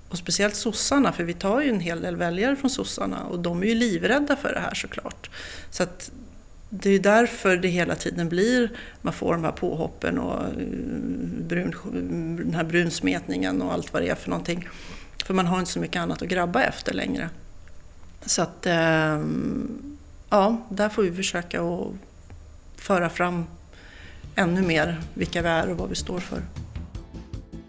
Och 0.09 0.17
speciellt 0.17 0.55
sossarna, 0.55 1.11
för 1.11 1.23
vi 1.23 1.33
tar 1.33 1.61
ju 1.61 1.69
en 1.69 1.79
hel 1.79 2.01
del 2.01 2.15
väljare 2.15 2.55
från 2.55 2.69
sossarna 2.69 3.23
och 3.23 3.39
de 3.39 3.63
är 3.63 3.67
ju 3.67 3.75
livrädda 3.75 4.35
för 4.35 4.53
det 4.53 4.59
här 4.59 4.73
såklart. 4.73 5.29
Så 5.69 5.83
att 5.83 6.11
det 6.69 6.89
är 6.89 6.99
därför 6.99 7.57
det 7.57 7.67
hela 7.67 7.95
tiden 7.95 8.29
blir, 8.29 8.71
man 9.01 9.13
får 9.13 9.33
de 9.33 9.43
här 9.43 9.51
påhoppen 9.51 10.19
och 10.19 10.43
eh, 10.43 10.51
brun, 11.47 11.75
den 12.37 12.53
här 12.53 12.63
brunsmetningen 12.63 13.61
och 13.61 13.73
allt 13.73 13.93
vad 13.93 14.01
det 14.01 14.09
är 14.09 14.15
för 14.15 14.29
någonting. 14.29 14.67
För 15.25 15.33
man 15.33 15.45
har 15.45 15.59
inte 15.59 15.71
så 15.71 15.79
mycket 15.79 16.01
annat 16.01 16.21
att 16.21 16.27
grabba 16.27 16.63
efter 16.63 16.93
längre. 16.93 17.29
Så 18.25 18.41
att, 18.41 18.65
ehm, 18.65 19.97
ja, 20.29 20.67
där 20.69 20.89
får 20.89 21.03
vi 21.03 21.11
försöka 21.11 21.61
att 21.61 21.87
föra 22.75 23.09
fram 23.09 23.45
ännu 24.35 24.61
mer 24.61 25.01
vilka 25.13 25.41
vi 25.41 25.47
är 25.47 25.69
och 25.69 25.77
vad 25.77 25.89
vi 25.89 25.95
står 25.95 26.19
för. 26.19 26.41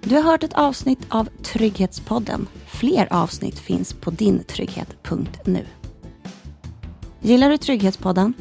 Du 0.00 0.14
har 0.14 0.22
hört 0.22 0.42
ett 0.42 0.54
avsnitt 0.54 0.98
av 1.08 1.28
Trygghetspodden. 1.42 2.46
Fler 2.66 3.08
avsnitt 3.10 3.58
finns 3.58 3.92
på 3.92 4.10
dintrygghet.nu. 4.10 5.64
Gillar 7.20 7.50
du 7.50 7.58
Trygghetspodden? 7.58 8.34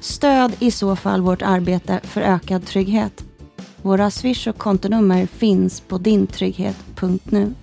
Stöd 0.00 0.52
i 0.58 0.70
så 0.70 0.96
fall 0.96 1.20
vårt 1.20 1.42
arbete 1.42 2.00
för 2.02 2.20
ökad 2.20 2.66
trygghet. 2.66 3.24
Våra 3.82 4.10
swish 4.10 4.48
och 4.48 4.58
kontonummer 4.58 5.26
finns 5.26 5.80
på 5.80 5.98
dintrygghet.nu 5.98 7.54